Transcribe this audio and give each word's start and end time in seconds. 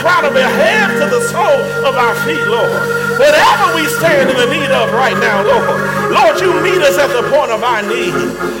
crown 0.00 0.24
of 0.24 0.34
our 0.34 0.54
head 0.56 0.88
to 0.98 1.06
the 1.06 1.20
sole 1.28 1.62
of 1.84 1.94
our 1.94 2.16
feet, 2.24 2.42
Lord. 2.48 2.72
Whatever 3.20 3.76
we 3.76 3.84
stand 4.00 4.32
in 4.32 4.36
the 4.36 4.48
need 4.48 4.72
of 4.72 4.92
right 4.96 5.16
now, 5.20 5.44
Lord. 5.44 5.76
Lord, 6.10 6.40
you 6.40 6.50
meet 6.64 6.80
us 6.80 6.96
at 6.96 7.12
the 7.12 7.28
point 7.28 7.52
of 7.52 7.62
our 7.62 7.84
need. 7.84 8.16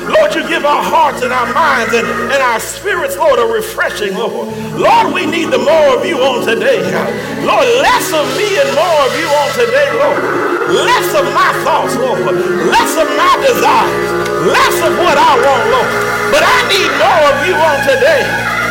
Lord, 0.06 0.36
you 0.36 0.46
give 0.46 0.64
our 0.64 0.84
hearts 0.84 1.22
and 1.22 1.32
our 1.32 1.48
minds 1.52 1.94
and, 1.94 2.06
and 2.06 2.40
our 2.44 2.60
spirits, 2.60 3.16
Lord, 3.16 3.40
a 3.40 3.46
refreshing, 3.48 4.14
Lord. 4.14 4.52
Lord, 4.76 5.14
we 5.14 5.24
need 5.24 5.48
the 5.48 5.58
more 5.58 5.96
of 5.96 6.04
you 6.04 6.20
on 6.20 6.46
today. 6.46 6.84
Lord, 7.42 7.66
less 7.80 8.06
of 8.12 8.28
me 8.36 8.60
and 8.60 8.70
more 8.76 9.00
of 9.08 9.12
you 9.16 9.26
on 9.26 9.50
today, 9.56 9.88
Lord. 9.96 10.20
Less 10.70 11.08
of 11.16 11.24
my 11.32 11.50
thoughts, 11.64 11.96
Lord. 11.96 12.20
Less 12.68 12.92
of 13.00 13.08
my 13.16 13.34
desires 13.42 14.30
less 14.46 14.76
of 14.80 14.96
what 14.96 15.16
I 15.20 15.32
want, 15.36 15.64
Lord. 15.68 15.92
But 16.32 16.42
I 16.46 16.58
need 16.72 16.90
more 16.96 17.22
of 17.28 17.36
you 17.44 17.54
on 17.56 17.78
today. 17.84 18.22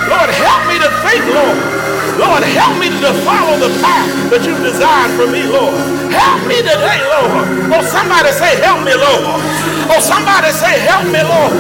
Lord, 0.10 0.30
help 0.34 0.62
me 0.66 0.82
to 0.82 0.90
think, 1.06 1.24
Lord. 1.30 1.79
Lord, 2.20 2.44
help 2.44 2.76
me 2.76 2.92
to 2.92 3.12
follow 3.24 3.56
the 3.56 3.72
path 3.80 4.12
that 4.28 4.44
you've 4.44 4.60
designed 4.60 5.16
for 5.16 5.24
me, 5.24 5.48
Lord. 5.48 5.72
Help 6.12 6.44
me 6.52 6.60
today, 6.60 7.00
Lord. 7.08 7.48
Oh, 7.72 7.80
somebody 7.88 8.36
say, 8.36 8.60
help 8.60 8.84
me, 8.84 8.92
Lord. 8.92 9.40
Oh, 9.88 10.04
somebody 10.04 10.52
say, 10.52 10.84
help 10.84 11.08
me, 11.08 11.24
Lord. 11.24 11.56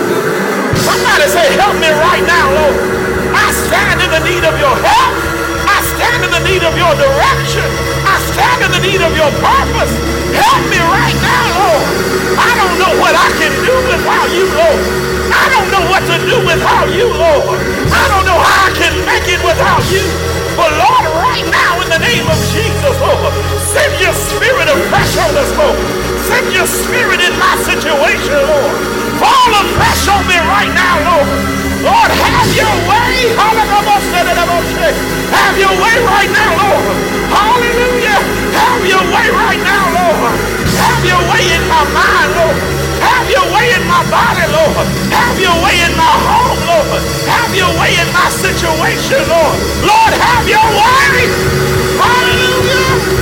Somebody 0.83 1.25
say, 1.31 1.47
help 1.55 1.80
me 1.80 1.87
right 1.87 2.23
now, 2.27 2.52
Lord. 2.52 2.75
I 3.31 3.47
stand 3.55 4.03
in 4.03 4.11
the 4.11 4.19
need 4.27 4.43
of 4.43 4.55
your 4.59 4.75
help. 4.75 5.13
I 5.63 5.80
stand 5.95 6.27
in 6.27 6.31
the 6.35 6.43
need 6.43 6.63
of 6.67 6.75
your 6.75 6.91
direction. 6.91 7.63
I 8.03 8.19
stand 8.35 8.59
in 8.67 8.71
the 8.75 8.83
need 8.83 8.99
of 8.99 9.15
your 9.15 9.31
purpose. 9.39 9.93
Help 10.35 10.63
me 10.67 10.80
right 10.91 11.17
now, 11.23 11.45
Lord. 11.55 11.87
I 12.35 12.52
don't 12.59 12.75
know 12.83 12.93
what 12.99 13.15
I 13.15 13.31
can 13.39 13.53
do 13.64 13.76
without 13.87 14.27
you, 14.36 14.45
Lord. 14.59 15.18
I 15.31 15.45
don't 15.53 15.69
know 15.69 15.85
what 15.89 16.03
to 16.09 16.17
do 16.25 16.37
without 16.45 16.89
you, 16.93 17.07
Lord. 17.13 17.57
I 17.93 18.03
don't 18.11 18.25
know 18.25 18.37
how 18.37 18.67
I 18.67 18.71
can 18.73 18.93
make 19.05 19.25
it 19.29 19.41
without 19.45 19.83
you. 19.93 20.03
But 20.57 20.75
Lord, 20.75 21.05
right 21.23 21.47
now 21.47 21.79
in 21.79 21.87
the 21.87 22.01
name 22.01 22.25
of 22.27 22.39
Jesus, 22.51 22.95
Lord, 22.99 23.31
send 23.71 23.93
your 24.01 24.13
spirit 24.13 24.67
of 24.67 24.77
fresh 24.91 25.13
on 25.21 25.31
us, 25.37 25.51
Lord. 25.55 25.79
Send 26.27 26.51
your 26.51 26.67
spirit 26.67 27.21
in 27.23 27.33
my 27.39 27.55
situation, 27.63 28.37
Lord. 28.43 28.75
Fall 29.21 29.51
afresh 29.63 30.03
on 30.11 30.23
me 30.27 30.37
right 30.49 30.71
now, 30.75 30.95
Lord. 31.15 31.29
Lord, 31.79 32.11
have 32.11 32.49
your 32.51 32.75
way. 32.91 32.99
Have 35.31 35.57
your 35.57 35.71
way 35.71 35.95
right 36.03 36.31
now, 36.31 36.51
Lord. 36.59 36.85
Hallelujah. 37.31 38.19
Have 38.51 38.83
your 38.85 39.03
way 39.13 39.27
right 39.31 39.61
now, 39.63 39.85
Lord. 39.95 40.58
Have 40.79 41.03
your 41.03 41.21
way 41.31 41.43
in 41.55 41.63
my 41.67 41.83
mind, 41.91 42.29
Lord. 42.39 42.57
Have 43.03 43.27
your 43.31 43.47
way 43.55 43.67
in 43.75 43.83
my 43.87 44.03
body, 44.11 44.45
Lord. 44.51 44.87
Have 45.11 45.37
your 45.39 45.57
way 45.63 45.75
in 45.83 45.93
my 45.99 46.15
home, 46.27 46.59
Lord. 46.67 47.01
Have 47.27 47.51
your 47.55 47.71
way 47.79 47.91
in 47.99 48.09
my 48.15 48.29
situation, 48.31 49.21
Lord. 49.27 49.55
Lord, 49.83 50.13
have 50.15 50.45
your 50.47 50.67
way. 50.79 51.27
Hallelujah. 51.99 53.19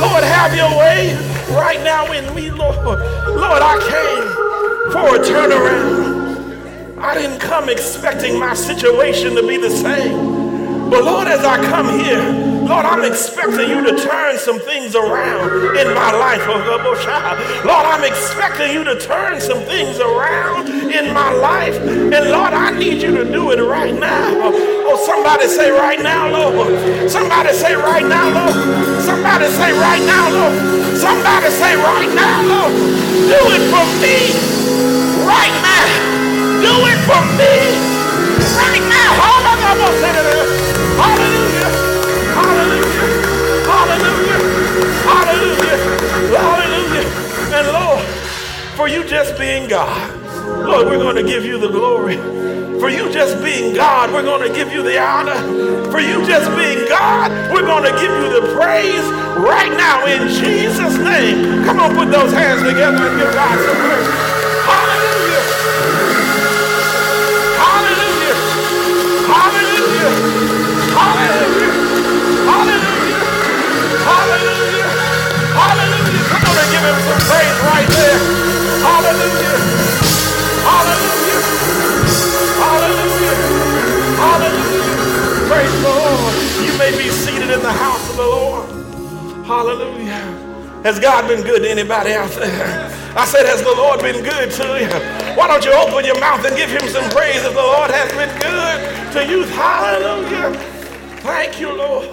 Lord, 0.00 0.24
have 0.24 0.54
your 0.54 0.70
way 0.78 1.14
right 1.50 1.80
now 1.82 2.12
in 2.12 2.34
me, 2.34 2.50
Lord. 2.50 2.76
Lord, 2.84 3.62
I 3.62 3.76
came 3.88 4.92
for 4.92 5.16
a 5.16 5.18
turnaround. 5.18 6.98
I 6.98 7.14
didn't 7.14 7.40
come 7.40 7.68
expecting 7.68 8.38
my 8.38 8.54
situation 8.54 9.34
to 9.36 9.46
be 9.46 9.56
the 9.56 9.70
same. 9.70 10.90
But 10.90 11.04
Lord, 11.04 11.28
as 11.28 11.44
I 11.44 11.62
come 11.64 11.98
here, 12.00 12.47
Lord, 12.68 12.84
I'm 12.84 13.02
expecting 13.02 13.70
you 13.70 13.80
to 13.80 13.96
turn 13.96 14.36
some 14.36 14.60
things 14.60 14.94
around 14.94 15.74
in 15.74 15.88
my 15.94 16.12
life. 16.12 16.44
Oh, 16.44 16.60
oh 16.60 17.64
Lord, 17.64 17.86
I'm 17.88 18.04
expecting 18.04 18.72
you 18.76 18.84
to 18.84 19.00
turn 19.00 19.40
some 19.40 19.64
things 19.64 19.98
around 19.98 20.68
in 20.68 21.14
my 21.14 21.32
life. 21.32 21.80
And 21.80 22.28
Lord, 22.28 22.52
I 22.52 22.76
need 22.78 23.00
you 23.00 23.16
to 23.16 23.24
do 23.24 23.52
it 23.52 23.60
right 23.64 23.94
now. 23.94 24.52
Oh, 24.84 25.00
somebody 25.06 25.48
say 25.48 25.70
right 25.70 25.98
now, 26.02 26.28
Lord. 26.28 27.10
Somebody 27.10 27.54
say 27.54 27.74
right 27.74 28.04
now, 28.04 28.28
Lord. 28.36 29.00
Somebody 29.00 29.48
say 29.48 29.72
right 29.72 30.04
now, 30.04 30.28
Lord. 30.28 30.96
Somebody 31.00 31.48
say 31.48 31.72
right 31.72 32.12
now, 32.12 32.36
Lord. 32.52 32.72
Do 33.32 33.40
it 33.48 33.64
for 33.72 33.86
me 33.96 34.36
right 35.24 35.56
now. 35.64 35.88
Do 36.60 36.74
it 36.84 37.00
for 37.08 37.22
me 37.32 37.54
right 38.60 38.84
now. 38.92 39.08
Hallelujah. 39.16 40.44
Hallelujah. 41.00 41.37
And 47.50 47.66
Lord, 47.68 48.04
for 48.76 48.88
you 48.88 49.04
just 49.04 49.38
being 49.38 49.68
God, 49.68 50.14
Lord, 50.66 50.86
we're 50.86 50.98
going 50.98 51.16
to 51.16 51.22
give 51.22 51.44
you 51.44 51.58
the 51.58 51.68
glory. 51.68 52.16
For 52.78 52.88
you 52.88 53.10
just 53.10 53.42
being 53.42 53.74
God, 53.74 54.12
we're 54.12 54.22
going 54.22 54.46
to 54.48 54.54
give 54.54 54.72
you 54.72 54.82
the 54.82 55.00
honor. 55.00 55.34
For 55.90 55.98
you 55.98 56.24
just 56.26 56.48
being 56.56 56.88
God, 56.88 57.32
we're 57.52 57.66
going 57.66 57.84
to 57.84 57.90
give 58.00 58.12
you 58.12 58.40
the 58.40 58.54
praise 58.54 59.02
right 59.36 59.72
now 59.76 60.06
in 60.06 60.28
Jesus' 60.28 60.96
name. 60.98 61.64
Come 61.64 61.80
on, 61.80 61.94
put 61.96 62.10
those 62.10 62.32
hands 62.32 62.62
together 62.62 63.02
and 63.02 63.18
give 63.18 63.32
God 63.34 63.58
some 63.58 63.76
praise. 63.82 64.08
Hallelujah. 64.70 65.42
Hallelujah. 67.58 68.36
Hallelujah. 69.26 70.10
Hallelujah. 70.12 70.12
Hallelujah. 70.94 71.47
Him 76.88 76.96
some 77.04 77.20
praise 77.28 77.58
right 77.68 77.88
there. 77.88 78.18
Hallelujah. 78.80 79.56
Hallelujah. 80.64 81.40
Hallelujah. 82.64 83.36
Hallelujah. 84.16 85.48
Praise 85.52 85.74
the 85.84 85.92
Lord. 85.92 86.34
You 86.64 86.72
may 86.78 86.92
be 86.96 87.10
seated 87.10 87.50
in 87.50 87.60
the 87.60 87.72
house 87.72 88.10
of 88.10 88.16
the 88.16 88.22
Lord. 88.22 88.68
Hallelujah. 89.44 90.24
Has 90.84 90.98
God 90.98 91.28
been 91.28 91.42
good 91.42 91.62
to 91.62 91.70
anybody 91.70 92.12
out 92.12 92.30
there? 92.30 92.88
I 93.16 93.24
said, 93.26 93.44
has 93.46 93.62
the 93.62 93.74
Lord 93.74 94.00
been 94.00 94.22
good 94.24 94.50
to 94.52 94.80
you? 94.80 94.88
Why 95.36 95.48
don't 95.48 95.64
you 95.64 95.72
open 95.72 96.04
your 96.04 96.18
mouth 96.20 96.44
and 96.44 96.56
give 96.56 96.70
him 96.70 96.88
some 96.88 97.08
praise 97.10 97.44
if 97.44 97.52
the 97.52 97.60
Lord 97.60 97.90
has 97.90 98.10
been 98.12 98.32
good 98.40 99.12
to 99.12 99.30
you? 99.30 99.44
Hallelujah. 99.44 100.58
Thank 101.20 101.60
you, 101.60 101.72
Lord. 101.76 102.08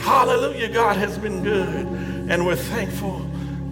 Hallelujah. 0.00 0.68
God 0.68 0.96
has 0.96 1.16
been 1.16 1.42
good. 1.42 1.86
And 2.28 2.44
we're 2.44 2.56
thankful 2.56 3.20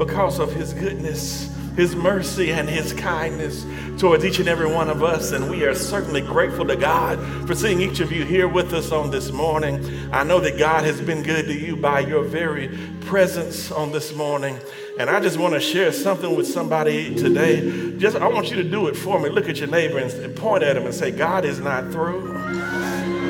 because 0.04 0.40
of 0.40 0.52
his 0.52 0.72
goodness, 0.72 1.48
his 1.76 1.94
mercy, 1.94 2.50
and 2.50 2.68
his 2.68 2.92
kindness 2.92 3.64
towards 3.98 4.24
each 4.24 4.40
and 4.40 4.48
every 4.48 4.66
one 4.66 4.90
of 4.90 5.02
us. 5.02 5.30
And 5.30 5.48
we 5.48 5.64
are 5.64 5.74
certainly 5.74 6.20
grateful 6.20 6.66
to 6.66 6.76
God 6.76 7.18
for 7.46 7.54
seeing 7.54 7.80
each 7.80 8.00
of 8.00 8.10
you 8.10 8.24
here 8.24 8.48
with 8.48 8.72
us 8.72 8.90
on 8.90 9.10
this 9.10 9.30
morning. 9.30 9.84
I 10.12 10.24
know 10.24 10.40
that 10.40 10.58
God 10.58 10.84
has 10.84 11.00
been 11.00 11.22
good 11.22 11.46
to 11.46 11.54
you 11.54 11.76
by 11.76 12.00
your 12.00 12.24
very 12.24 12.68
presence 13.02 13.70
on 13.70 13.92
this 13.92 14.14
morning. 14.14 14.58
And 14.98 15.08
I 15.08 15.20
just 15.20 15.38
want 15.38 15.54
to 15.54 15.60
share 15.60 15.92
something 15.92 16.34
with 16.34 16.48
somebody 16.48 17.14
today. 17.14 17.96
Just 17.96 18.16
I 18.16 18.26
want 18.26 18.50
you 18.50 18.56
to 18.56 18.68
do 18.68 18.88
it 18.88 18.96
for 18.96 19.20
me. 19.20 19.28
Look 19.28 19.48
at 19.48 19.58
your 19.58 19.68
neighbor 19.68 19.98
and 19.98 20.36
point 20.36 20.64
at 20.64 20.76
him 20.76 20.84
and 20.84 20.94
say, 20.94 21.12
God 21.12 21.44
is 21.44 21.60
not 21.60 21.92
through 21.92 22.32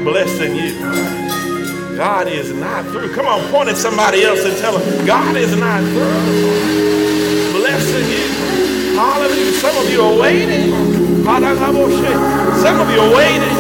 blessing 0.05 0.57
you. 0.57 1.22
God 1.97 2.29
is 2.29 2.53
not 2.53 2.85
through. 2.87 3.15
Come 3.15 3.27
on, 3.27 3.51
point 3.51 3.69
at 3.69 3.77
somebody 3.77 4.23
else 4.25 4.45
and 4.45 4.57
tell 4.59 4.79
them, 4.79 5.07
God 5.07 5.37
is 5.37 5.55
not 5.57 5.81
through. 5.81 7.61
Blessing 7.61 8.09
you. 8.11 8.97
Hallelujah. 8.97 9.53
Some 9.53 9.77
of 9.77 9.91
you 9.91 10.03
are 10.03 10.19
waiting. 10.21 10.73
Some 11.25 11.45
of 12.81 12.91
you 12.91 13.01
are 13.01 13.15
waiting. 13.15 13.57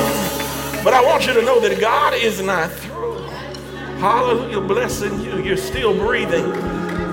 But 0.83 0.95
I 0.95 1.03
want 1.05 1.27
you 1.27 1.35
to 1.35 1.43
know 1.43 1.61
that 1.61 1.81
God 1.81 2.15
is 2.15 2.41
not 2.43 2.71
through. 2.71 3.23
Hallelujah. 3.99 4.61
Blessing 4.61 5.21
you. 5.21 5.43
You're 5.43 5.57
still 5.57 5.95
breathing. 5.95 6.51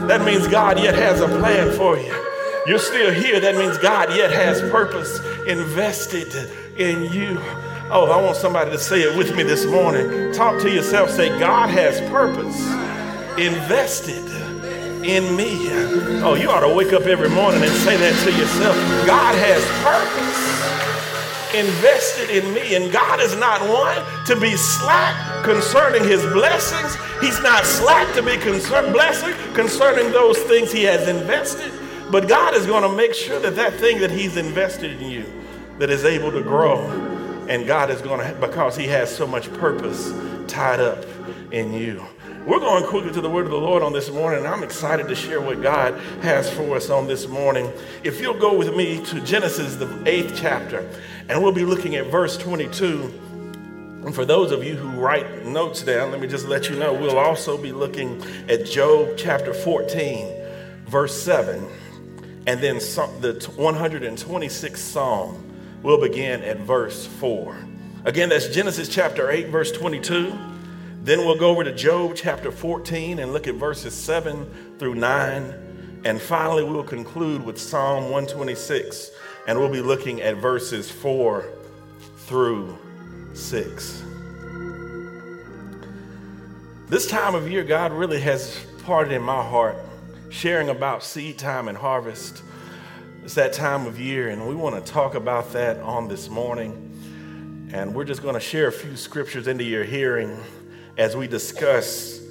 That 0.07 0.23
means 0.25 0.47
God 0.47 0.79
yet 0.79 0.95
has 0.95 1.21
a 1.21 1.27
plan 1.27 1.71
for 1.77 1.97
you. 1.97 2.13
You're 2.65 2.79
still 2.79 3.11
here. 3.13 3.39
That 3.39 3.55
means 3.55 3.77
God 3.77 4.09
yet 4.15 4.31
has 4.31 4.61
purpose 4.71 5.19
invested 5.45 6.33
in 6.77 7.11
you. 7.11 7.39
Oh, 7.91 8.05
I 8.11 8.21
want 8.21 8.37
somebody 8.37 8.69
to 8.69 8.77
say 8.77 9.01
it 9.01 9.17
with 9.17 9.35
me 9.35 9.41
this 9.41 9.65
morning. 9.65 10.31
Talk 10.31 10.61
to 10.61 10.69
yourself. 10.69 11.09
Say, 11.09 11.29
God 11.39 11.71
has 11.71 11.99
purpose 12.11 12.61
invested 13.39 14.25
in 15.03 15.35
me. 15.35 15.57
Oh, 16.21 16.35
you 16.35 16.51
ought 16.51 16.59
to 16.59 16.71
wake 16.71 16.93
up 16.93 17.07
every 17.07 17.29
morning 17.29 17.63
and 17.63 17.71
say 17.71 17.97
that 17.97 18.13
to 18.25 18.31
yourself. 18.31 18.75
God 19.07 19.33
has 19.33 19.65
purpose 19.81 21.55
invested 21.55 22.29
in 22.29 22.53
me. 22.53 22.75
And 22.75 22.93
God 22.93 23.21
is 23.21 23.35
not 23.37 23.59
one 23.61 23.97
to 24.27 24.39
be 24.39 24.55
slack 24.55 25.43
concerning 25.43 26.03
his 26.03 26.21
blessings. 26.27 26.95
He's 27.21 27.41
not 27.41 27.65
slack 27.65 28.13
to 28.13 28.21
be 28.21 28.37
concerned 28.37 28.93
blessing 28.93 29.33
concerning 29.55 30.11
those 30.11 30.37
things 30.43 30.71
he 30.71 30.83
has 30.83 31.07
invested. 31.07 31.71
But 32.11 32.27
God 32.27 32.53
is 32.53 32.67
going 32.67 32.83
to 32.83 32.95
make 32.95 33.15
sure 33.15 33.39
that 33.39 33.55
that 33.55 33.73
thing 33.73 33.99
that 34.01 34.11
he's 34.11 34.37
invested 34.37 35.01
in 35.01 35.09
you 35.09 35.25
that 35.79 35.89
is 35.89 36.05
able 36.05 36.31
to 36.33 36.43
grow 36.43 37.17
And 37.49 37.65
God 37.65 37.89
is 37.89 38.01
going 38.01 38.19
to, 38.19 38.39
because 38.39 38.77
He 38.77 38.85
has 38.87 39.13
so 39.13 39.25
much 39.25 39.51
purpose 39.53 40.13
tied 40.47 40.79
up 40.79 41.03
in 41.51 41.73
you. 41.73 42.05
We're 42.45 42.59
going 42.59 42.85
quickly 42.85 43.11
to 43.11 43.21
the 43.21 43.29
word 43.29 43.45
of 43.45 43.51
the 43.51 43.57
Lord 43.57 43.81
on 43.81 43.91
this 43.91 44.11
morning, 44.11 44.45
and 44.45 44.47
I'm 44.47 44.63
excited 44.63 45.07
to 45.07 45.15
share 45.15 45.41
what 45.41 45.61
God 45.61 45.99
has 46.21 46.49
for 46.49 46.75
us 46.75 46.89
on 46.91 47.07
this 47.07 47.27
morning. 47.27 47.71
If 48.03 48.21
you'll 48.21 48.39
go 48.39 48.55
with 48.55 48.75
me 48.75 49.03
to 49.05 49.19
Genesis, 49.21 49.75
the 49.75 50.03
eighth 50.05 50.33
chapter, 50.35 50.87
and 51.27 51.41
we'll 51.41 51.51
be 51.51 51.65
looking 51.65 51.95
at 51.95 52.05
verse 52.05 52.37
22. 52.37 53.03
And 54.05 54.15
for 54.15 54.25
those 54.25 54.51
of 54.51 54.63
you 54.63 54.75
who 54.75 54.99
write 54.99 55.45
notes 55.45 55.81
down, 55.81 56.11
let 56.11 56.21
me 56.21 56.27
just 56.27 56.47
let 56.47 56.69
you 56.69 56.77
know 56.77 56.93
we'll 56.93 57.17
also 57.17 57.57
be 57.57 57.71
looking 57.71 58.23
at 58.47 58.65
Job 58.65 59.09
chapter 59.17 59.53
14, 59.53 60.27
verse 60.85 61.19
7, 61.19 61.67
and 62.45 62.61
then 62.61 62.75
the 62.75 63.33
126th 63.57 64.77
Psalm 64.77 65.48
will 65.81 65.99
begin 65.99 66.41
at 66.43 66.59
verse 66.59 67.05
4. 67.05 67.57
Again, 68.05 68.29
that's 68.29 68.47
Genesis 68.47 68.89
chapter 68.89 69.29
8, 69.29 69.47
verse 69.47 69.71
22. 69.71 70.33
Then 71.03 71.19
we'll 71.19 71.37
go 71.37 71.49
over 71.49 71.63
to 71.63 71.73
Job 71.73 72.13
chapter 72.15 72.51
14 72.51 73.19
and 73.19 73.33
look 73.33 73.47
at 73.47 73.55
verses 73.55 73.93
7 73.93 74.77
through 74.77 74.95
9. 74.95 76.01
And 76.05 76.21
finally, 76.21 76.63
we'll 76.63 76.83
conclude 76.83 77.43
with 77.43 77.59
Psalm 77.59 78.05
126, 78.05 79.11
and 79.47 79.59
we'll 79.59 79.71
be 79.71 79.81
looking 79.81 80.21
at 80.21 80.37
verses 80.37 80.89
4 80.89 81.45
through 82.17 82.77
6. 83.33 84.03
This 86.87 87.07
time 87.07 87.35
of 87.35 87.49
year, 87.49 87.63
God 87.63 87.91
really 87.91 88.19
has 88.21 88.65
parted 88.83 89.13
in 89.13 89.21
my 89.21 89.43
heart 89.43 89.77
sharing 90.29 90.69
about 90.69 91.03
seed 91.03 91.37
time 91.37 91.67
and 91.67 91.77
harvest. 91.77 92.43
It's 93.23 93.35
that 93.35 93.51
time 93.51 93.85
of 93.85 93.99
year, 93.99 94.29
and 94.29 94.47
we 94.47 94.55
want 94.55 94.83
to 94.83 94.91
talk 94.91 95.13
about 95.13 95.51
that 95.51 95.77
on 95.81 96.07
this 96.07 96.29
morning. 96.29 97.69
And 97.73 97.93
we're 97.93 98.05
just 98.05 98.23
going 98.23 98.33
to 98.33 98.39
share 98.39 98.67
a 98.67 98.71
few 98.71 98.95
scriptures 98.95 99.47
into 99.47 99.63
your 99.63 99.83
hearing 99.83 100.39
as 100.97 101.17
we 101.17 101.27
discuss 101.27 102.21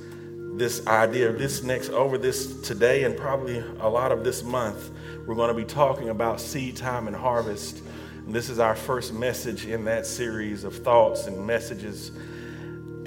this 0.54 0.84
idea 0.86 1.28
of 1.28 1.38
this 1.38 1.62
next 1.62 1.90
over 1.90 2.16
this 2.16 2.62
today 2.62 3.04
and 3.04 3.16
probably 3.16 3.62
a 3.80 3.88
lot 3.88 4.12
of 4.12 4.24
this 4.24 4.42
month. 4.42 4.90
We're 5.26 5.34
going 5.34 5.54
to 5.54 5.54
be 5.54 5.64
talking 5.64 6.08
about 6.08 6.40
seed 6.40 6.76
time 6.76 7.06
and 7.06 7.14
harvest. 7.14 7.82
And 8.26 8.34
this 8.34 8.48
is 8.48 8.58
our 8.58 8.74
first 8.74 9.12
message 9.12 9.66
in 9.66 9.84
that 9.84 10.06
series 10.06 10.64
of 10.64 10.74
thoughts 10.74 11.26
and 11.26 11.46
messages. 11.46 12.12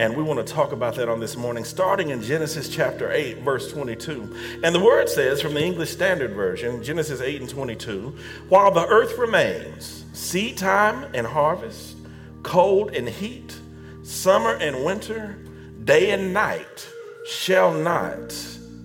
And 0.02 0.18
we 0.18 0.24
want 0.24 0.44
to 0.44 0.52
talk 0.52 0.72
about 0.72 0.96
that 0.96 1.10
on 1.10 1.20
this 1.20 1.38
morning, 1.38 1.64
starting 1.64 2.10
in 2.10 2.24
Genesis 2.24 2.68
chapter 2.68 3.12
8, 3.12 3.44
verse 3.44 3.72
22. 3.72 4.60
And 4.64 4.74
the 4.74 4.80
word 4.80 5.08
says 5.08 5.40
from 5.44 5.54
the 5.54 5.64
English 5.64 5.92
Standard 5.92 6.32
Version, 6.32 6.82
Genesis 6.82 7.22
8 7.22 7.42
and 7.42 7.48
22, 7.48 8.16
while 8.50 8.72
the 8.72 8.84
earth 8.88 9.16
remains, 9.20 10.06
seed 10.14 10.58
time 10.58 11.06
and 11.14 11.28
harvest, 11.28 11.98
cold 12.42 12.96
and 12.96 13.08
heat, 13.08 13.56
summer 14.02 14.56
and 14.56 14.84
winter, 14.84 15.38
day 15.84 16.10
and 16.10 16.34
night 16.34 16.90
shall 17.28 17.72
not 17.72 18.32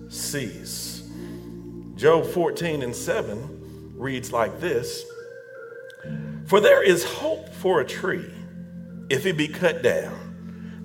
cease. 0.09 1.01
Job 1.95 2.27
14 2.27 2.83
and 2.83 2.95
7 2.95 3.93
reads 3.97 4.31
like 4.31 4.59
this 4.59 5.03
for 6.45 6.61
there 6.61 6.83
is 6.83 7.03
hope 7.03 7.49
for 7.49 7.81
a 7.81 7.85
tree 7.85 8.31
if 9.09 9.25
it 9.25 9.35
be 9.35 9.47
cut 9.47 9.81
down, 9.81 10.26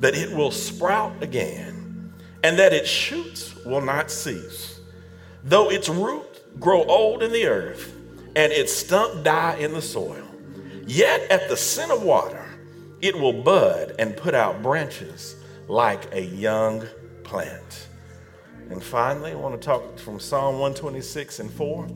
that 0.03 0.17
it 0.17 0.33
will 0.33 0.51
sprout 0.51 1.23
again, 1.23 2.13
and 2.43 2.59
that 2.59 2.73
its 2.73 2.89
shoots 2.89 3.55
will 3.65 3.81
not 3.81 4.11
cease. 4.11 4.81
Though 5.45 5.71
its 5.71 5.89
root 5.89 6.59
grow 6.59 6.83
old 6.83 7.23
in 7.23 7.31
the 7.31 7.47
earth, 7.47 7.95
and 8.35 8.51
its 8.51 8.73
stump 8.73 9.23
die 9.23 9.55
in 9.59 9.73
the 9.73 9.81
soil, 9.81 10.27
yet 10.89 11.31
at 11.31 11.49
the 11.49 11.57
scent 11.57 11.93
of 11.93 12.03
water 12.03 12.45
it 13.01 13.17
will 13.17 13.33
bud 13.33 13.95
and 14.01 14.17
put 14.17 14.35
out 14.35 14.61
branches 14.61 15.37
like 15.69 16.13
a 16.13 16.21
young 16.21 16.85
plant. 17.23 17.87
And 18.71 18.83
finally, 18.83 19.31
I 19.31 19.37
want 19.37 19.61
to 19.61 19.65
talk 19.65 19.99
from 20.01 20.19
Psalm 20.19 20.55
126 20.55 21.39
and 21.39 21.51
4. 21.51 21.89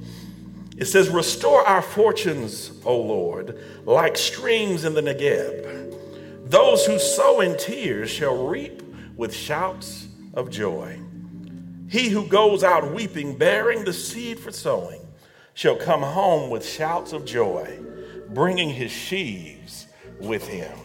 It 0.76 0.84
says, 0.84 1.08
Restore 1.08 1.66
our 1.66 1.82
fortunes, 1.82 2.70
O 2.84 3.00
Lord, 3.00 3.58
like 3.84 4.16
streams 4.16 4.84
in 4.84 4.94
the 4.94 5.00
Negeb. 5.00 5.86
Those 6.46 6.86
who 6.86 6.98
sow 6.98 7.40
in 7.40 7.56
tears 7.56 8.10
shall 8.10 8.46
reap 8.46 8.82
with 9.16 9.34
shouts 9.34 10.08
of 10.34 10.50
joy. 10.50 11.00
He 11.88 12.08
who 12.08 12.26
goes 12.26 12.64
out 12.64 12.92
weeping, 12.92 13.36
bearing 13.36 13.84
the 13.84 13.92
seed 13.92 14.38
for 14.38 14.52
sowing, 14.52 15.00
shall 15.54 15.76
come 15.76 16.02
home 16.02 16.50
with 16.50 16.66
shouts 16.66 17.12
of 17.12 17.24
joy, 17.24 17.78
bringing 18.28 18.70
his 18.70 18.90
sheaves 18.90 19.86
with 20.20 20.46
him. 20.46 20.76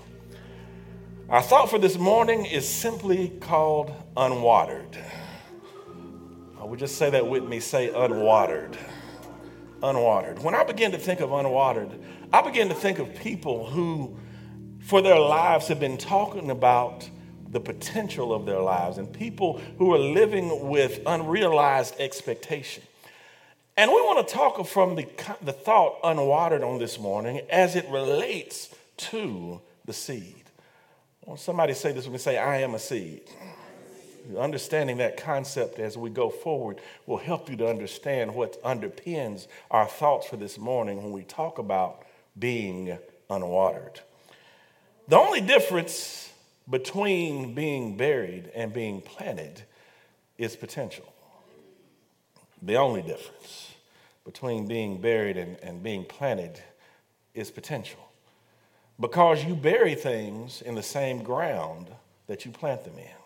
Our 1.30 1.42
thought 1.42 1.70
for 1.70 1.80
this 1.80 1.98
morning 1.98 2.46
is 2.46 2.68
simply 2.68 3.30
called 3.40 3.92
unwatered. 4.18 4.98
I 6.60 6.66
would 6.66 6.80
just 6.80 6.98
say 6.98 7.10
that 7.10 7.28
with 7.28 7.44
me 7.44 7.60
say 7.60 7.90
unwatered 7.90 8.78
unwatered. 9.84 10.40
When 10.40 10.56
I 10.56 10.64
begin 10.64 10.92
to 10.92 10.98
think 10.98 11.20
of 11.20 11.32
unwatered, 11.32 11.92
I 12.32 12.42
begin 12.42 12.70
to 12.70 12.76
think 12.76 13.00
of 13.00 13.14
people 13.16 13.66
who, 13.66 14.18
for 14.82 15.02
their 15.02 15.20
lives, 15.20 15.68
have 15.68 15.80
been 15.80 15.98
talking 15.98 16.50
about 16.50 17.10
the 17.50 17.60
potential 17.60 18.34
of 18.34 18.46
their 18.46 18.60
lives 18.60 18.98
and 18.98 19.12
people 19.12 19.60
who 19.78 19.94
are 19.94 20.00
living 20.00 20.70
with 20.70 21.02
unrealized 21.06 21.96
expectation. 22.00 22.84
And 23.78 23.90
we 23.90 23.98
want 24.02 24.28
to 24.28 24.34
talk 24.34 24.66
from 24.68 24.96
the, 24.96 25.08
the 25.42 25.54
thought 25.54 26.02
unwatered 26.04 26.64
on 26.64 26.80
this 26.80 27.00
morning 27.00 27.42
as 27.50 27.76
it 27.76 27.88
relates 27.90 28.74
to 28.98 29.62
the 29.86 29.94
seed. 29.94 30.36
Want 31.26 31.40
somebody 31.40 31.74
say 31.74 31.92
this 31.92 32.06
when 32.06 32.14
we 32.14 32.20
say, 32.20 32.38
I 32.38 32.58
am 32.58 32.74
a 32.74 32.80
seed. 32.80 33.22
Understanding 34.38 34.98
that 34.98 35.18
concept 35.18 35.80
as 35.80 35.98
we 35.98 36.10
go 36.10 36.30
forward 36.30 36.80
will 37.06 37.18
help 37.18 37.50
you 37.50 37.56
to 37.58 37.68
understand 37.68 38.34
what 38.34 38.62
underpins 38.64 39.48
our 39.72 39.88
thoughts 39.88 40.28
for 40.28 40.38
this 40.38 40.58
morning 40.58 41.02
when 41.02 41.12
we 41.12 41.24
talk 41.24 41.58
about 41.58 42.04
being 42.38 42.98
unwatered. 43.30 44.02
The 45.12 45.20
only 45.20 45.42
difference 45.42 46.32
between 46.70 47.54
being 47.54 47.98
buried 47.98 48.50
and 48.56 48.72
being 48.72 49.02
planted 49.02 49.62
is 50.38 50.56
potential. 50.56 51.04
The 52.62 52.78
only 52.78 53.02
difference 53.02 53.74
between 54.24 54.70
being 54.70 55.02
buried 55.02 55.36
and, 55.36 55.58
and 55.62 55.84
being 55.84 56.06
planted 56.06 56.62
is 57.34 57.52
potential. 57.52 58.00
Because 59.02 59.44
you 59.44 59.54
bury 59.54 59.96
things 59.96 60.62
in 60.62 60.76
the 60.76 60.82
same 60.82 61.24
ground 61.24 61.88
that 62.28 62.46
you 62.46 62.52
plant 62.52 62.86
them 62.86 62.98
in. 62.98 63.20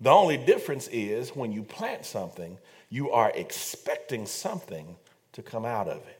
The 0.00 0.08
only 0.08 0.38
difference 0.38 0.88
is 0.88 1.36
when 1.36 1.52
you 1.52 1.64
plant 1.64 2.06
something, 2.06 2.56
you 2.88 3.10
are 3.10 3.30
expecting 3.34 4.24
something 4.24 4.96
to 5.32 5.42
come 5.42 5.66
out 5.66 5.86
of 5.86 5.98
it. 5.98 6.17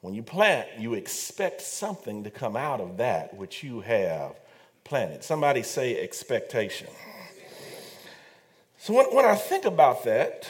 When 0.00 0.14
you 0.14 0.22
plant, 0.22 0.68
you 0.78 0.94
expect 0.94 1.60
something 1.60 2.24
to 2.24 2.30
come 2.30 2.56
out 2.56 2.80
of 2.80 2.96
that 2.96 3.34
which 3.34 3.62
you 3.62 3.80
have 3.80 4.34
planted. 4.84 5.22
Somebody 5.22 5.62
say 5.62 6.00
expectation. 6.00 6.88
So 8.78 8.94
when, 8.94 9.14
when 9.14 9.26
I 9.26 9.34
think 9.34 9.66
about 9.66 10.04
that, 10.04 10.48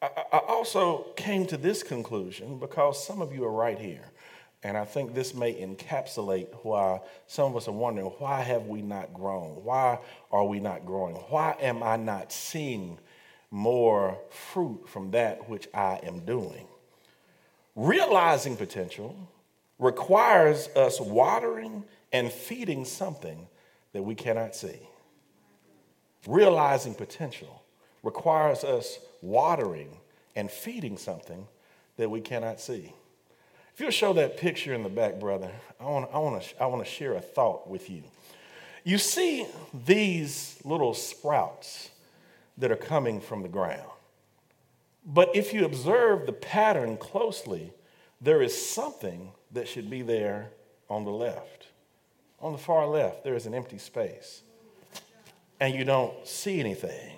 I, 0.00 0.08
I 0.32 0.38
also 0.38 1.08
came 1.16 1.46
to 1.46 1.58
this 1.58 1.82
conclusion 1.82 2.58
because 2.58 3.04
some 3.06 3.20
of 3.20 3.34
you 3.34 3.44
are 3.44 3.52
right 3.52 3.78
here. 3.78 4.10
And 4.62 4.76
I 4.76 4.84
think 4.84 5.14
this 5.14 5.34
may 5.34 5.54
encapsulate 5.54 6.48
why 6.62 7.00
some 7.26 7.50
of 7.50 7.56
us 7.56 7.68
are 7.68 7.72
wondering 7.72 8.06
why 8.18 8.40
have 8.40 8.66
we 8.66 8.82
not 8.82 9.12
grown? 9.12 9.64
Why 9.64 9.98
are 10.30 10.44
we 10.44 10.60
not 10.60 10.84
growing? 10.84 11.14
Why 11.14 11.56
am 11.60 11.82
I 11.82 11.96
not 11.96 12.32
seeing 12.32 12.98
more 13.50 14.18
fruit 14.30 14.88
from 14.88 15.10
that 15.12 15.48
which 15.48 15.68
I 15.74 16.00
am 16.02 16.20
doing? 16.20 16.66
Realizing 17.80 18.58
potential 18.58 19.16
requires 19.78 20.68
us 20.76 21.00
watering 21.00 21.82
and 22.12 22.30
feeding 22.30 22.84
something 22.84 23.46
that 23.94 24.02
we 24.02 24.14
cannot 24.14 24.54
see. 24.54 24.80
Realizing 26.26 26.92
potential 26.92 27.62
requires 28.02 28.64
us 28.64 28.98
watering 29.22 29.96
and 30.36 30.50
feeding 30.50 30.98
something 30.98 31.48
that 31.96 32.10
we 32.10 32.20
cannot 32.20 32.60
see. 32.60 32.92
If 33.72 33.80
you'll 33.80 33.92
show 33.92 34.12
that 34.12 34.36
picture 34.36 34.74
in 34.74 34.82
the 34.82 34.90
back, 34.90 35.18
brother, 35.18 35.50
I 35.80 35.84
want, 35.84 36.10
I 36.12 36.18
want, 36.18 36.42
to, 36.42 36.62
I 36.62 36.66
want 36.66 36.84
to 36.84 36.90
share 36.90 37.14
a 37.14 37.20
thought 37.22 37.66
with 37.66 37.88
you. 37.88 38.02
You 38.84 38.98
see 38.98 39.46
these 39.86 40.60
little 40.66 40.92
sprouts 40.92 41.88
that 42.58 42.70
are 42.70 42.76
coming 42.76 43.22
from 43.22 43.40
the 43.40 43.48
ground. 43.48 43.88
But 45.12 45.34
if 45.34 45.52
you 45.52 45.64
observe 45.64 46.26
the 46.26 46.32
pattern 46.32 46.96
closely, 46.96 47.72
there 48.20 48.40
is 48.40 48.56
something 48.56 49.32
that 49.50 49.66
should 49.66 49.90
be 49.90 50.02
there 50.02 50.52
on 50.88 51.04
the 51.04 51.10
left. 51.10 51.66
On 52.40 52.52
the 52.52 52.58
far 52.58 52.86
left, 52.86 53.24
there 53.24 53.34
is 53.34 53.44
an 53.44 53.52
empty 53.52 53.78
space. 53.78 54.42
And 55.58 55.74
you 55.74 55.84
don't 55.84 56.26
see 56.26 56.60
anything. 56.60 57.16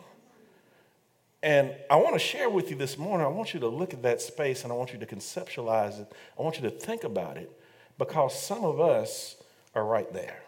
And 1.42 1.74
I 1.90 1.96
want 1.96 2.14
to 2.14 2.18
share 2.18 2.48
with 2.48 2.70
you 2.70 2.76
this 2.76 2.96
morning, 2.96 3.26
I 3.26 3.28
want 3.28 3.52
you 3.52 3.60
to 3.60 3.68
look 3.68 3.92
at 3.92 4.02
that 4.04 4.22
space 4.22 4.64
and 4.64 4.72
I 4.72 4.76
want 4.76 4.94
you 4.94 4.98
to 4.98 5.06
conceptualize 5.06 6.00
it. 6.00 6.10
I 6.38 6.42
want 6.42 6.56
you 6.56 6.62
to 6.62 6.70
think 6.70 7.04
about 7.04 7.36
it 7.36 7.50
because 7.98 8.40
some 8.40 8.64
of 8.64 8.80
us 8.80 9.36
are 9.74 9.84
right 9.84 10.10
there. 10.14 10.41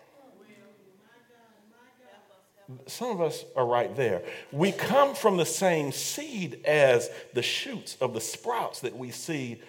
Some 2.86 3.10
of 3.10 3.20
us 3.20 3.44
are 3.56 3.66
right 3.66 3.94
there. 3.94 4.22
We 4.52 4.72
come 4.72 5.14
from 5.14 5.36
the 5.36 5.46
same 5.46 5.92
seed 5.92 6.60
as 6.64 7.10
the 7.34 7.42
shoots 7.42 7.96
of 8.00 8.14
the 8.14 8.20
sprouts 8.20 8.80
that 8.80 8.96
we 8.96 9.10
see 9.10 9.60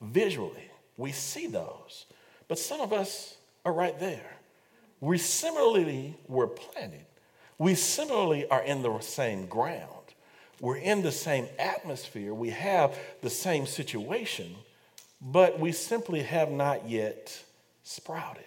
visually. 0.00 0.70
We 0.96 1.12
see 1.12 1.46
those. 1.46 2.06
But 2.48 2.58
some 2.58 2.80
of 2.80 2.92
us 2.92 3.36
are 3.64 3.72
right 3.72 3.98
there. 3.98 4.36
We 5.00 5.18
similarly 5.18 6.16
were 6.28 6.46
planted. 6.46 7.06
We 7.58 7.74
similarly 7.74 8.46
are 8.48 8.62
in 8.62 8.82
the 8.82 9.00
same 9.00 9.46
ground. 9.46 9.88
We're 10.60 10.76
in 10.76 11.02
the 11.02 11.12
same 11.12 11.48
atmosphere. 11.58 12.32
We 12.32 12.50
have 12.50 12.96
the 13.20 13.30
same 13.30 13.66
situation, 13.66 14.54
but 15.20 15.58
we 15.58 15.72
simply 15.72 16.22
have 16.22 16.50
not 16.50 16.88
yet 16.88 17.42
sprouted. 17.82 18.44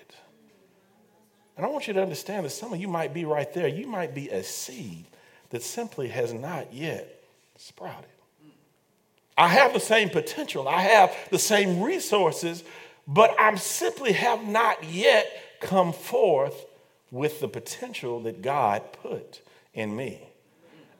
And 1.58 1.66
I 1.66 1.70
want 1.70 1.88
you 1.88 1.94
to 1.94 2.02
understand 2.02 2.46
that 2.46 2.52
some 2.52 2.74
of 2.74 2.80
you 2.80 2.88
might 2.88 3.14
be 3.14 3.26
right 3.26 3.52
there. 3.54 3.68
You 3.68 3.88
might 3.88 4.14
be 4.14 4.30
a 4.30 4.44
seed 4.44 5.06
that 5.50 5.64
simply 5.64 6.10
has 6.10 6.34
not 6.34 6.74
yet 6.74 7.24
sprouted. 7.58 8.10
I 9.38 9.48
have 9.50 9.74
the 9.74 9.80
same 9.80 10.10
potential, 10.10 10.68
I 10.68 10.82
have 10.82 11.14
the 11.30 11.40
same 11.40 11.82
resources, 11.82 12.64
but 13.08 13.38
I 13.40 13.54
simply 13.56 14.14
have 14.14 14.44
not 14.46 14.84
yet 14.86 15.28
come 15.60 15.92
forth 15.92 16.66
with 17.12 17.40
the 17.42 17.48
potential 17.48 18.22
that 18.22 18.42
God 18.42 18.82
put 18.94 19.42
in 19.74 19.96
me. 19.96 20.22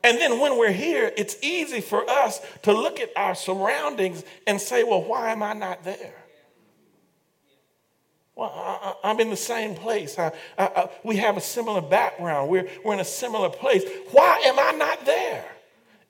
And 0.04 0.18
then 0.18 0.38
when 0.38 0.58
we're 0.58 0.72
here, 0.72 1.12
it's 1.16 1.36
easy 1.42 1.80
for 1.80 2.08
us 2.08 2.40
to 2.62 2.72
look 2.72 3.00
at 3.00 3.10
our 3.16 3.34
surroundings 3.34 4.22
and 4.46 4.60
say, 4.60 4.84
well, 4.84 5.02
why 5.02 5.32
am 5.32 5.42
I 5.42 5.52
not 5.52 5.82
there? 5.82 6.14
Well, 8.36 8.98
I, 9.02 9.10
am 9.10 9.18
in 9.18 9.30
the 9.30 9.36
same 9.36 9.74
place. 9.74 10.18
I, 10.18 10.30
I, 10.58 10.90
we 11.02 11.16
have 11.16 11.38
a 11.38 11.40
similar 11.40 11.80
background. 11.80 12.50
We're, 12.50 12.68
we're 12.84 12.92
in 12.92 13.00
a 13.00 13.04
similar 13.04 13.48
place. 13.48 13.82
Why 14.12 14.42
am 14.44 14.58
I 14.58 14.76
not 14.76 15.06
there? 15.06 15.44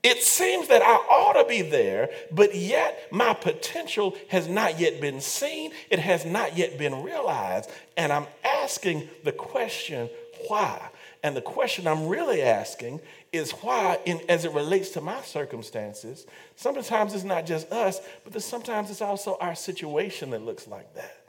It 0.03 0.23
seems 0.23 0.69
that 0.69 0.83
I 0.83 0.95
ought 0.95 1.41
to 1.41 1.49
be 1.49 1.63
there, 1.63 2.11
but 2.33 2.55
yet 2.55 3.09
my 3.13 3.33
potential 3.33 4.17
has 4.29 4.49
not 4.49 4.79
yet 4.79 5.01
been 5.01 5.21
seen. 5.21 5.71
It 5.89 6.01
has 6.01 6.25
not 6.25 6.57
yet 6.57 6.79
been 6.79 7.03
realized. 7.03 7.71
And 7.97 8.13
I'm 8.13 8.27
asking 8.45 9.09
the 9.23 9.33
question, 9.33 10.11
why? 10.49 10.81
And 11.23 11.37
the 11.37 11.43
question 11.43 11.87
I'm 11.87 12.09
really 12.09 12.43
asking 12.43 13.01
is 13.33 13.53
why, 13.53 13.99
in, 14.05 14.21
as 14.29 14.45
it 14.45 14.53
relates 14.53 14.91
to 14.91 15.01
my 15.01 15.21
circumstances, 15.23 16.27
sometimes 16.57 17.15
it's 17.15 17.25
not 17.25 17.47
just 17.47 17.71
us, 17.73 18.01
but 18.25 18.41
sometimes 18.43 18.91
it's 18.91 19.03
also 19.03 19.37
our 19.41 19.55
situation 19.55 20.31
that 20.31 20.43
looks 20.43 20.67
like 20.67 20.93
that. 20.95 21.26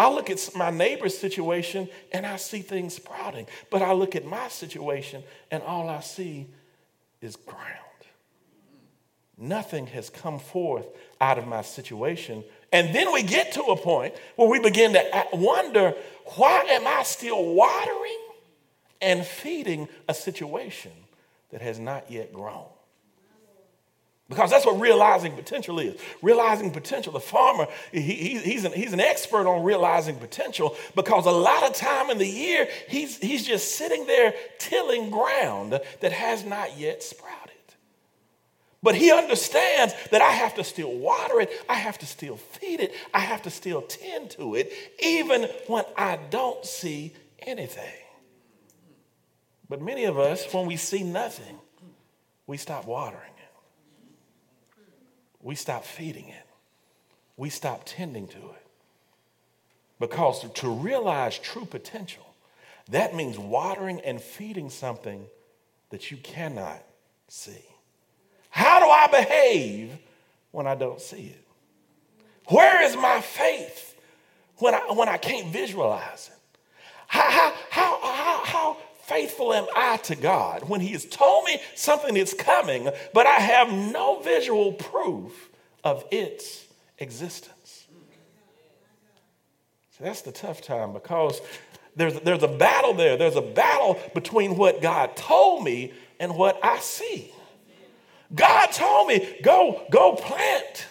I 0.00 0.08
look 0.08 0.30
at 0.30 0.48
my 0.56 0.70
neighbor's 0.70 1.16
situation 1.18 1.86
and 2.10 2.24
I 2.24 2.36
see 2.36 2.60
things 2.60 2.94
sprouting, 2.94 3.46
but 3.68 3.82
I 3.82 3.92
look 3.92 4.16
at 4.16 4.24
my 4.24 4.48
situation 4.48 5.22
and 5.50 5.62
all 5.62 5.90
I 5.90 6.00
see 6.00 6.46
is 7.20 7.36
ground. 7.36 7.66
Nothing 9.36 9.88
has 9.88 10.08
come 10.08 10.38
forth 10.38 10.86
out 11.20 11.36
of 11.36 11.46
my 11.46 11.60
situation. 11.60 12.42
And 12.72 12.94
then 12.94 13.12
we 13.12 13.22
get 13.22 13.52
to 13.52 13.62
a 13.64 13.76
point 13.76 14.14
where 14.36 14.48
we 14.48 14.58
begin 14.58 14.94
to 14.94 15.26
wonder 15.34 15.94
why 16.36 16.60
am 16.70 16.86
I 16.86 17.02
still 17.02 17.44
watering 17.52 18.24
and 19.02 19.22
feeding 19.22 19.86
a 20.08 20.14
situation 20.14 20.92
that 21.50 21.60
has 21.60 21.78
not 21.78 22.10
yet 22.10 22.32
grown? 22.32 22.68
Because 24.30 24.48
that's 24.48 24.64
what 24.64 24.80
realizing 24.80 25.32
potential 25.32 25.80
is. 25.80 26.00
Realizing 26.22 26.70
potential. 26.70 27.12
The 27.12 27.18
farmer, 27.18 27.66
he, 27.90 28.00
he, 28.00 28.38
he's, 28.38 28.64
an, 28.64 28.72
he's 28.72 28.92
an 28.92 29.00
expert 29.00 29.48
on 29.48 29.64
realizing 29.64 30.14
potential 30.14 30.76
because 30.94 31.26
a 31.26 31.32
lot 31.32 31.64
of 31.64 31.74
time 31.74 32.10
in 32.10 32.18
the 32.18 32.28
year, 32.28 32.68
he's, 32.88 33.18
he's 33.18 33.44
just 33.44 33.74
sitting 33.74 34.06
there 34.06 34.32
tilling 34.60 35.10
ground 35.10 35.80
that 35.98 36.12
has 36.12 36.44
not 36.44 36.78
yet 36.78 37.02
sprouted. 37.02 37.50
But 38.84 38.94
he 38.94 39.10
understands 39.10 39.94
that 40.12 40.22
I 40.22 40.30
have 40.30 40.54
to 40.54 40.64
still 40.64 40.92
water 40.92 41.40
it, 41.40 41.50
I 41.68 41.74
have 41.74 41.98
to 41.98 42.06
still 42.06 42.36
feed 42.36 42.78
it, 42.78 42.94
I 43.12 43.18
have 43.18 43.42
to 43.42 43.50
still 43.50 43.82
tend 43.82 44.30
to 44.30 44.54
it, 44.54 44.72
even 45.02 45.48
when 45.66 45.84
I 45.96 46.20
don't 46.30 46.64
see 46.64 47.14
anything. 47.40 47.82
But 49.68 49.82
many 49.82 50.04
of 50.04 50.20
us, 50.20 50.46
when 50.54 50.66
we 50.66 50.76
see 50.76 51.02
nothing, 51.02 51.58
we 52.46 52.58
stop 52.58 52.86
watering 52.86 53.24
we 55.42 55.54
stop 55.54 55.84
feeding 55.84 56.28
it. 56.28 56.46
We 57.36 57.50
stop 57.50 57.82
tending 57.84 58.28
to 58.28 58.38
it. 58.38 58.66
Because 59.98 60.50
to 60.50 60.70
realize 60.70 61.38
true 61.38 61.64
potential, 61.64 62.26
that 62.90 63.14
means 63.14 63.38
watering 63.38 64.00
and 64.00 64.20
feeding 64.20 64.70
something 64.70 65.26
that 65.90 66.10
you 66.10 66.16
cannot 66.18 66.82
see. 67.28 67.64
How 68.50 68.80
do 68.80 68.86
I 68.86 69.06
behave 69.06 69.98
when 70.50 70.66
I 70.66 70.74
don't 70.74 71.00
see 71.00 71.26
it? 71.26 71.44
Where 72.46 72.82
is 72.82 72.96
my 72.96 73.20
faith 73.20 73.94
when 74.56 74.74
I, 74.74 74.80
when 74.92 75.08
I 75.08 75.18
can't 75.18 75.52
visualize 75.52 76.30
it? 76.32 76.58
How, 77.06 77.30
how, 77.30 77.54
how, 77.70 78.44
how, 78.44 78.76
faithful 79.10 79.52
am 79.52 79.66
I 79.74 79.96
to 79.96 80.14
God 80.14 80.68
when 80.68 80.80
He 80.80 80.92
has 80.92 81.04
told 81.04 81.44
me 81.44 81.60
something 81.74 82.16
is 82.16 82.32
coming, 82.32 82.88
but 83.12 83.26
I 83.26 83.40
have 83.40 83.72
no 83.72 84.20
visual 84.20 84.72
proof 84.72 85.50
of 85.82 86.04
its 86.12 86.64
existence? 86.98 87.86
See, 89.98 90.04
that's 90.04 90.22
the 90.22 90.30
tough 90.30 90.62
time 90.62 90.92
because 90.92 91.40
there's, 91.96 92.20
there's 92.20 92.44
a 92.44 92.48
battle 92.48 92.94
there. 92.94 93.16
There's 93.16 93.34
a 93.34 93.42
battle 93.42 93.98
between 94.14 94.56
what 94.56 94.80
God 94.80 95.16
told 95.16 95.64
me 95.64 95.92
and 96.20 96.36
what 96.36 96.64
I 96.64 96.78
see. 96.78 97.32
God 98.32 98.66
told 98.66 99.08
me, 99.08 99.38
go, 99.42 99.82
go 99.90 100.14
plant. 100.14 100.86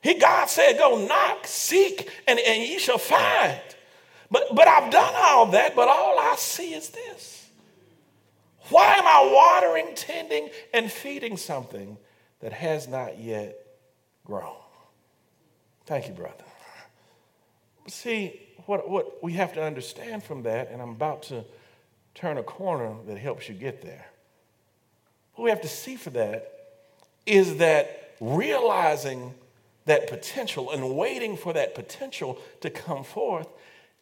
He, 0.00 0.14
God 0.14 0.48
said, 0.48 0.78
go 0.78 1.04
knock, 1.04 1.44
seek, 1.44 2.08
and, 2.28 2.38
and 2.38 2.62
ye 2.62 2.78
shall 2.78 2.98
find. 2.98 3.60
But, 4.30 4.54
but 4.54 4.68
I've 4.68 4.92
done 4.92 5.14
all 5.16 5.46
that, 5.46 5.74
but 5.74 5.88
all 5.88 6.20
I 6.20 6.36
see 6.36 6.72
is 6.72 6.90
this. 6.90 7.37
Why 8.70 8.94
am 8.94 9.06
I 9.06 9.60
watering, 9.62 9.94
tending, 9.94 10.50
and 10.74 10.90
feeding 10.90 11.36
something 11.36 11.96
that 12.40 12.52
has 12.52 12.86
not 12.86 13.18
yet 13.18 13.56
grown? 14.24 14.56
Thank 15.86 16.08
you, 16.08 16.14
brother. 16.14 16.44
See, 17.86 18.40
what, 18.66 18.90
what 18.90 19.22
we 19.22 19.32
have 19.34 19.54
to 19.54 19.62
understand 19.62 20.22
from 20.22 20.42
that, 20.42 20.70
and 20.70 20.82
I'm 20.82 20.90
about 20.90 21.22
to 21.24 21.44
turn 22.14 22.36
a 22.36 22.42
corner 22.42 22.94
that 23.06 23.16
helps 23.16 23.48
you 23.48 23.54
get 23.54 23.80
there. 23.80 24.06
What 25.34 25.44
we 25.44 25.50
have 25.50 25.62
to 25.62 25.68
see 25.68 25.96
for 25.96 26.10
that 26.10 26.52
is 27.24 27.56
that 27.56 28.16
realizing 28.20 29.34
that 29.86 30.08
potential 30.08 30.70
and 30.70 30.96
waiting 30.96 31.36
for 31.36 31.54
that 31.54 31.74
potential 31.74 32.38
to 32.60 32.68
come 32.68 33.04
forth, 33.04 33.48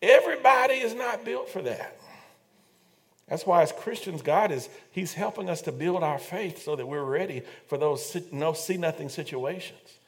everybody 0.02 0.74
is 0.74 0.94
not 0.94 1.24
built 1.24 1.48
for 1.48 1.62
that. 1.62 1.96
That's 3.28 3.44
why, 3.44 3.62
as 3.62 3.72
Christians, 3.72 4.22
God 4.22 4.52
is 4.52 4.68
He's 4.90 5.14
helping 5.14 5.50
us 5.50 5.62
to 5.62 5.72
build 5.72 6.02
our 6.02 6.18
faith 6.18 6.62
so 6.62 6.76
that 6.76 6.86
we're 6.86 7.04
ready 7.04 7.42
for 7.66 7.76
those 7.76 8.16
no 8.30 8.52
see 8.52 8.76
nothing 8.76 9.08
situations. 9.08 9.98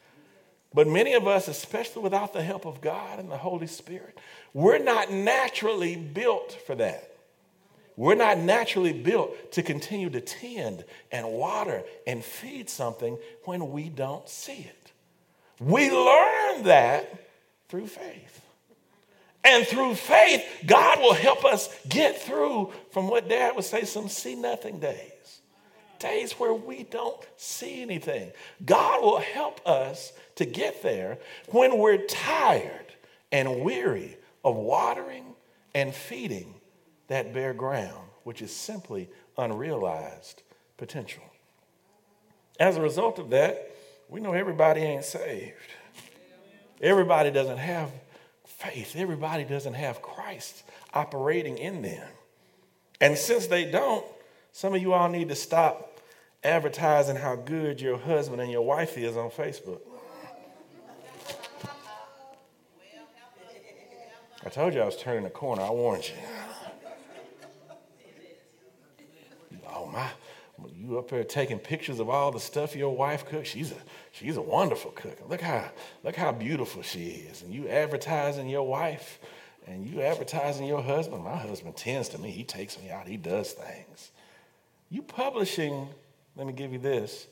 But 0.72 0.86
many 0.86 1.14
of 1.14 1.26
us, 1.26 1.48
especially 1.48 2.02
without 2.02 2.32
the 2.32 2.42
help 2.42 2.66
of 2.66 2.80
God 2.80 3.18
and 3.18 3.30
the 3.30 3.38
Holy 3.38 3.66
Spirit, 3.66 4.18
we're 4.52 4.78
not 4.78 5.10
naturally 5.10 5.96
built 5.96 6.52
for 6.66 6.74
that. 6.76 7.12
We're 7.96 8.14
not 8.14 8.38
naturally 8.38 8.92
built 8.92 9.52
to 9.52 9.62
continue 9.62 10.08
to 10.10 10.20
tend 10.20 10.84
and 11.10 11.26
water 11.26 11.82
and 12.06 12.24
feed 12.24 12.70
something 12.70 13.18
when 13.44 13.72
we 13.72 13.88
don't 13.88 14.28
see 14.28 14.68
it. 14.70 14.92
We 15.58 15.90
learn 15.90 16.62
that 16.64 17.28
through 17.68 17.88
faith. 17.88 18.37
And 19.44 19.66
through 19.66 19.94
faith, 19.94 20.44
God 20.66 21.00
will 21.00 21.14
help 21.14 21.44
us 21.44 21.68
get 21.88 22.20
through 22.20 22.72
from 22.90 23.08
what 23.08 23.28
dad 23.28 23.54
would 23.56 23.64
say 23.64 23.84
some 23.84 24.08
see 24.08 24.34
nothing 24.34 24.78
days. 24.78 25.40
Days 25.98 26.32
where 26.32 26.54
we 26.54 26.84
don't 26.84 27.20
see 27.36 27.82
anything. 27.82 28.30
God 28.64 29.02
will 29.02 29.20
help 29.20 29.66
us 29.66 30.12
to 30.36 30.44
get 30.44 30.82
there 30.82 31.18
when 31.48 31.78
we're 31.78 32.04
tired 32.06 32.86
and 33.32 33.62
weary 33.62 34.16
of 34.44 34.56
watering 34.56 35.34
and 35.74 35.94
feeding 35.94 36.54
that 37.08 37.32
bare 37.32 37.54
ground, 37.54 38.08
which 38.24 38.42
is 38.42 38.54
simply 38.54 39.08
unrealized 39.36 40.42
potential. 40.76 41.22
As 42.60 42.76
a 42.76 42.82
result 42.82 43.18
of 43.18 43.30
that, 43.30 43.74
we 44.08 44.20
know 44.20 44.32
everybody 44.32 44.80
ain't 44.80 45.04
saved. 45.04 45.54
Everybody 46.80 47.30
doesn't 47.30 47.58
have 47.58 47.90
faith. 48.58 48.96
Everybody 48.96 49.44
doesn't 49.44 49.74
have 49.74 50.02
Christ 50.02 50.64
operating 50.92 51.58
in 51.58 51.82
them. 51.82 52.06
And 53.00 53.16
since 53.16 53.46
they 53.46 53.64
don't, 53.70 54.04
some 54.52 54.74
of 54.74 54.82
you 54.82 54.92
all 54.92 55.08
need 55.08 55.28
to 55.28 55.36
stop 55.36 56.00
advertising 56.42 57.16
how 57.16 57.36
good 57.36 57.80
your 57.80 57.98
husband 57.98 58.40
and 58.40 58.50
your 58.50 58.62
wife 58.62 58.98
is 58.98 59.16
on 59.16 59.30
Facebook. 59.30 59.80
I 64.44 64.48
told 64.50 64.74
you 64.74 64.80
I 64.80 64.86
was 64.86 64.96
turning 64.96 65.24
the 65.24 65.30
corner. 65.30 65.62
I 65.62 65.70
warned 65.70 66.08
you. 66.08 66.14
Oh 69.68 69.86
my, 69.86 70.08
you 70.88 70.98
up 70.98 71.10
there 71.10 71.24
taking 71.24 71.58
pictures 71.58 72.00
of 72.00 72.08
all 72.08 72.30
the 72.30 72.40
stuff 72.40 72.74
your 72.74 72.94
wife 72.94 73.26
cooks? 73.26 73.48
She's 73.48 73.72
a 73.72 73.76
she's 74.12 74.36
a 74.36 74.42
wonderful 74.42 74.90
cook. 74.92 75.18
Look 75.28 75.40
how 75.40 75.70
look 76.02 76.16
how 76.16 76.32
beautiful 76.32 76.82
she 76.82 77.06
is. 77.30 77.42
And 77.42 77.52
you 77.52 77.68
advertising 77.68 78.48
your 78.48 78.66
wife 78.66 79.18
and 79.66 79.86
you 79.86 80.00
advertising 80.00 80.66
your 80.66 80.82
husband. 80.82 81.22
My 81.22 81.36
husband 81.36 81.76
tends 81.76 82.08
to 82.10 82.18
me. 82.18 82.30
He 82.30 82.44
takes 82.44 82.80
me 82.80 82.90
out. 82.90 83.06
He 83.06 83.16
does 83.16 83.52
things. 83.52 84.10
You 84.90 85.02
publishing, 85.02 85.88
let 86.36 86.46
me 86.46 86.54
give 86.54 86.72
you 86.72 86.78
this, 86.78 87.26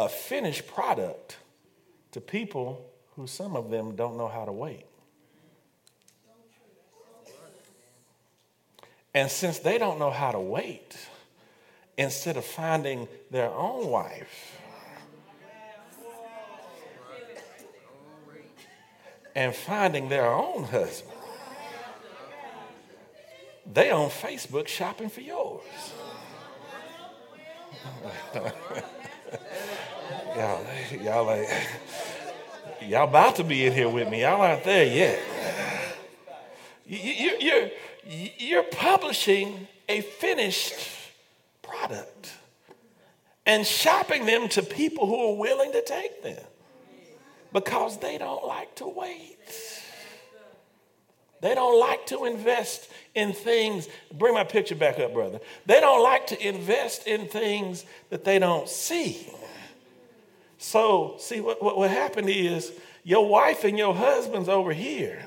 a 0.00 0.08
finished 0.08 0.66
product 0.66 1.38
to 2.10 2.20
people 2.20 2.84
who 3.14 3.28
some 3.28 3.54
of 3.54 3.70
them 3.70 3.94
don't 3.94 4.16
know 4.16 4.26
how 4.26 4.44
to 4.44 4.52
wait. 4.52 4.86
And 9.14 9.30
since 9.30 9.60
they 9.60 9.78
don't 9.78 10.00
know 10.00 10.10
how 10.10 10.32
to 10.32 10.40
wait, 10.40 10.96
instead 11.96 12.36
of 12.36 12.44
finding 12.44 13.08
their 13.30 13.50
own 13.50 13.88
wife 13.88 14.58
and 19.34 19.54
finding 19.54 20.08
their 20.08 20.26
own 20.26 20.64
husband, 20.64 21.12
they 23.72 23.90
on 23.90 24.10
Facebook 24.10 24.68
shopping 24.68 25.08
for 25.08 25.20
yours. 25.20 25.62
y'all, 30.36 30.66
y'all 31.00 31.24
like, 31.24 31.48
y'all 32.82 33.08
about 33.08 33.36
to 33.36 33.44
be 33.44 33.66
in 33.66 33.72
here 33.72 33.88
with 33.88 34.08
me. 34.10 34.22
Y'all 34.22 34.40
aren't 34.40 34.64
there 34.64 34.84
yet. 34.84 35.20
You, 36.86 36.98
you, 36.98 37.36
you're, 37.40 37.70
you're 38.38 38.62
publishing 38.64 39.66
a 39.88 40.02
finished 40.02 40.74
product 41.78 42.32
and 43.46 43.66
shopping 43.66 44.26
them 44.26 44.48
to 44.48 44.62
people 44.62 45.06
who 45.06 45.32
are 45.32 45.36
willing 45.36 45.72
to 45.72 45.82
take 45.82 46.22
them 46.22 46.42
because 47.52 47.98
they 47.98 48.18
don't 48.18 48.46
like 48.46 48.74
to 48.76 48.86
wait. 48.86 49.38
They 51.40 51.54
don't 51.54 51.78
like 51.78 52.06
to 52.06 52.24
invest 52.24 52.90
in 53.14 53.32
things. 53.32 53.86
Bring 54.12 54.32
my 54.34 54.44
picture 54.44 54.74
back 54.74 54.98
up, 54.98 55.12
brother. 55.12 55.40
They 55.66 55.78
don't 55.78 56.02
like 56.02 56.26
to 56.28 56.46
invest 56.46 57.06
in 57.06 57.28
things 57.28 57.84
that 58.08 58.24
they 58.24 58.38
don't 58.38 58.68
see. 58.68 59.28
So, 60.56 61.16
see, 61.18 61.40
what, 61.40 61.62
what, 61.62 61.76
what 61.76 61.90
happened 61.90 62.30
is 62.30 62.72
your 63.02 63.28
wife 63.28 63.64
and 63.64 63.76
your 63.76 63.94
husband's 63.94 64.48
over 64.48 64.72
here, 64.72 65.26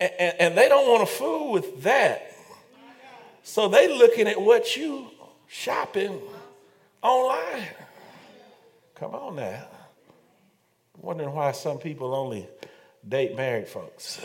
and, 0.00 0.10
and, 0.18 0.34
and 0.40 0.58
they 0.58 0.70
don't 0.70 0.88
want 0.88 1.06
to 1.06 1.14
fool 1.14 1.52
with 1.52 1.82
that. 1.82 2.31
So 3.42 3.68
they 3.68 3.88
looking 3.88 4.28
at 4.28 4.40
what 4.40 4.76
you 4.76 5.08
shopping 5.46 6.20
online. 7.02 7.66
Come 8.94 9.14
on 9.14 9.36
now. 9.36 9.66
Wondering 10.98 11.32
why 11.34 11.52
some 11.52 11.78
people 11.78 12.14
only 12.14 12.48
date 13.06 13.36
married 13.36 13.66
folks. 13.66 14.24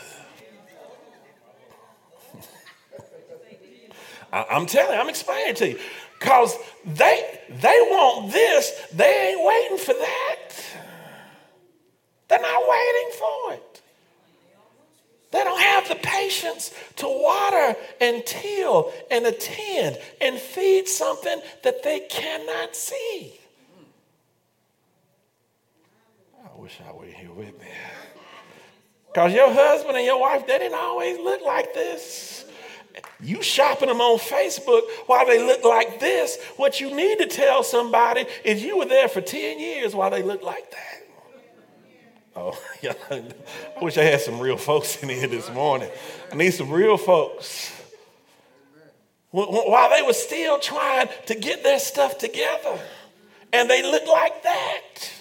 I'm 4.32 4.66
telling 4.66 5.00
I'm 5.00 5.10
explaining 5.10 5.56
to 5.56 5.70
you. 5.70 5.80
Because 6.20 6.56
they, 6.86 7.40
they 7.50 7.80
want 7.90 8.32
this, 8.32 8.88
they 8.94 9.30
ain't 9.30 9.46
waiting 9.46 9.78
for 9.78 9.94
that. 9.94 10.50
They're 12.28 12.42
not 12.42 12.64
waiting 12.68 13.12
for 13.18 13.54
it. 13.54 13.67
They 15.32 15.44
don't 15.44 15.60
have 15.60 15.90
the 15.90 15.96
patience 15.96 16.74
to 16.98 17.08
water 17.08 17.78
and 18.00 18.26
till 18.26 18.94
and 19.12 19.26
attend 19.26 19.98
and 20.22 20.38
feed 20.38 20.88
something 20.88 21.42
that 21.64 21.84
they 21.84 22.02
cannot 22.10 22.76
see. 22.76 23.40
I 26.46 26.60
wish 26.60 26.80
I 26.88 26.92
were 26.94 27.06
here 27.06 27.32
with 27.32 27.60
me. 27.60 27.68
Because 29.08 29.34
your 29.34 29.52
husband 29.52 29.98
and 29.98 30.06
your 30.06 30.20
wife, 30.20 30.48
they 30.48 30.60
didn't 30.60 30.78
always 30.78 31.18
look 31.18 31.42
like 31.46 31.74
this. 31.74 32.46
You 33.20 33.42
shopping 33.42 33.90
them 33.90 34.00
on 34.00 34.20
Facebook 34.20 34.84
while 35.08 35.26
they 35.26 35.44
look 35.44 35.64
like 35.64 36.00
this. 36.00 36.42
What 36.56 36.80
you 36.80 36.96
need 36.96 37.18
to 37.20 37.28
tell 37.28 37.64
somebody 37.64 38.26
is 38.46 38.64
you 38.64 38.78
were 38.78 38.86
there 38.86 39.08
for 39.08 39.22
10 39.22 39.60
years 39.60 39.94
while 39.94 40.10
they 40.10 40.24
look 40.24 40.44
like 40.44 40.72
that. 40.72 40.97
Oh, 42.38 42.58
yeah. 42.82 42.94
I 43.10 43.24
wish 43.82 43.98
I 43.98 44.04
had 44.04 44.22
some 44.22 44.40
real 44.40 44.58
folks 44.58 45.02
in 45.02 45.10
here 45.10 45.28
this 45.28 45.52
morning. 45.52 45.90
I 46.32 46.36
need 46.36 46.52
some 46.52 46.70
real 46.70 46.98
folks. 46.98 47.74
While 49.32 49.90
they 49.90 50.04
were 50.04 50.14
still 50.14 50.60
trying 50.60 51.10
to 51.26 51.36
get 51.36 51.64
their 51.64 51.80
stuff 51.80 52.18
together, 52.18 52.80
and 53.52 53.70
they 53.70 53.82
look 53.84 54.08
like 54.08 54.44
that. 54.44 55.12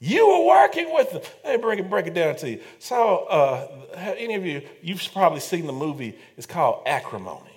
You 0.00 0.28
were 0.28 0.46
working 0.46 0.92
with 0.92 1.12
them. 1.12 1.22
Let 1.44 1.56
me 1.56 1.62
break 1.62 1.78
it, 1.78 1.88
break 1.88 2.06
it 2.06 2.14
down 2.14 2.36
to 2.36 2.50
you. 2.50 2.60
So, 2.78 3.24
uh, 3.24 3.68
any 4.18 4.34
of 4.34 4.44
you, 4.44 4.62
you've 4.82 5.02
probably 5.12 5.40
seen 5.40 5.66
the 5.66 5.72
movie, 5.72 6.18
it's 6.36 6.46
called 6.46 6.82
Acrimony. 6.86 7.50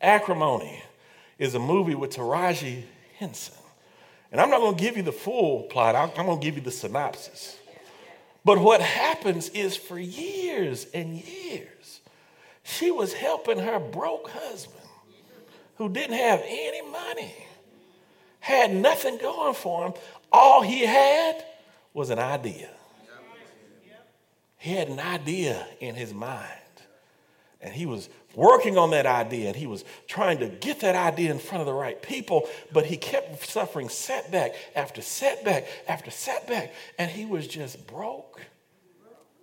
Acrimony 0.00 0.82
is 1.38 1.54
a 1.54 1.60
movie 1.60 1.94
with 1.94 2.16
Taraji 2.16 2.84
Henson. 3.18 3.54
And 4.34 4.40
I'm 4.40 4.50
not 4.50 4.58
going 4.58 4.74
to 4.74 4.82
give 4.82 4.96
you 4.96 5.04
the 5.04 5.12
full 5.12 5.62
plot, 5.62 5.94
I'm 5.94 6.10
going 6.26 6.40
to 6.40 6.44
give 6.44 6.56
you 6.56 6.60
the 6.60 6.72
synopsis. 6.72 7.56
But 8.44 8.58
what 8.58 8.80
happens 8.80 9.48
is 9.50 9.76
for 9.76 9.96
years 9.96 10.88
and 10.92 11.14
years, 11.14 12.00
she 12.64 12.90
was 12.90 13.12
helping 13.12 13.60
her 13.60 13.78
broke 13.78 14.28
husband 14.30 14.88
who 15.76 15.88
didn't 15.88 16.16
have 16.16 16.42
any 16.44 16.82
money, 16.82 17.32
had 18.40 18.74
nothing 18.74 19.18
going 19.18 19.54
for 19.54 19.86
him, 19.86 19.94
all 20.32 20.62
he 20.62 20.80
had 20.80 21.44
was 21.92 22.10
an 22.10 22.18
idea. 22.18 22.70
He 24.58 24.72
had 24.72 24.88
an 24.88 24.98
idea 24.98 25.64
in 25.78 25.94
his 25.94 26.12
mind. 26.12 26.50
And 27.60 27.72
he 27.72 27.86
was 27.86 28.08
working 28.36 28.78
on 28.78 28.90
that 28.90 29.06
idea 29.06 29.48
and 29.48 29.56
he 29.56 29.66
was 29.66 29.84
trying 30.06 30.38
to 30.38 30.48
get 30.48 30.80
that 30.80 30.94
idea 30.94 31.30
in 31.30 31.38
front 31.38 31.60
of 31.60 31.66
the 31.66 31.72
right 31.72 32.00
people, 32.00 32.48
but 32.72 32.86
he 32.86 32.96
kept 32.96 33.46
suffering 33.48 33.88
setback 33.88 34.54
after 34.74 35.02
setback 35.02 35.66
after 35.88 36.10
setback. 36.10 36.72
And 36.98 37.10
he 37.10 37.24
was 37.24 37.46
just 37.46 37.86
broke, 37.86 38.40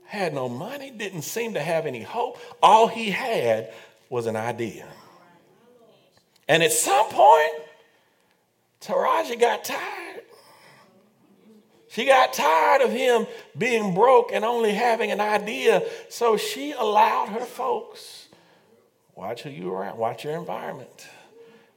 had 0.06 0.34
no 0.34 0.50
money, 0.50 0.92
didn't 0.92 1.24
seem 1.24 1.54
to 1.54 1.62
have 1.62 1.86
any 1.86 2.04
hope. 2.04 2.40
All 2.62 2.88
he 2.88 3.12
had 3.12 3.74
was 4.10 4.26
an 4.26 4.36
idea. 4.36 4.88
And 6.48 6.62
at 6.64 6.74
some 6.74 7.08
point, 7.10 7.54
Taraji 8.82 9.40
got 9.40 9.64
tired. 9.64 10.22
She 11.88 12.06
got 12.06 12.32
tired 12.34 12.82
of 12.82 12.92
him 12.92 13.28
being 13.58 13.94
broke 13.94 14.32
and 14.34 14.46
only 14.46 14.72
having 14.72 15.12
an 15.12 15.20
idea, 15.20 15.84
so 16.10 16.38
she 16.38 16.72
allowed 16.72 17.30
her 17.30 17.42
folks 17.42 18.21
watch 19.16 19.44
who 19.44 19.50
you 19.50 19.72
around, 19.74 19.98
watch 19.98 20.24
your 20.24 20.36
environment. 20.36 21.08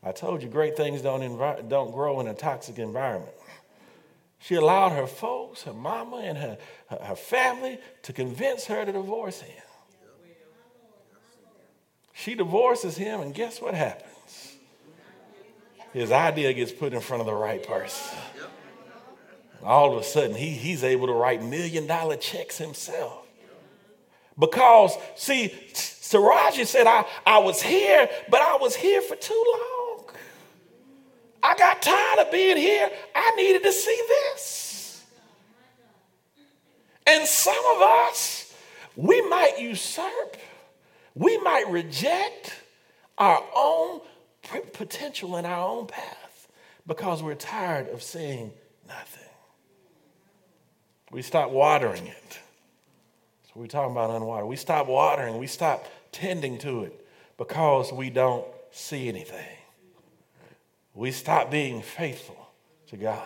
I 0.03 0.13
told 0.13 0.43
you 0.43 0.49
great 0.49 0.77
things 0.77 1.03
don't, 1.03 1.21
envi- 1.21 1.69
don't 1.69 1.93
grow 1.93 2.21
in 2.21 2.27
a 2.27 2.35
toxic 2.35 2.79
environment. 2.79 3.33
She 4.39 4.57
allowed 4.57 4.91
her 4.91 5.07
folks, 5.07 5.63
her 5.63 5.73
mama, 5.73 6.19
and 6.19 6.37
her, 6.37 6.59
her, 6.89 6.99
her 7.03 7.17
family 7.17 7.79
to 8.03 8.13
convince 8.13 8.67
her 8.67 8.85
to 8.85 8.93
divorce 8.93 9.41
him. 9.41 9.63
She 12.13 12.35
divorces 12.35 12.97
him, 12.97 13.21
and 13.21 13.35
guess 13.35 13.61
what 13.61 13.75
happens? 13.75 14.57
His 15.93 16.13
idea 16.13 16.53
gets 16.53 16.73
put 16.73 16.93
in 16.93 17.01
front 17.01 17.21
of 17.21 17.27
the 17.27 17.35
right 17.35 17.67
person 17.67 18.19
all 19.65 19.93
of 19.95 20.01
a 20.01 20.05
sudden 20.05 20.37
he, 20.37 20.51
he's 20.51 20.85
able 20.85 21.07
to 21.07 21.13
write 21.13 21.43
million 21.43 21.87
dollar 21.87 22.17
checks 22.17 22.59
himself. 22.59 23.27
Because, 24.39 24.97
see, 25.15 25.55
Taraji 26.11 26.67
said, 26.67 26.87
I, 26.87 27.05
I 27.27 27.39
was 27.39 27.63
here, 27.63 28.09
but 28.29 28.41
I 28.41 28.57
was 28.57 28.77
here 28.77 29.01
for 29.01 29.17
too 29.17 29.45
long. 29.53 30.05
I 31.43 31.57
got 31.57 31.83
tired 31.83 32.27
of 32.27 32.31
being 32.31 32.57
here. 32.57 32.91
I 33.15 33.33
needed 33.37 33.63
to 33.63 33.73
see 33.73 34.03
this. 34.09 35.05
And 37.07 37.27
some 37.27 37.63
of 37.77 37.83
us, 37.83 38.55
we 38.97 39.21
might 39.29 39.59
usurp, 39.59 40.37
we 41.15 41.39
might 41.39 41.69
reject 41.69 42.55
our 43.19 43.43
own 43.55 44.01
potential 44.73 45.37
and 45.37 45.47
our 45.47 45.69
own 45.69 45.87
path 45.87 46.49
because 46.87 47.23
we're 47.23 47.35
tired 47.35 47.89
of 47.89 48.03
seeing 48.03 48.53
nothing. 48.87 49.23
We 51.11 51.23
stop 51.23 51.51
watering 51.51 52.07
it. 52.07 52.39
So 53.55 53.61
we're 53.61 53.69
talking 53.69 53.93
about 53.93 54.11
unwatered. 54.11 54.49
We 54.49 54.57
stop 54.57 54.89
watering, 54.89 55.39
we 55.39 55.47
stop 55.47 55.87
tending 56.11 56.59
to 56.59 56.83
it 56.85 57.07
because 57.39 57.93
we 57.93 58.11
don't 58.11 58.45
see 58.73 59.09
anything. 59.09 59.47
We 60.93 61.13
stop 61.13 61.51
being 61.51 61.81
faithful 61.81 62.49
to 62.89 62.97
God. 62.97 63.23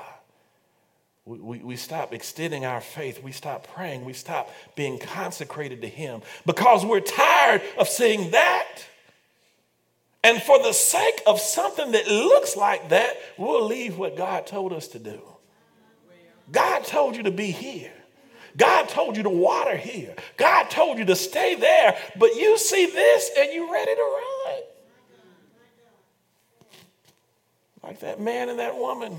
we, 1.24 1.38
we, 1.38 1.58
we 1.58 1.76
stop 1.76 2.12
extending 2.12 2.66
our 2.66 2.80
faith. 2.80 3.22
We 3.22 3.32
stop 3.32 3.66
praying. 3.74 4.04
We 4.04 4.12
stop 4.12 4.50
being 4.74 4.98
consecrated 4.98 5.82
to 5.82 5.88
Him 5.88 6.22
because 6.44 6.84
we're 6.84 7.00
tired 7.00 7.62
of 7.78 7.88
seeing 7.88 8.30
that. 8.32 8.68
And 10.24 10.42
for 10.42 10.62
the 10.62 10.72
sake 10.72 11.22
of 11.26 11.40
something 11.40 11.92
that 11.92 12.06
looks 12.08 12.56
like 12.56 12.90
that, 12.90 13.16
we'll 13.38 13.66
leave 13.66 13.96
what 13.96 14.16
God 14.16 14.46
told 14.46 14.72
us 14.72 14.88
to 14.88 14.98
do. 14.98 15.22
God 16.50 16.84
told 16.84 17.16
you 17.16 17.22
to 17.22 17.30
be 17.30 17.50
here. 17.50 17.92
God 18.58 18.88
told 18.88 19.16
you 19.16 19.22
to 19.22 19.30
water 19.30 19.76
here. 19.76 20.14
God 20.36 20.68
told 20.68 20.98
you 20.98 21.04
to 21.06 21.16
stay 21.16 21.54
there, 21.54 21.96
but 22.18 22.34
you 22.34 22.58
see 22.58 22.86
this 22.86 23.30
and 23.38 23.52
you're 23.52 23.72
ready 23.72 23.94
to 23.94 24.00
run. 24.02 24.62
Like 27.84 28.00
that 28.00 28.20
man 28.20 28.50
and 28.50 28.58
that 28.58 28.76
woman. 28.76 29.16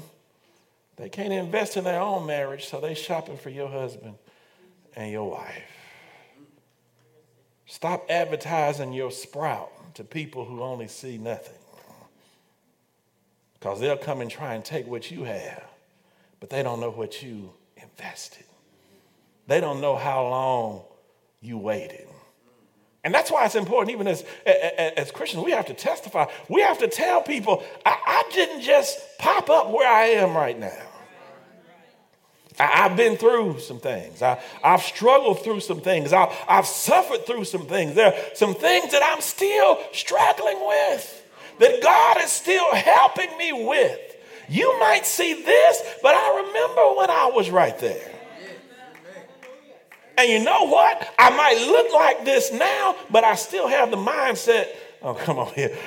They 0.98 1.08
can't 1.08 1.32
invest 1.32 1.78
in 1.78 1.86
their 1.86 2.02
own 2.02 2.28
marriage, 2.28 2.68
so 2.68 2.82
they 2.82 2.94
shopping 2.94 3.38
for 3.38 3.50
your 3.50 3.70
husband 3.70 4.16
and 4.98 5.10
your 5.10 5.32
wife. 5.32 5.64
Stop 7.66 8.08
advertising 8.10 8.92
your 8.92 9.10
sprout 9.10 9.72
to 9.96 10.04
people 10.04 10.44
who 10.44 10.62
only 10.62 10.90
see 10.90 11.18
nothing. 11.18 11.56
Because 13.54 13.80
they'll 13.80 13.96
come 13.96 14.20
and 14.20 14.30
try 14.30 14.56
and 14.56 14.66
take 14.66 14.88
what 14.88 15.10
you 15.10 15.24
have, 15.24 15.64
but 16.42 16.50
they 16.50 16.62
don't 16.62 16.82
know 16.82 16.92
what 16.92 17.24
you 17.24 17.54
invested. 17.78 18.46
They 19.50 19.60
don't 19.60 19.82
know 19.82 19.96
how 19.96 20.28
long 20.28 20.84
you 21.42 21.58
waited. 21.58 22.08
And 23.04 23.12
that's 23.12 23.32
why 23.32 23.46
it's 23.46 23.56
important, 23.56 23.92
even 23.92 24.08
as, 24.08 24.24
as 24.46 25.10
Christians, 25.10 25.44
we 25.44 25.52
have 25.52 25.66
to 25.66 25.74
testify. 25.74 26.28
We 26.50 26.62
have 26.62 26.78
to 26.80 26.88
tell 26.88 27.24
people, 27.24 27.64
I, 27.84 27.98
I 28.06 28.30
didn't 28.32 28.62
just 28.62 29.00
pop 29.18 29.50
up 29.50 29.72
where 29.72 29.92
I 29.92 30.04
am 30.22 30.38
right 30.38 30.58
now. 30.58 30.86
I, 32.60 32.90
have 32.90 32.96
been 32.96 33.18
through 33.18 33.60
some 33.60 33.80
things. 33.80 34.22
I, 34.22 34.40
have 34.62 34.84
struggled 34.84 35.44
through 35.44 35.62
some 35.62 35.82
things. 35.82 36.14
I, 36.14 36.32
I've 36.48 36.68
suffered 36.68 37.26
through 37.26 37.46
some 37.46 37.66
things. 37.66 37.96
There 37.96 38.14
are 38.14 38.20
some 38.36 38.54
things 38.54 38.92
that 38.92 39.02
I'm 39.04 39.22
still 39.22 39.80
struggling 39.94 40.60
with, 40.68 41.26
that 41.58 41.82
God 41.82 42.18
is 42.22 42.32
still 42.32 42.72
helping 42.76 43.36
me 43.40 43.52
with. 43.66 44.00
You 44.48 44.80
might 44.80 45.08
see 45.08 45.42
this, 45.42 45.82
but 46.04 46.14
I 46.14 46.46
remember 46.46 47.00
when 47.00 47.10
I 47.10 47.32
was 47.34 47.50
right 47.50 47.78
there. 47.80 48.19
And 50.20 50.30
you 50.30 50.44
know 50.44 50.66
what? 50.66 51.14
I 51.18 51.30
might 51.30 51.66
look 51.66 51.94
like 51.94 52.26
this 52.26 52.52
now, 52.52 52.98
but 53.10 53.24
I 53.24 53.36
still 53.36 53.70
have 53.70 53.90
the 53.90 53.96
mindset. 53.96 54.68
Oh, 55.02 55.14
come 55.14 55.40
on 55.40 55.54
here. 55.54 55.78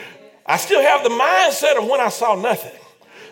I 0.47 0.57
still 0.57 0.81
have 0.81 1.05
the 1.05 1.11
mindset 1.11 1.77
of 1.77 1.87
when 1.87 2.01
I 2.01 2.09
saw 2.09 2.35
nothing. 2.35 2.82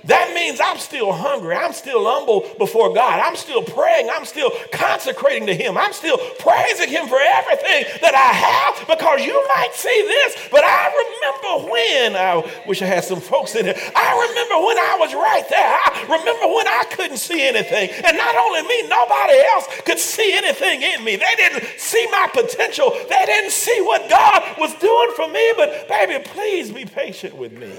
That 0.05 0.33
means 0.35 0.61
I'm 0.63 0.79
still 0.79 1.13
hungry. 1.13 1.55
I'm 1.55 1.73
still 1.73 2.05
humble 2.05 2.49
before 2.59 2.95
God. 2.95 3.21
I'm 3.21 3.37
still 3.37 3.63
praying. 3.63 4.09
I'm 4.13 4.25
still 4.25 4.51
consecrating 4.73 5.47
to 5.47 5.55
Him. 5.55 5.77
I'm 5.77 5.93
still 5.93 6.19
praising 6.39 6.89
Him 6.89 7.09
for 7.09 7.19
everything 7.21 7.85
that 8.01 8.15
I 8.15 8.33
have 8.33 8.89
because 8.89 9.25
you 9.25 9.37
might 9.55 9.75
see 9.75 10.03
this, 10.07 10.49
but 10.51 10.65
I 10.65 10.89
remember 10.89 11.71
when, 11.71 12.17
I 12.17 12.65
wish 12.67 12.83
I 12.83 12.87
had 12.87 13.05
some 13.05 13.21
folks 13.21 13.55
in 13.55 13.65
here. 13.67 13.77
I 13.77 14.09
remember 14.29 14.67
when 14.67 14.79
I 14.79 14.97
was 14.99 15.15
right 15.15 15.45
there. 15.49 15.69
I 15.69 16.03
remember 16.03 16.47
when 16.55 16.69
I 16.69 16.85
couldn't 16.91 17.19
see 17.19 17.47
anything. 17.47 17.91
And 17.91 18.17
not 18.17 18.37
only 18.37 18.63
me, 18.63 18.89
nobody 18.89 19.39
else 19.55 19.67
could 19.85 19.99
see 19.99 20.37
anything 20.37 20.83
in 20.83 21.05
me. 21.05 21.17
They 21.17 21.35
didn't 21.37 21.65
see 21.79 22.07
my 22.11 22.29
potential, 22.33 22.91
they 23.09 23.27
didn't 23.27 23.53
see 23.53 23.81
what 23.83 24.09
God 24.09 24.59
was 24.59 24.75
doing 24.77 25.13
for 25.17 25.29
me. 25.29 25.53
But, 25.57 25.89
baby, 25.89 26.23
please 26.25 26.71
be 26.71 26.85
patient 26.85 27.37
with 27.37 27.53
me. 27.53 27.73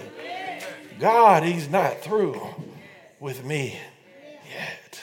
God, 1.01 1.41
He's 1.41 1.67
not 1.67 2.01
through 2.01 2.39
with 3.19 3.43
me 3.43 3.75
yet. 4.47 5.01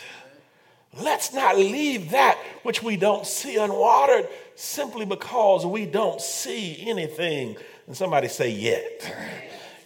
Let's 0.97 1.35
not 1.35 1.59
leave 1.59 2.13
that 2.13 2.39
which 2.63 2.85
we 2.85 2.97
don't 2.97 3.27
see 3.27 3.57
unwatered 3.57 4.29
simply 4.55 5.07
because 5.07 5.67
we 5.67 5.87
don't 5.87 6.21
see 6.21 6.89
anything. 6.89 7.57
And 7.89 7.97
somebody 7.97 8.29
say, 8.29 8.51
yet. 8.51 9.13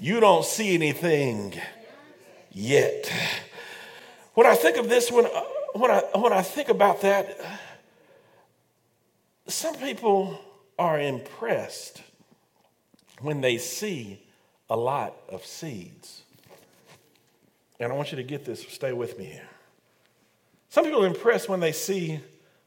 You 0.00 0.20
don't 0.20 0.44
see 0.44 0.74
anything 0.74 1.58
yet. 2.50 3.10
When 4.34 4.46
I 4.46 4.54
think 4.54 4.76
of 4.76 4.90
this, 4.90 5.10
when, 5.10 5.24
uh, 5.24 5.44
when, 5.72 5.90
I, 5.90 6.02
when 6.14 6.34
I 6.34 6.42
think 6.42 6.68
about 6.68 7.00
that, 7.00 7.38
some 9.46 9.76
people 9.76 10.38
are 10.78 11.00
impressed 11.00 12.02
when 13.22 13.40
they 13.40 13.56
see 13.56 14.21
a 14.72 14.76
lot 14.76 15.14
of 15.28 15.44
seeds. 15.44 16.22
And 17.78 17.92
I 17.92 17.94
want 17.94 18.10
you 18.10 18.16
to 18.16 18.22
get 18.22 18.46
this, 18.46 18.66
stay 18.68 18.94
with 18.94 19.18
me 19.18 19.26
here. 19.26 19.48
Some 20.70 20.84
people 20.84 21.04
are 21.04 21.06
impressed 21.06 21.46
when 21.46 21.60
they 21.60 21.72
see 21.72 22.20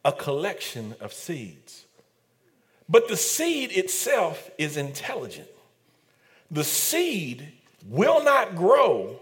a 0.05 0.11
collection 0.11 0.93
of 1.01 1.11
seeds. 1.11 1.85
But 2.87 3.07
the 3.07 3.17
seed 3.17 3.71
itself 3.71 4.51
is 4.59 4.77
intelligent. 4.77 5.47
The 6.51 6.63
seed 6.63 7.51
will 7.87 8.23
not 8.23 8.55
grow 8.55 9.19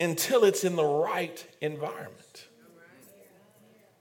until 0.00 0.44
it's 0.44 0.64
in 0.64 0.74
the 0.74 0.84
right 0.84 1.46
environment. 1.60 2.48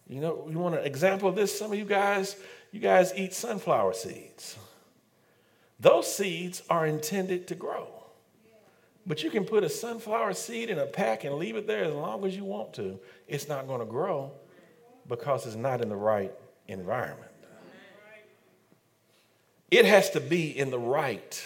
You 0.10 0.22
know, 0.22 0.48
you 0.50 0.58
want 0.58 0.74
an 0.74 0.86
example 0.86 1.30
of 1.30 1.36
this? 1.36 1.56
Some 1.56 1.72
of 1.72 1.78
you 1.78 1.86
guys, 1.86 2.36
you 2.72 2.80
guys 2.80 3.14
eat 3.16 3.36
sunflower 3.36 3.94
seeds. 3.94 4.58
Those 5.80 6.14
seeds 6.14 6.64
are 6.70 6.86
intended 6.86 7.48
to 7.48 7.56
grow. 7.56 7.88
But 9.08 9.24
you 9.24 9.30
can 9.30 9.46
put 9.46 9.64
a 9.64 9.70
sunflower 9.70 10.34
seed 10.34 10.70
in 10.70 10.80
a 10.80 10.86
pack 10.86 11.24
and 11.26 11.36
leave 11.36 11.56
it 11.56 11.68
there 11.68 11.84
as 11.84 11.94
long 11.94 12.26
as 12.26 12.36
you 12.36 12.44
want 12.44 12.74
to. 12.74 13.00
It's 13.28 13.48
not 13.48 13.68
going 13.68 13.80
to 13.80 13.86
grow 13.86 14.32
because 15.08 15.46
it's 15.46 15.56
not 15.56 15.82
in 15.82 15.90
the 15.90 15.96
right 15.96 16.32
environment. 16.68 17.32
It 19.70 19.86
has 19.86 20.10
to 20.12 20.20
be 20.20 20.58
in 20.58 20.72
the 20.72 20.80
right 20.80 21.46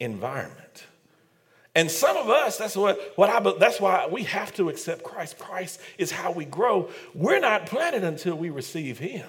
environment. 0.00 0.84
And 1.74 1.90
some 1.90 2.16
of 2.16 2.28
us, 2.28 2.56
that's 2.56 2.76
what, 2.76 3.00
what 3.16 3.30
I, 3.30 3.40
that's 3.58 3.80
why 3.80 4.06
we 4.10 4.24
have 4.24 4.54
to 4.54 4.68
accept 4.68 5.02
Christ. 5.02 5.38
Christ 5.38 5.80
is 5.98 6.10
how 6.10 6.30
we 6.32 6.44
grow. 6.44 6.88
We're 7.14 7.40
not 7.40 7.66
planted 7.66 8.04
until 8.04 8.36
we 8.36 8.50
receive 8.50 8.98
Him. 8.98 9.26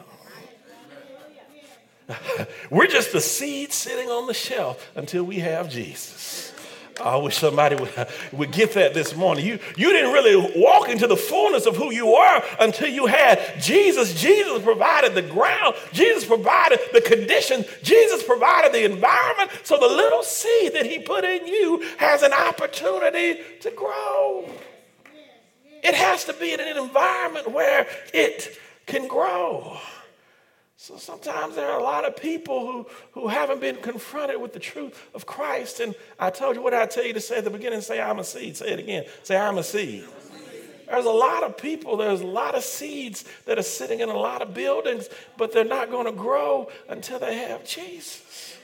We're 2.70 2.88
just 2.88 3.14
a 3.14 3.22
seed 3.22 3.74
sitting 3.74 4.10
on 4.10 4.28
the 4.28 4.34
shelf 4.34 4.92
until 4.96 5.24
we 5.24 5.40
have 5.40 5.70
Jesus. 5.70 6.54
I 7.02 7.18
wish 7.18 7.38
somebody 7.38 7.76
would, 7.76 7.92
would 8.32 8.52
get 8.52 8.74
that 8.74 8.94
this 8.94 9.16
morning. 9.16 9.46
You, 9.46 9.60
you 9.76 9.92
didn't 9.92 10.14
really 10.14 10.54
walk 10.56 10.88
into 10.88 11.08
the 11.08 11.18
fullness 11.18 11.66
of 11.66 11.76
who 11.76 11.92
you 11.92 12.14
are 12.14 12.44
until 12.60 12.88
you 12.88 13.06
had 13.06 13.42
Jesus. 13.60 14.20
Jesus 14.20 14.62
provided 14.62 15.14
the 15.14 15.22
ground, 15.22 15.76
Jesus 15.92 16.26
provided 16.26 16.80
the 16.94 17.02
conditions, 17.02 17.66
Jesus 17.84 18.24
provided 18.24 18.72
the 18.72 18.86
environment. 18.86 19.52
So 19.64 19.78
the 19.78 19.88
little 19.88 20.24
seed 20.24 20.74
that 20.74 20.86
He 20.86 21.00
put 21.00 21.24
in 21.24 21.48
you 21.48 21.86
has 21.98 22.24
an 22.24 22.34
opportunity 22.34 23.42
to 23.62 23.72
grow. 23.72 24.50
It 25.84 25.94
has 25.94 26.26
to 26.26 26.34
be 26.34 26.54
in 26.54 26.60
an 26.60 26.78
environment 26.78 27.52
where 27.52 27.88
it 28.14 28.58
can 28.88 29.08
grow. 29.08 29.78
So 30.78 30.98
sometimes 30.98 31.56
there 31.56 31.72
are 31.72 31.80
a 31.80 31.84
lot 31.84 32.06
of 32.06 32.18
people 32.18 32.72
who, 32.72 32.88
who 33.14 33.28
haven't 33.28 33.62
been 33.62 33.78
confronted 33.78 34.40
with 34.42 34.54
the 34.54 34.60
truth 34.60 35.10
of 35.14 35.26
Christ. 35.26 35.80
And 35.80 35.96
I 36.20 36.30
told 36.30 36.56
you 36.56 36.62
what 36.62 36.74
I 36.74 36.86
tell 36.86 37.06
you 37.06 37.14
to 37.14 37.22
say 37.22 37.38
at 37.38 37.44
the 37.44 37.50
beginning 37.50 37.82
say, 37.82 38.02
I'm 38.02 38.20
a 38.20 38.24
seed. 38.24 38.58
Say 38.58 38.72
it 38.72 38.80
again. 38.80 39.06
Say, 39.24 39.38
I'm 39.38 39.58
a 39.58 39.64
seed. 39.64 40.06
There's 40.88 41.06
a 41.06 41.12
lot 41.12 41.44
of 41.44 41.58
people, 41.58 41.98
there's 41.98 42.22
a 42.22 42.28
lot 42.28 42.54
of 42.54 42.64
seeds 42.64 43.26
that 43.46 43.58
are 43.58 43.64
sitting 43.64 44.02
in 44.02 44.10
a 44.10 44.16
lot 44.16 44.44
of 44.44 44.54
buildings, 44.54 45.10
but 45.36 45.52
they're 45.52 45.66
not 45.66 45.90
going 45.90 46.06
to 46.06 46.12
grow 46.12 46.70
until 46.88 47.18
they 47.18 47.38
have 47.38 47.66
Jesus, 47.66 48.56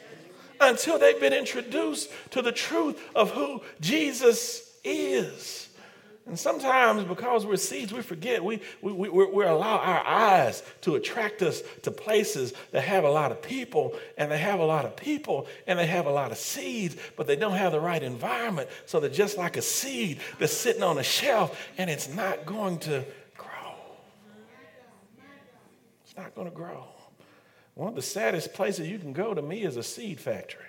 until 0.60 1.00
they've 1.00 1.20
been 1.20 1.34
introduced 1.34 2.12
to 2.30 2.44
the 2.44 2.52
truth 2.52 3.02
of 3.16 3.32
who 3.32 3.62
Jesus 3.80 4.78
is. 4.84 5.70
And 6.28 6.38
sometimes, 6.40 7.04
because 7.04 7.46
we're 7.46 7.58
seeds, 7.58 7.92
we 7.92 8.02
forget. 8.02 8.44
We, 8.44 8.62
we, 8.82 8.92
we, 8.92 9.10
we 9.10 9.44
allow 9.44 9.80
our 9.80 10.06
eyes 10.06 10.62
to 10.82 10.96
attract 10.96 11.42
us 11.42 11.62
to 11.82 11.92
places 11.92 12.54
that 12.72 12.84
have 12.84 13.04
a 13.04 13.10
lot 13.10 13.32
of 13.32 13.42
people, 13.42 13.96
and 14.18 14.32
they 14.32 14.38
have 14.38 14.60
a 14.60 14.66
lot 14.66 14.86
of 14.86 14.96
people, 14.96 15.48
and 15.66 15.80
they 15.80 15.88
have 15.88 16.06
a 16.06 16.12
lot 16.12 16.32
of 16.32 16.38
seeds, 16.38 16.96
but 17.18 17.26
they 17.26 17.36
don't 17.36 17.54
have 17.54 17.72
the 17.72 17.80
right 17.80 18.02
environment. 18.02 18.70
So 18.86 19.00
they're 19.00 19.10
just 19.10 19.38
like 19.38 19.58
a 19.58 19.64
seed 19.64 20.20
that's 20.38 20.54
sitting 20.54 20.84
on 20.84 21.00
a 21.00 21.04
shelf, 21.04 21.60
and 21.78 21.90
it's 21.90 22.14
not 22.14 22.46
going 22.46 22.78
to 22.80 23.04
grow. 23.36 23.76
It's 26.06 26.16
not 26.16 26.36
going 26.36 26.50
to 26.50 26.56
grow. 26.56 26.86
One 27.74 27.90
of 27.90 27.96
the 27.96 28.02
saddest 28.04 28.54
places 28.54 28.88
you 28.88 29.00
can 29.00 29.14
go 29.14 29.34
to 29.34 29.42
me 29.42 29.64
is 29.64 29.76
a 29.76 29.84
seed 29.84 30.20
factory 30.20 30.66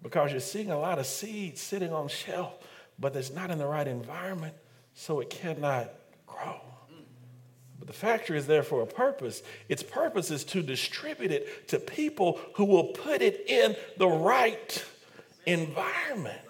because 0.00 0.30
you're 0.30 0.40
seeing 0.40 0.70
a 0.70 0.78
lot 0.78 0.98
of 0.98 1.06
seeds 1.06 1.60
sitting 1.60 1.92
on 1.92 2.06
shelf 2.08 2.54
but 2.98 3.14
it's 3.16 3.32
not 3.32 3.50
in 3.50 3.58
the 3.58 3.66
right 3.66 3.86
environment, 3.86 4.54
so 4.94 5.20
it 5.20 5.30
cannot 5.30 5.90
grow. 6.26 6.60
But 7.78 7.88
the 7.88 7.92
factory 7.92 8.38
is 8.38 8.46
there 8.46 8.62
for 8.62 8.82
a 8.82 8.86
purpose. 8.86 9.42
Its 9.68 9.82
purpose 9.82 10.30
is 10.30 10.44
to 10.44 10.62
distribute 10.62 11.30
it 11.30 11.68
to 11.68 11.78
people 11.78 12.40
who 12.54 12.64
will 12.64 12.84
put 12.84 13.20
it 13.20 13.44
in 13.48 13.76
the 13.98 14.08
right 14.08 14.84
environment 15.44 16.40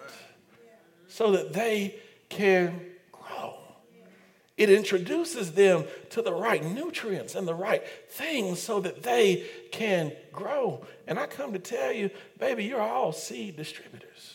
so 1.08 1.32
that 1.32 1.52
they 1.52 1.96
can 2.28 2.80
grow. 3.10 3.58
It 4.56 4.70
introduces 4.70 5.52
them 5.52 5.84
to 6.10 6.22
the 6.22 6.32
right 6.32 6.64
nutrients 6.64 7.34
and 7.34 7.48
the 7.48 7.54
right 7.54 7.82
things 8.10 8.60
so 8.60 8.78
that 8.80 9.02
they 9.02 9.46
can 9.72 10.12
grow. 10.32 10.86
And 11.08 11.18
I 11.18 11.26
come 11.26 11.52
to 11.54 11.58
tell 11.58 11.92
you, 11.92 12.10
baby, 12.38 12.64
you're 12.64 12.80
all 12.80 13.12
seed 13.12 13.56
distributors. 13.56 14.33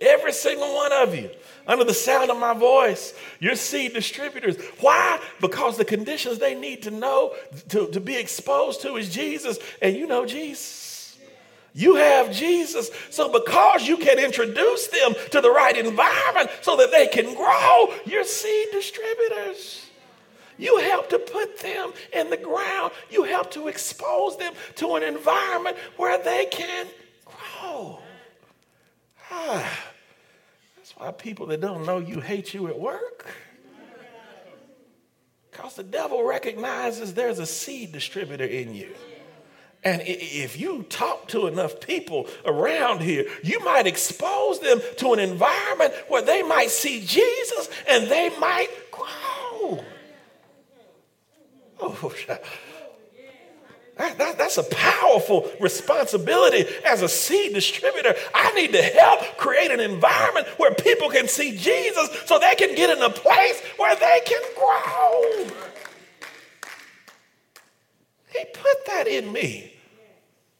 Every 0.00 0.32
single 0.32 0.74
one 0.74 0.92
of 0.92 1.14
you, 1.14 1.30
under 1.66 1.84
the 1.84 1.94
sound 1.94 2.30
of 2.30 2.38
my 2.38 2.54
voice, 2.54 3.14
you're 3.38 3.54
seed 3.54 3.94
distributors. 3.94 4.56
Why? 4.80 5.20
Because 5.40 5.76
the 5.76 5.84
conditions 5.84 6.38
they 6.38 6.54
need 6.54 6.82
to 6.82 6.90
know, 6.90 7.34
to, 7.68 7.86
to 7.88 8.00
be 8.00 8.16
exposed 8.16 8.80
to 8.82 8.96
is 8.96 9.12
Jesus, 9.12 9.58
and 9.80 9.94
you 9.94 10.06
know 10.06 10.26
Jesus. 10.26 11.18
You 11.74 11.94
have 11.96 12.32
Jesus. 12.32 12.90
So, 13.10 13.30
because 13.30 13.86
you 13.86 13.96
can 13.96 14.18
introduce 14.18 14.88
them 14.88 15.14
to 15.30 15.40
the 15.40 15.50
right 15.50 15.76
environment 15.76 16.50
so 16.60 16.76
that 16.76 16.90
they 16.90 17.06
can 17.06 17.34
grow, 17.34 17.94
you're 18.04 18.24
seed 18.24 18.68
distributors. 18.72 19.86
You 20.58 20.78
help 20.78 21.08
to 21.10 21.18
put 21.18 21.58
them 21.60 21.92
in 22.12 22.28
the 22.30 22.36
ground. 22.36 22.92
You 23.10 23.24
help 23.24 23.50
to 23.52 23.68
expose 23.68 24.36
them 24.36 24.52
to 24.76 24.96
an 24.96 25.02
environment 25.02 25.76
where 25.96 26.22
they 26.22 26.46
can. 26.46 26.86
Ah. 29.32 29.78
That's 30.76 30.96
why 30.96 31.12
people 31.12 31.46
that 31.46 31.60
don't 31.60 31.86
know 31.86 31.98
you 31.98 32.20
hate 32.20 32.54
you 32.54 32.66
at 32.68 32.78
work. 32.78 33.26
Because 35.50 35.74
the 35.74 35.84
devil 35.84 36.24
recognizes 36.24 37.14
there's 37.14 37.38
a 37.38 37.46
seed 37.46 37.92
distributor 37.92 38.44
in 38.44 38.74
you. 38.74 38.92
And 39.84 40.00
if 40.04 40.58
you 40.58 40.84
talk 40.84 41.28
to 41.28 41.46
enough 41.46 41.80
people 41.80 42.28
around 42.44 43.00
here, 43.00 43.26
you 43.42 43.60
might 43.64 43.86
expose 43.86 44.60
them 44.60 44.80
to 44.98 45.12
an 45.12 45.18
environment 45.18 45.92
where 46.08 46.22
they 46.22 46.42
might 46.42 46.70
see 46.70 47.04
Jesus 47.04 47.68
and 47.88 48.08
they 48.08 48.30
might 48.38 48.68
grow. 48.92 49.84
Oh, 51.80 52.14
that, 53.96 54.16
that, 54.18 54.38
that's 54.38 54.56
a 54.56 54.64
powerful 54.64 55.50
responsibility 55.60 56.64
as 56.84 57.02
a 57.02 57.08
seed 57.08 57.52
distributor. 57.52 58.14
I 58.34 58.52
need 58.54 58.72
to 58.72 58.82
help 58.82 59.36
create 59.36 59.70
an 59.70 59.80
environment 59.80 60.46
where 60.56 60.74
people 60.74 61.10
can 61.10 61.28
see 61.28 61.56
Jesus 61.56 62.08
so 62.24 62.38
they 62.38 62.54
can 62.54 62.74
get 62.74 62.96
in 62.96 63.02
a 63.02 63.10
place 63.10 63.60
where 63.76 63.94
they 63.96 64.22
can 64.24 64.42
grow. 64.56 65.46
He 68.30 68.44
put 68.46 68.86
that 68.86 69.06
in 69.06 69.30
me. 69.30 69.74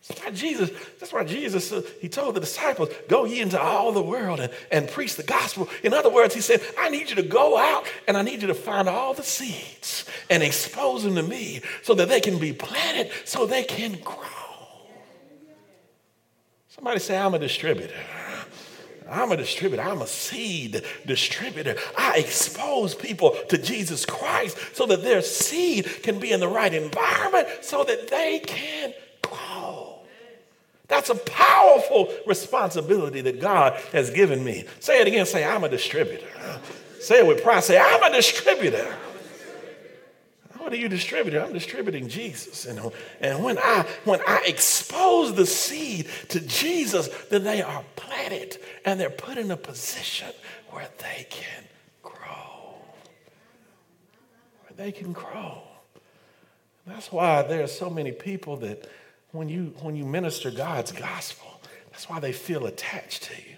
That's 0.09 0.21
why 0.21 0.31
Jesus, 0.33 0.71
that's 0.99 1.13
why 1.13 1.23
Jesus, 1.23 1.71
uh, 1.73 1.83
he 2.01 2.09
told 2.09 2.35
the 2.35 2.41
disciples, 2.41 2.89
go 3.09 3.25
ye 3.25 3.41
into 3.41 3.61
all 3.61 3.93
the 3.93 4.03
world 4.03 4.41
and, 4.41 4.53
and 4.73 4.89
preach 4.89 5.15
the 5.15 5.23
gospel. 5.23 5.69
In 5.85 5.95
other 5.95 6.11
words, 6.11 6.35
he 6.35 6.41
said, 6.41 6.61
I 6.77 6.91
need 6.91 7.09
you 7.09 7.17
to 7.17 7.23
go 7.23 7.57
out 7.57 7.87
and 8.09 8.17
I 8.17 8.23
need 8.23 8.43
you 8.43 8.49
to 8.49 8.55
find 8.55 8.89
all 8.89 9.15
the 9.15 9.23
seeds 9.23 10.05
and 10.29 10.43
expose 10.43 11.05
them 11.05 11.15
to 11.15 11.23
me 11.23 11.61
so 11.83 11.95
that 11.95 12.09
they 12.09 12.21
can 12.21 12.39
be 12.39 12.53
planted, 12.53 13.13
so 13.25 13.47
they 13.47 13.63
can 13.63 13.93
grow. 14.01 14.17
Somebody 16.69 16.99
say, 16.99 17.17
I'm 17.17 17.35
a 17.35 17.39
distributor. 17.39 17.95
I'm 19.09 19.31
a 19.31 19.37
distributor. 19.37 19.83
I'm 19.83 20.03
a 20.03 20.07
seed 20.07 20.83
distributor. 21.07 21.77
I 21.97 22.19
expose 22.19 22.95
people 22.95 23.37
to 23.51 23.59
Jesus 23.59 24.05
Christ 24.05 24.59
so 24.75 24.87
that 24.87 25.03
their 25.03 25.23
seed 25.23 25.85
can 26.03 26.19
be 26.19 26.33
in 26.33 26.41
the 26.41 26.49
right 26.49 26.73
environment 26.73 27.47
so 27.61 27.85
that 27.85 28.09
they 28.09 28.41
can. 28.41 28.95
That's 30.93 31.09
a 31.09 31.15
powerful 31.15 32.13
responsibility 32.27 33.23
that 33.23 33.41
God 33.41 33.81
has 33.93 34.11
given 34.11 34.45
me. 34.45 34.67
Say 34.79 35.01
it 35.01 35.07
again. 35.07 35.25
Say, 35.25 35.43
I'm 35.43 35.65
a 35.65 35.69
distributor. 35.71 36.27
Say 37.01 37.21
it 37.21 37.27
with 37.27 37.43
pride. 37.43 37.65
Say, 37.65 37.79
I'm 37.79 38.03
a 38.03 38.15
distributor. 38.15 38.95
What 40.59 40.71
are 40.75 40.77
you 40.77 40.91
distributing? 40.91 41.41
I'm 41.41 41.55
distributing 41.55 42.09
Jesus. 42.09 42.67
And, 42.67 42.93
and 43.23 43.43
when 43.43 43.57
I 43.57 43.87
when 44.05 44.21
I 44.29 44.43
expose 44.45 45.35
the 45.35 45.47
seed 45.47 46.09
to 46.29 46.41
Jesus, 46.41 47.09
then 47.31 47.43
they 47.43 47.63
are 47.63 47.85
planted 47.97 48.59
and 48.85 49.01
they're 49.01 49.09
put 49.09 49.39
in 49.39 49.51
a 49.51 49.57
position 49.57 50.29
where 50.69 50.89
they 50.99 51.27
can 51.31 51.65
grow. 52.03 52.77
Where 54.67 54.77
they 54.77 54.93
can 54.93 55.15
grow. 55.15 55.63
That's 56.87 57.11
why 57.11 57.41
there 57.45 57.65
are 57.65 57.69
so 57.69 57.89
many 57.89 58.13
people 58.13 58.59
that 58.59 58.91
when 59.33 59.49
you, 59.49 59.75
when 59.81 59.97
you 59.97 60.05
minister 60.05 60.51
God's 60.51 60.93
gospel, 60.93 61.61
that's 61.91 62.09
why 62.09 62.21
they 62.21 62.33
feel 62.33 62.67
attached 62.67 63.25
to 63.25 63.35
you, 63.35 63.57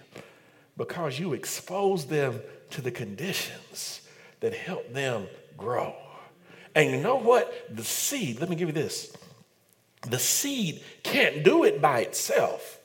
because 0.77 1.19
you 1.19 1.33
expose 1.33 2.05
them 2.05 2.41
to 2.71 2.81
the 2.81 2.91
conditions 2.91 4.01
that 4.39 4.53
help 4.53 4.91
them 4.93 5.27
grow. 5.57 5.95
And 6.73 6.91
you 6.91 7.01
know 7.01 7.17
what? 7.17 7.75
The 7.75 7.83
seed, 7.83 8.39
let 8.39 8.49
me 8.49 8.55
give 8.55 8.69
you 8.69 8.73
this 8.73 9.15
the 10.09 10.19
seed 10.19 10.83
can't 11.03 11.43
do 11.43 11.63
it 11.63 11.81
by 11.81 12.01
itself, 12.01 12.79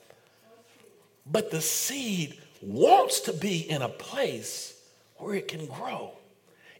but 1.25 1.51
the 1.51 1.61
seed 1.61 2.37
wants 2.61 3.21
to 3.21 3.33
be 3.33 3.69
in 3.69 3.81
a 3.81 3.89
place 3.89 4.73
where 5.17 5.35
it 5.35 5.47
can 5.47 5.65
grow. 5.67 6.13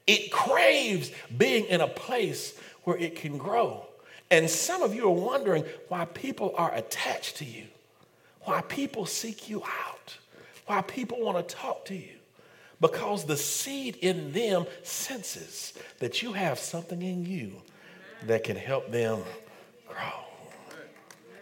It 0.08 0.32
craves 0.32 1.12
being 1.38 1.66
in 1.66 1.82
a 1.82 1.88
place 1.88 2.58
where 2.84 2.98
it 2.98 3.16
can 3.16 3.38
grow. 3.38 3.86
And 4.32 4.50
some 4.50 4.82
of 4.82 4.96
you 4.96 5.06
are 5.08 5.12
wondering 5.12 5.66
why 5.90 6.06
people 6.06 6.54
are 6.58 6.74
attached 6.74 7.38
to 7.38 7.46
you, 7.46 7.66
why 8.44 8.62
people 8.62 9.06
seek 9.06 9.50
you 9.50 9.62
out, 9.64 10.18
why 10.66 10.82
people 10.82 11.20
want 11.22 11.46
to 11.48 11.56
talk 11.56 11.86
to 11.86 11.96
you. 11.96 12.16
Because 12.80 13.26
the 13.26 13.38
seed 13.38 13.98
in 13.98 14.32
them 14.32 14.66
senses 14.82 15.74
that 16.00 16.24
you 16.24 16.34
have 16.34 16.58
something 16.58 17.02
in 17.02 17.26
you 17.26 17.52
that 18.26 18.44
can 18.44 18.56
help 18.56 18.90
them 18.90 19.20
grow. 19.88 19.98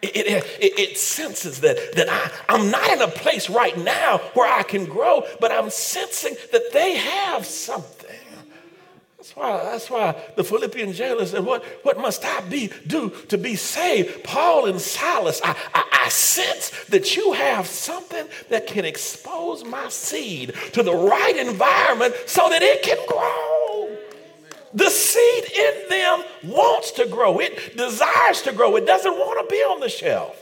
It, 0.01 0.15
it, 0.15 0.45
it, 0.59 0.79
it, 0.79 0.97
senses 0.97 1.61
that, 1.61 1.77
that 1.95 2.07
I, 2.09 2.31
I'm 2.53 2.71
not 2.71 2.89
in 2.89 3.01
a 3.01 3.07
place 3.07 3.49
right 3.49 3.77
now 3.77 4.19
where 4.33 4.51
I 4.51 4.63
can 4.63 4.85
grow, 4.85 5.23
but 5.39 5.51
I'm 5.51 5.69
sensing 5.69 6.35
that 6.51 6.71
they 6.71 6.95
have 6.95 7.45
something. 7.45 7.98
That's 9.19 9.35
why, 9.35 9.63
that's 9.65 9.89
why 9.89 10.15
the 10.37 10.45
Philippian 10.45 10.93
jailer 10.93 11.25
said, 11.25 11.43
what, 11.43 11.61
what 11.83 11.99
must 11.99 12.23
I 12.23 12.39
be 12.39 12.71
do 12.87 13.09
to 13.27 13.37
be 13.37 13.57
saved? 13.57 14.23
Paul 14.23 14.67
and 14.67 14.79
Silas, 14.79 15.41
I, 15.43 15.57
I, 15.73 16.05
I 16.05 16.09
sense 16.09 16.69
that 16.85 17.17
you 17.17 17.33
have 17.33 17.67
something 17.67 18.25
that 18.47 18.65
can 18.65 18.85
expose 18.85 19.65
my 19.65 19.89
seed 19.89 20.53
to 20.71 20.83
the 20.83 20.95
right 20.95 21.35
environment 21.35 22.15
so 22.27 22.47
that 22.47 22.61
it 22.61 22.81
can 22.81 22.97
grow. 23.09 23.97
The 24.73 24.89
seed 24.89 25.51
in 25.51 25.89
them 25.89 26.23
wants 26.45 26.91
to 26.91 27.05
grow. 27.05 27.39
It 27.39 27.75
desires 27.75 28.41
to 28.43 28.53
grow. 28.53 28.77
It 28.77 28.85
doesn't 28.85 29.17
want 29.17 29.45
to 29.45 29.53
be 29.53 29.59
on 29.63 29.81
the 29.81 29.89
shelf. 29.89 30.41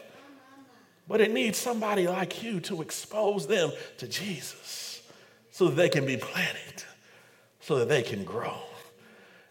But 1.08 1.20
it 1.20 1.32
needs 1.32 1.58
somebody 1.58 2.08
like 2.08 2.44
you 2.44 2.60
to 2.62 2.84
expose 2.84 3.48
them 3.48 3.72
to 3.98 4.08
Jesus 4.08 5.02
so 5.50 5.66
that 5.66 5.76
they 5.76 5.90
can 5.90 6.06
be 6.06 6.18
planted, 6.18 6.84
so 7.60 7.80
that 7.80 7.90
they 7.90 8.04
can 8.04 8.24
grow. 8.24 8.54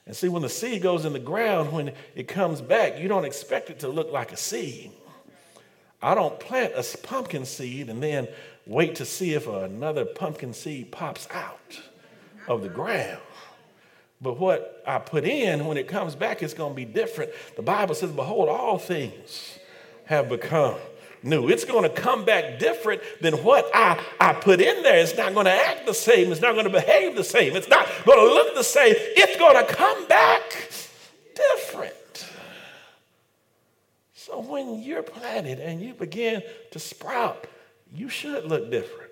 And 0.06 0.14
see, 0.14 0.28
when 0.28 0.42
the 0.42 0.48
seed 0.48 0.82
goes 0.82 1.04
in 1.04 1.12
the 1.12 1.18
ground, 1.18 1.72
when 1.72 1.92
it 2.14 2.28
comes 2.28 2.60
back, 2.60 2.98
you 2.98 3.08
don't 3.08 3.24
expect 3.24 3.70
it 3.70 3.80
to 3.80 3.88
look 3.88 4.12
like 4.12 4.32
a 4.32 4.36
seed. 4.36 4.92
I 6.00 6.14
don't 6.14 6.38
plant 6.38 6.74
a 6.76 6.98
pumpkin 6.98 7.44
seed 7.44 7.88
and 7.90 8.00
then 8.02 8.28
wait 8.66 8.96
to 8.96 9.04
see 9.04 9.34
if 9.34 9.48
another 9.48 10.04
pumpkin 10.04 10.52
seed 10.52 10.92
pops 10.92 11.26
out 11.32 11.80
of 12.46 12.62
the 12.62 12.68
ground. 12.68 13.20
But 14.20 14.38
what 14.38 14.82
I 14.86 14.98
put 14.98 15.24
in, 15.24 15.66
when 15.66 15.76
it 15.76 15.88
comes 15.88 16.14
back, 16.14 16.42
it's 16.42 16.54
going 16.54 16.72
to 16.72 16.76
be 16.76 16.84
different. 16.84 17.32
The 17.56 17.62
Bible 17.62 17.94
says, 17.94 18.12
Behold, 18.12 18.48
all 18.48 18.78
things 18.78 19.58
have 20.04 20.28
become 20.28 20.76
new. 21.26 21.48
It's 21.48 21.64
going 21.64 21.82
to 21.82 21.90
come 21.90 22.24
back 22.24 22.58
different 22.58 23.02
than 23.20 23.34
what 23.42 23.68
I, 23.74 24.02
I 24.20 24.32
put 24.32 24.60
in 24.60 24.82
there. 24.82 24.98
It's 24.98 25.16
not 25.16 25.34
going 25.34 25.46
to 25.46 25.52
act 25.52 25.86
the 25.86 25.94
same. 25.94 26.32
It's 26.32 26.40
not 26.40 26.52
going 26.52 26.64
to 26.66 26.72
behave 26.72 27.16
the 27.16 27.24
same. 27.24 27.56
It's 27.56 27.68
not 27.68 27.86
going 28.04 28.18
to 28.18 28.34
look 28.34 28.54
the 28.54 28.64
same. 28.64 28.94
It's 28.96 29.38
going 29.38 29.66
to 29.66 29.74
come 29.74 30.06
back 30.08 30.70
different. 31.34 31.94
So 34.14 34.40
when 34.40 34.82
you're 34.82 35.02
planted 35.02 35.60
and 35.60 35.80
you 35.80 35.94
begin 35.94 36.42
to 36.70 36.78
sprout, 36.78 37.46
you 37.94 38.08
should 38.08 38.44
look 38.44 38.70
different. 38.70 39.10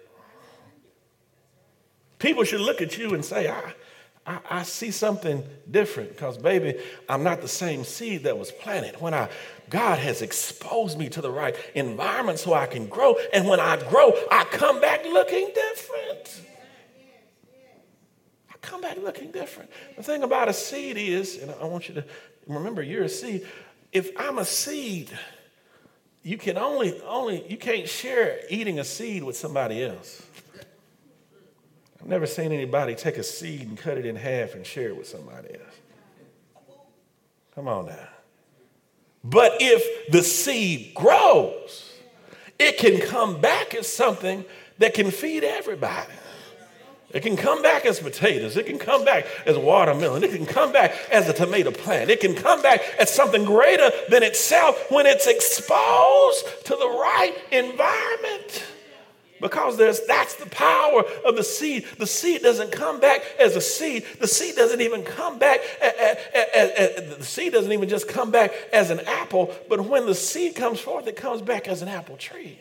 People 2.19 2.45
should 2.45 2.61
look 2.61 2.81
at 2.81 2.97
you 2.97 3.15
and 3.15 3.25
say, 3.25 3.49
I, 3.49 3.75
I, 4.27 4.39
I, 4.51 4.63
see 4.63 4.91
something 4.91 5.45
different 5.71 6.11
because, 6.11 6.39
baby, 6.39 6.81
I'm 7.09 7.23
not 7.23 7.43
the 7.43 7.49
same 7.49 7.85
seed 7.85 8.23
that 8.25 8.39
was 8.39 8.51
planted. 8.51 9.01
When 9.01 9.13
I, 9.13 9.29
God 9.71 9.99
has 9.99 10.23
exposed 10.23 10.99
me 10.99 11.09
to 11.11 11.21
the 11.21 11.31
right 11.31 11.57
environment 11.75 12.39
so 12.39 12.55
I 12.55 12.67
can 12.67 12.87
grow. 12.87 13.17
And 13.33 13.49
when 13.49 13.61
I 13.61 13.77
grow, 13.89 14.13
I 14.31 14.45
come 14.45 14.81
back 14.81 15.05
looking 15.05 15.51
different. 15.55 16.43
I 18.51 18.57
come 18.61 18.81
back 18.81 18.99
looking 18.99 19.31
different. 19.31 19.71
The 19.97 20.03
thing 20.03 20.23
about 20.23 20.49
a 20.49 20.53
seed 20.53 20.97
is, 20.97 21.39
and 21.39 21.51
I 21.61 21.65
want 21.65 21.89
you 21.89 21.95
to 21.95 22.05
remember, 22.47 22.83
you're 22.83 23.05
a 23.05 23.09
seed. 23.09 23.47
If 23.93 24.11
I'm 24.19 24.39
a 24.39 24.45
seed, 24.45 25.11
you 26.23 26.39
can 26.39 26.57
only, 26.57 27.01
only, 27.03 27.45
you 27.51 27.57
can't 27.57 27.89
share 27.89 28.41
eating 28.51 28.79
a 28.79 28.85
seed 28.85 29.23
with 29.23 29.37
somebody 29.37 29.83
else. 29.83 30.23
I've 32.01 32.09
never 32.09 32.27
seen 32.27 32.53
anybody 32.53 32.95
take 32.95 33.17
a 33.17 33.23
seed 33.23 33.63
and 33.63 33.79
cut 33.79 33.97
it 33.97 34.05
in 34.05 34.17
half 34.17 34.55
and 34.55 34.67
share 34.67 34.89
it 34.89 34.97
with 34.97 35.09
somebody 35.09 35.55
else. 35.55 35.75
Come 37.55 37.69
on 37.69 37.87
now. 37.87 38.09
But 39.25 39.55
if 39.61 40.11
the 40.13 40.23
seed 40.23 40.93
grows, 40.95 41.95
it 42.59 42.77
can 42.79 43.01
come 43.01 43.41
back 43.41 43.75
as 43.75 43.91
something 43.91 44.45
that 44.79 44.93
can 44.93 45.11
feed 45.11 45.43
everybody. 45.43 46.13
It 47.11 47.23
can 47.23 47.37
come 47.37 47.63
back 47.63 47.87
as 47.87 48.01
potatoes. 48.01 48.57
It 48.57 48.67
can 48.67 48.79
come 48.79 49.05
back 49.05 49.27
as 49.47 49.57
watermelon. 49.57 50.25
It 50.25 50.33
can 50.33 50.47
come 50.47 50.73
back 50.73 50.93
as 51.13 51.29
a 51.29 51.33
tomato 51.33 51.71
plant. 51.71 52.11
It 52.11 52.21
can 52.21 52.35
come 52.35 52.61
back 52.61 52.83
as 52.99 53.09
something 53.09 53.45
greater 53.45 53.89
than 54.11 54.25
itself 54.25 54.91
when 54.91 55.07
it's 55.07 55.29
exposed 55.29 56.45
to 56.67 56.77
the 56.77 56.89
right 56.89 57.35
environment. 57.53 58.65
Because 59.41 59.77
there's, 59.77 60.01
that's 60.07 60.37
the 60.37 60.47
power 60.47 61.03
of 61.25 61.37
the 61.37 61.43
seed. 61.43 61.87
The 61.99 62.07
seed 62.07 62.43
doesn't 62.43 62.73
come 62.73 63.01
back 63.01 63.23
as 63.39 63.57
a 63.57 63.61
seed. 63.61 64.05
The 64.21 64.29
seed 64.29 64.55
doesn't 64.55 64.81
even 64.81 65.03
come 65.03 65.39
back, 65.39 65.61
the 65.81 67.17
seed 67.21 67.53
doesn't 67.53 67.73
even 67.73 67.89
just 67.89 68.09
come 68.09 68.31
back 68.31 68.53
as 68.73 68.91
an 68.91 69.01
apple, 69.01 69.55
but 69.69 69.81
when 69.81 70.07
the 70.07 70.15
seed 70.15 70.55
comes 70.55 70.81
forth, 70.81 71.07
it 71.07 71.17
comes 71.17 71.43
back 71.43 71.69
as 71.69 71.83
an 71.83 71.89
apple 71.89 72.17
tree. 72.17 72.59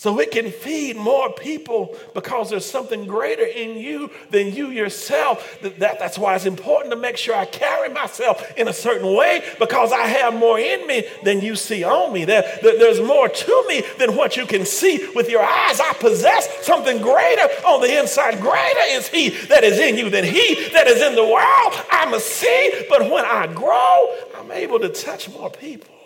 So 0.00 0.18
it 0.18 0.30
can 0.30 0.50
feed 0.50 0.96
more 0.96 1.30
people 1.30 1.94
because 2.14 2.48
there's 2.48 2.64
something 2.64 3.06
greater 3.06 3.44
in 3.44 3.76
you 3.76 4.10
than 4.30 4.50
you 4.50 4.68
yourself. 4.68 5.58
That, 5.60 5.78
that, 5.80 5.98
that's 5.98 6.16
why 6.16 6.34
it's 6.36 6.46
important 6.46 6.90
to 6.94 6.98
make 6.98 7.18
sure 7.18 7.36
I 7.36 7.44
carry 7.44 7.90
myself 7.90 8.50
in 8.56 8.66
a 8.66 8.72
certain 8.72 9.14
way 9.14 9.44
because 9.58 9.92
I 9.92 10.06
have 10.06 10.32
more 10.32 10.58
in 10.58 10.86
me 10.86 11.06
than 11.22 11.42
you 11.42 11.54
see 11.54 11.84
on 11.84 12.14
me. 12.14 12.24
There, 12.24 12.50
there, 12.62 12.78
there's 12.78 13.02
more 13.02 13.28
to 13.28 13.64
me 13.68 13.82
than 13.98 14.16
what 14.16 14.38
you 14.38 14.46
can 14.46 14.64
see 14.64 15.06
with 15.14 15.28
your 15.28 15.42
eyes. 15.42 15.80
I 15.80 15.92
possess 16.00 16.48
something 16.64 17.02
greater 17.02 17.42
on 17.66 17.82
the 17.82 18.00
inside. 18.00 18.40
Greater 18.40 18.80
is 18.86 19.06
He 19.06 19.28
that 19.48 19.64
is 19.64 19.78
in 19.78 19.98
you 19.98 20.08
than 20.08 20.24
He 20.24 20.70
that 20.70 20.86
is 20.86 21.02
in 21.02 21.14
the 21.14 21.26
world. 21.26 21.86
I'm 21.90 22.14
a 22.14 22.20
seed, 22.20 22.86
but 22.88 23.02
when 23.02 23.26
I 23.26 23.52
grow, 23.52 24.16
I'm 24.38 24.50
able 24.50 24.80
to 24.80 24.88
touch 24.88 25.28
more 25.28 25.50
people. 25.50 25.99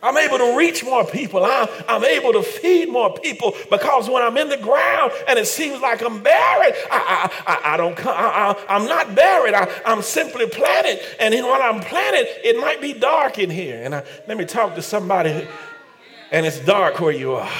I'm 0.00 0.16
able 0.16 0.38
to 0.38 0.56
reach 0.56 0.84
more 0.84 1.04
people. 1.04 1.44
I'm, 1.44 1.68
I'm, 1.88 2.04
able 2.04 2.32
to 2.34 2.42
feed 2.42 2.88
more 2.88 3.12
people 3.18 3.54
because 3.68 4.08
when 4.08 4.22
I'm 4.22 4.36
in 4.36 4.48
the 4.48 4.56
ground 4.56 5.10
and 5.26 5.38
it 5.38 5.46
seems 5.46 5.80
like 5.80 6.02
I'm 6.02 6.22
buried, 6.22 6.74
I, 6.90 7.30
I, 7.46 7.52
I, 7.52 7.74
I 7.74 7.76
don't 7.76 7.96
come, 7.96 8.14
I, 8.16 8.56
am 8.68 8.86
not 8.86 9.16
buried. 9.16 9.54
I, 9.54 9.68
am 9.84 10.02
simply 10.02 10.48
planted. 10.48 11.00
And 11.18 11.34
when 11.34 11.62
I'm 11.62 11.80
planted, 11.80 12.28
it 12.48 12.60
might 12.60 12.80
be 12.80 12.92
dark 12.92 13.38
in 13.38 13.50
here. 13.50 13.82
And 13.82 13.92
I, 13.94 14.04
let 14.28 14.38
me 14.38 14.44
talk 14.44 14.76
to 14.76 14.82
somebody, 14.82 15.48
and 16.30 16.46
it's 16.46 16.60
dark 16.60 17.00
where 17.00 17.12
you 17.12 17.32
are. 17.32 17.50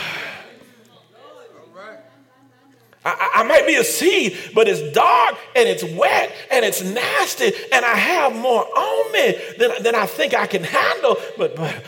I, 3.05 3.31
I, 3.37 3.43
might 3.45 3.67
be 3.67 3.77
a 3.77 3.85
seed, 3.85 4.37
but 4.55 4.69
it's 4.69 4.93
dark 4.95 5.37
and 5.57 5.69
it's 5.69 5.85
wet 5.85 6.33
and 6.51 6.65
it's 6.65 6.83
nasty, 6.83 7.53
and 7.73 7.85
I 7.85 7.95
have 7.95 8.35
more 8.35 8.65
on 8.65 9.13
me 9.13 9.35
than, 9.59 9.83
than 9.83 9.95
I 9.95 10.07
think 10.07 10.35
I 10.35 10.47
can 10.47 10.65
handle. 10.65 11.17
But, 11.37 11.57
but 11.57 11.83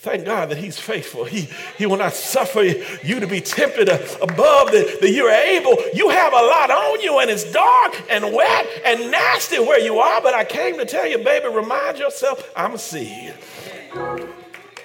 Thank 0.00 0.26
God 0.26 0.50
that 0.50 0.58
He's 0.58 0.78
faithful. 0.78 1.24
He, 1.24 1.48
he 1.76 1.84
will 1.84 1.96
not 1.96 2.14
suffer 2.14 2.62
you 2.62 3.18
to 3.18 3.26
be 3.26 3.40
tempted 3.40 3.88
above 3.88 4.70
that, 4.70 4.98
that 5.00 5.10
you're 5.10 5.28
able. 5.28 5.76
You 5.92 6.08
have 6.10 6.32
a 6.32 6.36
lot 6.36 6.70
on 6.70 7.00
you, 7.00 7.18
and 7.18 7.28
it's 7.28 7.50
dark 7.52 8.00
and 8.08 8.32
wet 8.32 8.66
and 8.86 9.10
nasty 9.10 9.58
where 9.58 9.80
you 9.80 9.98
are. 9.98 10.22
But 10.22 10.34
I 10.34 10.44
came 10.44 10.78
to 10.78 10.86
tell 10.86 11.04
you, 11.04 11.18
baby, 11.18 11.48
remind 11.48 11.98
yourself 11.98 12.48
I'm 12.54 12.74
a 12.74 12.78
seed. 12.78 13.34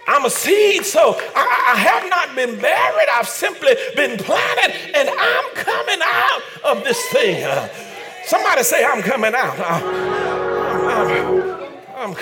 I'm 0.08 0.26
a 0.26 0.30
seed, 0.30 0.86
so 0.86 1.16
I, 1.36 1.74
I, 1.74 1.78
have 1.78 2.10
not 2.10 2.36
been 2.36 2.60
buried. 2.60 3.08
I've 3.14 3.28
simply 3.28 3.74
been 3.96 4.18
planted, 4.18 4.76
and 4.96 5.10
I'm 5.10 5.56
coming 5.56 6.00
out 6.04 6.42
of 6.66 6.84
this 6.84 7.02
thing. 7.10 7.44
Uh, 7.44 7.70
somebody 8.26 8.64
say, 8.64 8.84
I'm 8.84 9.02
coming 9.02 9.34
out. 9.34 9.58
Uh, 9.58 9.82
I'm, 11.96 12.10
I'm, 12.12 12.16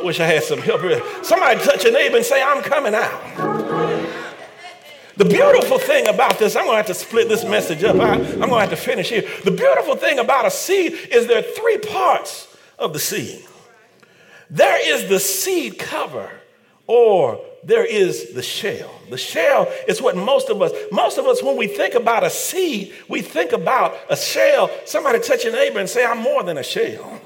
I 0.00 0.02
wish 0.02 0.18
I 0.18 0.26
had 0.26 0.42
some 0.42 0.58
help. 0.58 0.80
Somebody 1.24 1.60
touch 1.60 1.84
a 1.84 1.90
neighbor 1.90 2.16
and 2.16 2.24
say, 2.24 2.42
I'm 2.42 2.62
coming 2.62 2.94
out. 2.94 4.14
The 5.16 5.24
beautiful 5.24 5.78
thing 5.78 6.08
about 6.08 6.40
this, 6.40 6.56
I'm 6.56 6.64
going 6.64 6.74
to 6.74 6.76
have 6.78 6.86
to 6.86 6.94
split 6.94 7.28
this 7.28 7.44
message 7.44 7.84
up. 7.84 7.96
I, 7.96 8.16
am 8.16 8.38
going 8.38 8.50
to 8.50 8.58
have 8.58 8.70
to 8.70 8.76
finish 8.76 9.10
here. 9.10 9.22
The 9.44 9.52
beautiful 9.52 9.94
thing 9.94 10.18
about 10.18 10.44
a 10.44 10.50
seed 10.50 10.92
is 11.12 11.28
there 11.28 11.38
are 11.38 11.42
three 11.42 11.78
parts 11.78 12.56
of 12.78 12.92
the 12.92 12.98
seed. 12.98 13.44
There 14.50 14.94
is 14.94 15.08
the 15.08 15.20
seed 15.20 15.78
cover, 15.78 16.30
or 16.86 17.40
there 17.62 17.84
is 17.84 18.32
the 18.34 18.42
shell. 18.42 18.90
The 19.10 19.16
shell 19.16 19.72
is 19.88 20.02
what 20.02 20.16
most 20.16 20.50
of 20.50 20.60
us, 20.60 20.72
most 20.92 21.18
of 21.18 21.26
us, 21.26 21.42
when 21.42 21.56
we 21.56 21.66
think 21.66 21.94
about 21.94 22.24
a 22.24 22.30
seed, 22.30 22.92
we 23.08 23.22
think 23.22 23.52
about 23.52 23.96
a 24.10 24.16
shell. 24.16 24.70
Somebody 24.84 25.20
touch 25.20 25.44
your 25.44 25.52
neighbor 25.52 25.80
and 25.80 25.88
say, 25.88 26.04
I'm 26.04 26.18
more 26.18 26.42
than 26.42 26.58
a 26.58 26.62
shell. 26.62 27.20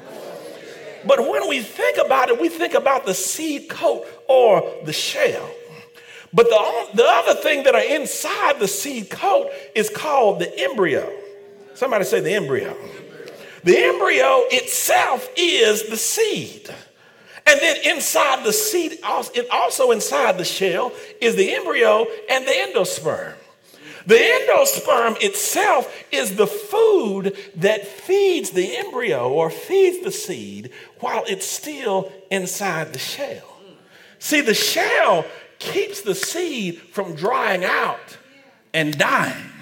But 1.07 1.21
when 1.29 1.49
we 1.49 1.61
think 1.61 1.99
about 1.99 2.29
it, 2.29 2.41
we 2.41 2.49
think 2.49 2.75
about 2.75 3.07
the 3.07 3.15
seed 3.15 3.69
coat 3.69 4.07
or 4.29 4.75
the 4.85 4.93
shell. 4.93 5.49
But 6.33 6.49
the, 6.49 6.89
the 6.95 7.07
other 7.07 7.35
thing 7.41 7.63
that 7.65 7.75
are 7.75 7.81
inside 7.81 8.61
the 8.61 8.69
seed 8.69 9.11
coat 9.11 9.51
is 9.75 9.89
called 9.89 10.41
the 10.41 10.59
embryo. 10.61 11.11
Somebody 11.75 12.05
say 12.05 12.21
the 12.21 12.35
embryo. 12.35 12.77
The 13.65 13.77
embryo 13.77 14.45
itself 14.51 15.29
is 15.37 15.89
the 15.89 15.97
seed. 15.97 16.71
And 17.49 17.61
then 17.61 17.77
inside 17.97 18.45
the 18.45 18.53
seed, 18.53 18.99
also 19.03 19.91
inside 19.91 20.37
the 20.37 20.45
shell, 20.45 20.93
is 21.21 21.35
the 21.35 21.55
embryo 21.55 22.07
and 22.29 22.47
the 22.47 22.53
endosperm. 22.53 23.35
The 24.05 24.17
endosperm 24.17 25.17
itself 25.23 25.91
is 26.13 26.37
the 26.37 26.47
food 26.47 27.37
that 27.57 27.87
feeds 27.87 28.51
the 28.51 28.77
embryo 28.77 29.31
or 29.31 29.49
feeds 29.49 30.05
the 30.05 30.13
seed 30.13 30.71
while 31.01 31.25
it's 31.27 31.47
still 31.47 32.13
inside 32.31 32.93
the 32.93 32.99
shell. 32.99 33.59
See, 34.19 34.43
the 34.43 34.55
shell 34.55 35.25
keeps 35.59 36.03
the 36.03 36.15
seed 36.15 36.79
from 36.93 37.15
drying 37.15 37.65
out 37.65 38.19
and 38.75 38.97
dying. 38.97 39.53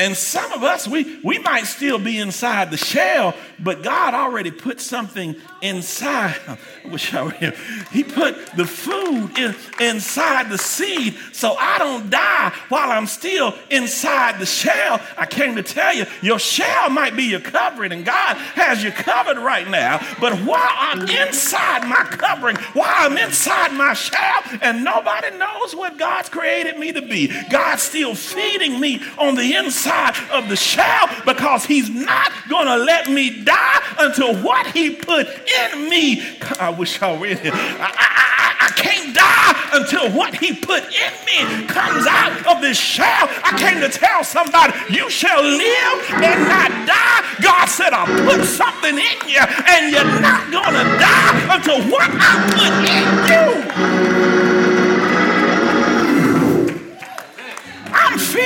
And 0.00 0.16
some 0.16 0.50
of 0.52 0.62
us, 0.62 0.88
we, 0.88 1.20
we 1.22 1.38
might 1.40 1.66
still 1.66 1.98
be 1.98 2.18
inside 2.18 2.70
the 2.70 2.78
shell, 2.78 3.34
but 3.58 3.82
God 3.82 4.14
already 4.14 4.50
put 4.50 4.80
something 4.80 5.36
inside. 5.60 6.36
I 6.48 6.88
wish 6.88 7.12
I 7.12 7.22
were 7.22 7.32
here. 7.32 7.54
He 7.92 8.02
put 8.02 8.34
the 8.56 8.64
food 8.64 9.36
in, 9.36 9.54
inside 9.78 10.48
the 10.48 10.56
seed 10.56 11.18
so 11.34 11.54
I 11.54 11.76
don't 11.76 12.08
die 12.08 12.50
while 12.70 12.90
I'm 12.90 13.06
still 13.06 13.54
inside 13.68 14.40
the 14.40 14.46
shell. 14.46 15.02
I 15.18 15.26
came 15.26 15.56
to 15.56 15.62
tell 15.62 15.94
you, 15.94 16.06
your 16.22 16.38
shell 16.38 16.88
might 16.88 17.14
be 17.14 17.24
your 17.24 17.40
covering, 17.40 17.92
and 17.92 18.02
God 18.02 18.38
has 18.38 18.82
you 18.82 18.92
covered 18.92 19.36
right 19.36 19.68
now. 19.68 19.98
But 20.18 20.32
while 20.38 20.72
I'm 20.78 21.02
inside 21.02 21.86
my 21.86 22.04
covering, 22.04 22.56
while 22.72 22.88
I'm 22.88 23.18
inside 23.18 23.74
my 23.74 23.92
shell, 23.92 24.44
and 24.62 24.82
nobody 24.82 25.36
knows 25.36 25.76
what 25.76 25.98
God's 25.98 26.30
created 26.30 26.78
me 26.78 26.90
to 26.92 27.02
be, 27.02 27.30
God's 27.50 27.82
still 27.82 28.14
feeding 28.14 28.80
me 28.80 29.02
on 29.18 29.34
the 29.34 29.56
inside 29.56 29.89
of 30.32 30.48
the 30.48 30.56
shell 30.56 31.08
because 31.24 31.64
he's 31.64 31.90
not 31.90 32.32
going 32.48 32.66
to 32.66 32.76
let 32.76 33.08
me 33.08 33.42
die 33.42 33.82
until 33.98 34.36
what 34.42 34.66
he 34.68 34.90
put 34.94 35.26
in 35.28 35.88
me. 35.88 36.22
I 36.58 36.70
wish 36.70 37.00
I 37.02 37.16
were 37.16 37.26
in 37.26 37.38
here. 37.38 37.52
I, 37.54 37.90
I, 37.96 38.66
I 38.66 38.70
can't 38.76 39.14
die 39.14 39.70
until 39.72 40.10
what 40.16 40.34
he 40.34 40.54
put 40.54 40.84
in 40.84 41.12
me 41.26 41.66
comes 41.66 42.06
out 42.06 42.46
of 42.46 42.60
this 42.60 42.78
shell. 42.78 43.28
I 43.44 43.56
came 43.58 43.80
to 43.80 43.88
tell 43.88 44.22
somebody, 44.24 44.72
you 44.92 45.10
shall 45.10 45.42
live 45.42 46.10
and 46.10 46.48
not 46.48 46.70
die. 46.86 47.42
God 47.42 47.66
said, 47.66 47.92
I 47.92 48.06
put 48.24 48.44
something 48.46 48.96
in 48.96 49.28
you 49.28 49.40
and 49.40 49.92
you're 49.92 50.20
not 50.20 50.50
going 50.50 50.74
to 50.74 50.86
die 50.98 51.56
until 51.56 51.82
what 51.90 52.08
I 52.10 52.30
put 52.52 52.72
in 52.88 54.14
you. 54.16 54.19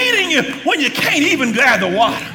Feeding 0.05 0.31
you 0.31 0.43
when 0.65 0.81
you 0.81 0.91
can't 0.91 1.23
even 1.25 1.53
gather 1.53 1.91
water. 1.95 2.27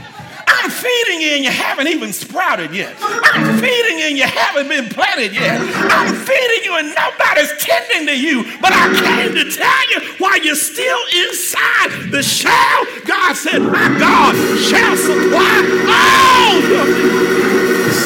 I'm 0.47 0.69
feeding 0.69 1.21
you 1.21 1.29
and 1.35 1.43
you 1.43 1.51
haven't 1.51 1.87
even 1.87 2.11
sprouted 2.11 2.73
yet. 2.73 2.95
I'm 2.99 3.59
feeding 3.59 3.99
you 3.99 4.05
and 4.07 4.17
you 4.17 4.25
haven't 4.25 4.67
been 4.67 4.89
planted 4.89 5.33
yet. 5.33 5.61
I'm 5.61 6.13
feeding 6.13 6.63
you 6.65 6.77
and 6.77 6.93
nobody's 6.93 7.55
tending 7.59 8.07
to 8.07 8.19
you. 8.19 8.43
But 8.59 8.73
I 8.73 8.89
came 8.93 9.35
to 9.35 9.49
tell 9.51 9.91
you 9.91 10.15
while 10.17 10.37
you're 10.43 10.55
still 10.55 10.99
inside 11.15 12.11
the 12.11 12.23
shell, 12.23 12.85
God 13.05 13.35
said, 13.35 13.59
My 13.59 13.87
God 13.99 14.35
shall 14.57 14.97
supply 14.97 15.63
all 15.87 16.59
your 16.67 16.85
needs. 16.87 17.99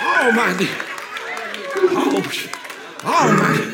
Oh, 0.00 0.32
my 0.32 0.56
dear. 0.56 0.76
Oh, 1.90 2.22
oh 3.04 3.36
my. 3.36 3.67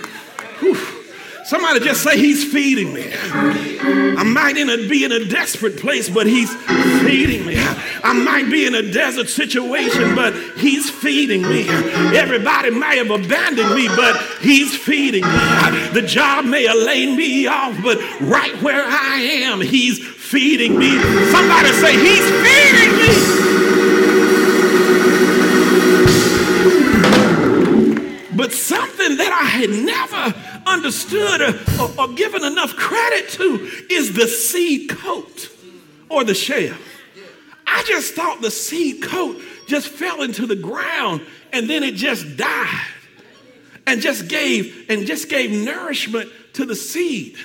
Somebody 1.44 1.80
just 1.80 2.02
say, 2.02 2.16
He's 2.16 2.50
feeding 2.50 2.92
me. 2.92 3.10
I 3.12 4.22
might 4.22 4.54
be 4.54 5.04
in 5.04 5.12
a 5.12 5.24
desperate 5.26 5.76
place, 5.76 6.08
but 6.08 6.26
He's 6.26 6.52
feeding 7.02 7.44
me. 7.44 7.56
I 7.58 8.12
might 8.14 8.50
be 8.50 8.66
in 8.66 8.74
a 8.74 8.82
desert 8.82 9.28
situation, 9.28 10.14
but 10.14 10.34
He's 10.56 10.88
feeding 10.88 11.42
me. 11.42 11.68
Everybody 12.16 12.70
may 12.70 12.96
have 12.96 13.10
abandoned 13.10 13.74
me, 13.74 13.88
but 13.88 14.16
He's 14.40 14.74
feeding 14.76 15.22
me. 15.22 15.88
The 15.92 16.04
job 16.06 16.46
may 16.46 16.64
have 16.64 16.76
laid 16.76 17.16
me 17.16 17.46
off, 17.46 17.78
but 17.82 17.98
right 18.20 18.60
where 18.62 18.84
I 18.84 19.16
am, 19.44 19.60
He's 19.60 19.98
feeding 20.06 20.78
me. 20.78 20.98
Somebody 21.30 21.68
say, 21.72 21.92
He's 21.92 22.24
feeding 22.42 22.96
me. 22.96 23.33
But 28.36 28.52
something 28.52 29.16
that 29.16 29.32
I 29.32 29.46
had 29.46 29.70
never 29.70 30.34
understood 30.66 31.40
or, 31.40 31.82
or, 31.82 32.00
or 32.00 32.14
given 32.14 32.44
enough 32.44 32.74
credit 32.74 33.28
to 33.30 33.70
is 33.90 34.14
the 34.14 34.26
seed 34.26 34.90
coat 34.90 35.50
or 36.08 36.24
the 36.24 36.34
shell. 36.34 36.76
I 37.66 37.82
just 37.86 38.14
thought 38.14 38.40
the 38.40 38.50
seed 38.50 39.02
coat 39.02 39.40
just 39.66 39.88
fell 39.88 40.22
into 40.22 40.46
the 40.46 40.56
ground 40.56 41.22
and 41.52 41.68
then 41.68 41.82
it 41.82 41.94
just 41.94 42.36
died 42.36 42.86
and 43.86 44.00
just 44.00 44.28
gave 44.28 44.86
and 44.88 45.06
just 45.06 45.28
gave 45.28 45.50
nourishment 45.50 46.30
to 46.54 46.64
the 46.64 46.76
seed. 46.76 47.36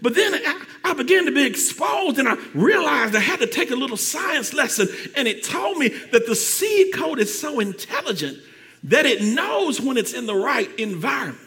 But 0.00 0.14
then 0.16 0.34
I, 0.34 0.64
I, 0.84 0.94
began 0.94 1.26
to 1.26 1.32
be 1.32 1.46
exposed 1.46 2.18
and 2.18 2.28
I 2.28 2.36
realized 2.54 3.14
I 3.14 3.20
had 3.20 3.38
to 3.38 3.46
take 3.46 3.70
a 3.70 3.76
little 3.76 3.96
science 3.96 4.52
lesson 4.52 4.88
and 5.16 5.28
it 5.28 5.44
told 5.44 5.78
me 5.78 5.88
that 5.88 6.26
the 6.26 6.34
seed 6.34 6.92
coat 6.92 7.20
is 7.20 7.38
so 7.38 7.60
intelligent 7.60 8.38
that 8.84 9.06
it 9.06 9.22
knows 9.22 9.80
when 9.80 9.96
it's 9.96 10.12
in 10.12 10.26
the 10.26 10.34
right 10.34 10.72
environment. 10.78 11.38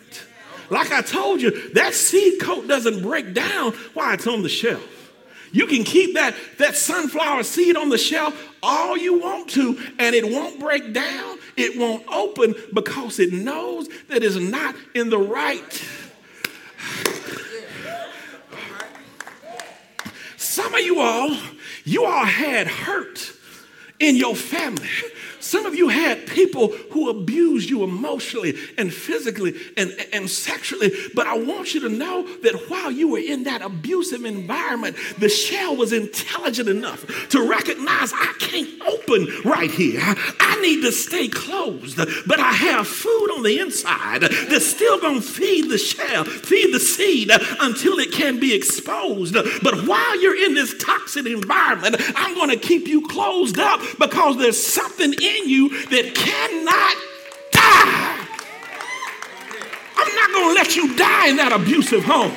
Like 0.69 0.91
I 0.91 1.01
told 1.01 1.41
you, 1.41 1.73
that 1.73 1.93
seed 1.93 2.41
coat 2.41 2.67
doesn't 2.67 3.01
break 3.01 3.33
down 3.33 3.73
while 3.93 4.13
it's 4.13 4.27
on 4.27 4.41
the 4.41 4.49
shelf. 4.49 4.91
You 5.51 5.67
can 5.67 5.83
keep 5.83 6.15
that, 6.15 6.35
that 6.57 6.75
sunflower 6.75 7.43
seed 7.43 7.77
on 7.77 7.89
the 7.89 7.97
shelf 7.97 8.35
all 8.61 8.97
you 8.97 9.19
want 9.19 9.49
to, 9.51 9.79
and 9.99 10.15
it 10.15 10.25
won't 10.25 10.59
break 10.59 10.91
down, 10.91 11.37
it 11.55 11.79
won't 11.79 12.03
open 12.11 12.55
because 12.73 13.19
it 13.19 13.31
knows 13.31 13.87
that 14.09 14.23
it's 14.23 14.35
not 14.35 14.75
in 14.93 15.09
the 15.09 15.19
right. 15.19 15.83
Some 20.35 20.73
of 20.73 20.81
you 20.81 20.99
all, 20.99 21.37
you 21.83 22.05
all 22.05 22.25
had 22.25 22.67
hurt 22.67 23.31
in 23.99 24.15
your 24.15 24.35
family 24.35 24.89
some 25.45 25.67
of 25.67 25.75
you 25.75 25.89
had 25.89 26.25
people 26.25 26.69
who 26.91 27.07
abused 27.09 27.69
you 27.69 27.83
emotionally 27.83 28.55
and 28.79 28.91
physically 28.91 29.53
and, 29.77 29.95
and 30.11 30.27
sexually, 30.27 30.91
but 31.13 31.27
I 31.27 31.37
want 31.37 31.75
you 31.75 31.81
to 31.81 31.89
know 31.89 32.23
that 32.39 32.67
while 32.67 32.89
you 32.89 33.09
were 33.09 33.19
in 33.19 33.43
that 33.43 33.61
abusive 33.61 34.25
environment, 34.25 34.97
the 35.19 35.29
shell 35.29 35.75
was 35.75 35.93
intelligent 35.93 36.67
enough 36.67 37.29
to 37.29 37.47
recognize 37.47 38.11
I 38.11 38.33
can't 38.39 38.81
open 38.81 39.27
right 39.45 39.69
here. 39.69 40.01
I 40.01 40.59
need 40.61 40.81
to 40.81 40.91
stay 40.91 41.27
closed, 41.27 41.97
but 41.97 42.39
I 42.39 42.51
have 42.51 42.87
food 42.87 43.29
on 43.35 43.43
the 43.43 43.59
inside 43.59 44.21
that's 44.21 44.65
still 44.65 44.99
going 44.99 45.21
to 45.21 45.27
feed 45.27 45.69
the 45.69 45.77
shell, 45.77 46.23
feed 46.23 46.73
the 46.73 46.79
seed 46.79 47.29
until 47.61 47.99
it 47.99 48.11
can 48.11 48.39
be 48.39 48.55
exposed. 48.55 49.35
But 49.35 49.87
while 49.87 50.19
you're 50.19 50.43
in 50.43 50.55
this 50.55 50.75
toxic 50.83 51.27
environment, 51.27 51.97
I'm 52.15 52.33
going 52.33 52.49
to 52.49 52.57
keep 52.57 52.87
you 52.87 53.07
closed 53.07 53.59
up 53.59 53.79
because 53.99 54.37
there's 54.37 54.61
something 54.61 55.13
in 55.13 55.34
in 55.37 55.49
you 55.49 55.69
that 55.69 56.15
cannot 56.15 56.95
die. 57.51 58.25
I'm 59.97 60.15
not 60.15 60.31
going 60.31 60.49
to 60.49 60.53
let 60.53 60.75
you 60.75 60.95
die 60.95 61.27
in 61.29 61.37
that 61.37 61.51
abusive 61.53 62.03
home. 62.03 62.33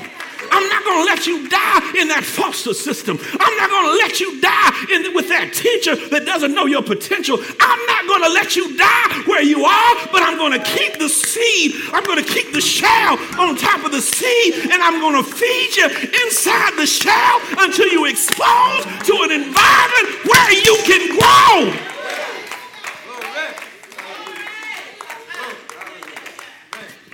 I'm 0.51 0.69
not 0.69 0.85
going 0.85 0.99
to 1.03 1.05
let 1.05 1.27
you 1.27 1.49
die 1.49 2.01
in 2.01 2.09
that 2.09 2.25
foster 2.25 2.73
system. 2.73 3.19
I'm 3.21 3.55
not 3.59 3.69
going 3.69 3.87
to 3.93 3.97
let 4.01 4.21
you 4.21 4.41
die 4.41 4.73
in, 4.95 5.15
with 5.15 5.29
that 5.29 5.53
teacher 5.53 5.95
that 6.09 6.25
doesn't 6.25 6.55
know 6.55 6.67
your 6.67 6.83
potential. 6.83 7.37
I'm 7.37 7.83
not 7.87 8.03
going 8.09 8.25
to 8.25 8.33
let 8.33 8.57
you 8.57 8.77
die 8.77 9.23
where 9.27 9.43
you 9.43 9.65
are, 9.65 9.95
but 10.11 10.23
I'm 10.23 10.39
going 10.39 10.57
to 10.57 10.65
keep 10.65 10.99
the 10.99 11.09
seed. 11.09 11.75
I'm 11.93 12.05
going 12.05 12.23
to 12.23 12.29
keep 12.29 12.53
the 12.53 12.63
shell 12.63 13.19
on 13.39 13.57
top 13.57 13.85
of 13.85 13.93
the 13.93 14.01
seed, 14.01 14.73
and 14.73 14.81
I'm 14.81 15.01
going 15.01 15.21
to 15.21 15.27
feed 15.27 15.77
you 15.77 15.87
inside 16.27 16.75
the 16.81 16.87
shell 16.87 17.37
until 17.59 17.89
you 17.89 18.07
expose 18.07 18.83
to 19.05 19.15
an 19.27 19.33
environment 19.35 20.09
where 20.25 20.53
you 20.55 20.75
can 20.87 21.03
grow. 21.13 21.88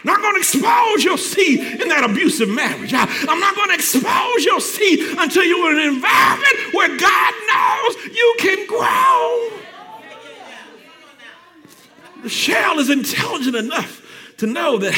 Not 0.04 0.20
going 0.20 0.34
to 0.34 0.38
expose 0.38 1.02
your 1.02 1.18
seed 1.18 1.80
in 1.80 1.88
that 1.88 2.04
abusive 2.04 2.48
marriage. 2.48 2.92
I, 2.92 3.02
am 3.02 3.40
not 3.40 3.56
going 3.56 3.70
to 3.70 3.74
expose 3.74 4.44
your 4.44 4.60
seed 4.60 5.18
until 5.18 5.44
you're 5.44 5.72
in 5.72 5.78
an 5.78 5.94
environment 5.94 6.74
where 6.74 6.88
God 6.96 7.34
knows 7.48 8.04
you 8.14 8.36
can 8.38 8.66
grow. 8.66 9.48
The 12.22 12.28
shell 12.28 12.78
is 12.78 12.90
intelligent 12.90 13.56
enough 13.56 14.02
to 14.38 14.46
know 14.46 14.78
that 14.78 14.94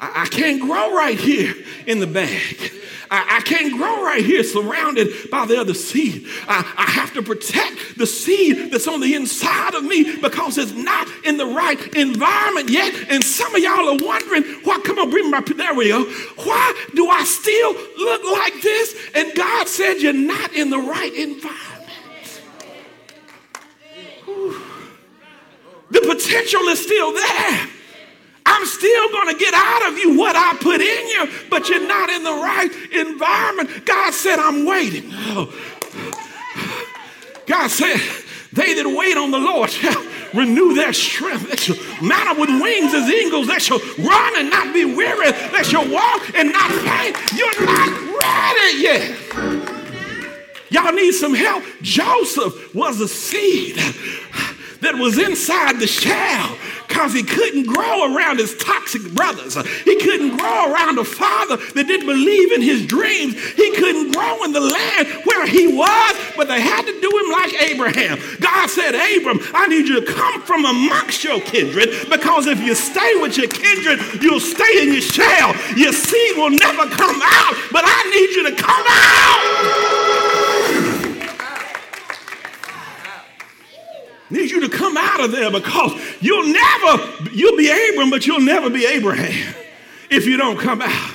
I, 0.00 0.22
I 0.22 0.26
can't 0.26 0.60
grow 0.60 0.94
right 0.94 1.18
here 1.18 1.54
in 1.86 2.00
the 2.00 2.06
bag. 2.06 2.72
I, 3.10 3.38
I, 3.38 3.40
can't 3.42 3.76
grow 3.76 4.04
right 4.04 4.24
here 4.24 4.42
surrounded 4.42 5.30
by 5.30 5.46
the 5.46 5.60
other 5.60 5.74
seed. 5.74 6.26
I, 6.48 6.58
I 6.76 6.90
have 6.90 7.12
to 7.14 7.22
protect 7.22 7.98
the 7.98 8.06
seed 8.06 8.72
that's 8.72 8.88
on 8.88 9.00
the 9.00 9.14
inside 9.14 9.74
of 9.74 9.84
me 9.84 10.16
because 10.20 10.58
it's 10.58 10.72
not 10.72 11.08
in 11.24 11.36
the 11.36 11.46
right 11.46 11.80
environment 11.94 12.70
yet. 12.70 12.94
And 13.08 13.22
some 13.22 13.54
of 13.54 13.62
y'all 13.62 13.88
are 13.88 14.04
wondering, 14.04 14.44
why, 14.64 14.80
come 14.84 14.98
on, 14.98 15.10
bring 15.10 15.30
my, 15.30 15.40
there 15.40 15.74
we 15.74 15.88
go. 15.88 16.04
Why 16.04 16.86
do 16.94 17.08
I 17.08 17.24
still 17.24 17.72
look 17.72 18.24
like 18.38 18.62
this? 18.62 18.96
And 19.14 19.34
God 19.34 19.68
said, 19.68 19.94
you're 19.94 20.12
not 20.12 20.52
in 20.52 20.70
the 20.70 20.78
right 20.78 21.14
environment. 21.14 21.62
The 25.90 26.00
potential 26.00 26.62
is 26.62 26.82
still 26.82 27.12
there. 27.12 27.68
I'm 28.46 28.64
still 28.64 29.10
going 29.10 29.36
to 29.36 29.38
get 29.38 29.52
out 29.54 29.92
of 29.92 29.98
you 29.98 30.16
what 30.16 30.36
I 30.36 30.56
put 30.60 30.80
in 30.80 31.08
you, 31.08 31.28
but 31.50 31.68
you're 31.68 31.86
not 31.86 32.08
in 32.08 32.22
the 32.22 32.30
right 32.30 32.70
environment. 32.92 33.84
God 33.84 34.14
said, 34.14 34.38
I'm 34.38 34.64
waiting. 34.64 35.10
Oh. 35.12 35.52
God 37.46 37.68
said, 37.68 38.00
they 38.52 38.74
that 38.74 38.86
wait 38.96 39.16
on 39.16 39.32
the 39.32 39.38
Lord 39.38 39.68
shall 39.70 40.02
renew 40.32 40.74
their 40.74 40.92
strength. 40.92 41.50
They 41.50 41.56
shall 41.56 41.76
mount 42.00 42.28
up 42.28 42.38
with 42.38 42.48
wings 42.48 42.94
as 42.94 43.08
eagles. 43.10 43.48
They 43.48 43.58
shall 43.58 43.80
run 43.98 44.38
and 44.38 44.48
not 44.48 44.72
be 44.72 44.84
weary. 44.84 45.32
They 45.32 45.62
shall 45.64 45.88
walk 45.90 46.34
and 46.34 46.52
not 46.52 46.70
faint. 46.70 47.16
You're 47.34 47.66
not 47.66 47.90
ready 48.22 48.82
yet. 48.82 49.16
Y'all 50.70 50.92
need 50.92 51.12
some 51.12 51.34
help. 51.34 51.64
Joseph 51.82 52.74
was 52.74 53.00
a 53.00 53.08
seed 53.08 53.76
that 54.80 54.94
was 54.96 55.18
inside 55.18 55.80
the 55.80 55.86
shell 55.86 56.56
because 56.88 57.12
he 57.12 57.22
couldn't 57.22 57.66
grow 57.66 58.14
around 58.14 58.38
his 58.38 58.56
toxic 58.56 59.02
brothers. 59.12 59.54
He 59.84 59.96
couldn't 60.00 60.36
grow 60.36 60.72
around 60.72 60.98
a 60.98 61.04
father 61.04 61.56
that 61.56 61.86
didn't 61.86 62.06
believe 62.06 62.52
in 62.52 62.62
his 62.62 62.86
dreams. 62.86 63.34
He 63.52 63.74
couldn't 63.76 64.12
grow 64.12 64.44
in 64.44 64.52
the 64.52 64.60
land 64.60 65.08
where 65.24 65.46
he 65.46 65.66
was, 65.66 66.16
but 66.36 66.48
they 66.48 66.60
had 66.60 66.86
to 66.86 67.00
do 67.00 67.10
him 67.10 67.30
like 67.32 67.52
Abraham. 67.70 68.18
God 68.40 68.70
said, 68.70 68.94
Abram, 68.94 69.40
I 69.52 69.68
need 69.68 69.88
you 69.88 70.00
to 70.00 70.12
come 70.12 70.42
from 70.42 70.64
amongst 70.64 71.24
your 71.24 71.40
kindred 71.40 71.90
because 72.08 72.46
if 72.46 72.60
you 72.60 72.74
stay 72.74 73.16
with 73.20 73.36
your 73.36 73.48
kindred, 73.48 74.22
you'll 74.22 74.40
stay 74.40 74.82
in 74.82 74.92
your 74.92 75.02
shell. 75.02 75.54
Your 75.76 75.92
seed 75.92 76.36
will 76.36 76.50
never 76.50 76.86
come 76.88 77.20
out, 77.22 77.54
but 77.72 77.84
I 77.84 78.00
need 78.10 78.30
you 78.36 78.50
to 78.50 78.56
come 78.56 78.84
out. 78.88 80.35
Need 84.28 84.50
you 84.50 84.60
to 84.60 84.68
come 84.68 84.96
out 84.96 85.20
of 85.20 85.30
there 85.30 85.50
because 85.50 85.92
you'll 86.20 86.52
never, 86.52 87.30
you'll 87.32 87.56
be 87.56 87.70
Abram, 87.70 88.10
but 88.10 88.26
you'll 88.26 88.40
never 88.40 88.68
be 88.70 88.84
Abraham 88.84 89.54
if 90.10 90.26
you 90.26 90.36
don't 90.36 90.58
come 90.58 90.82
out. 90.82 91.14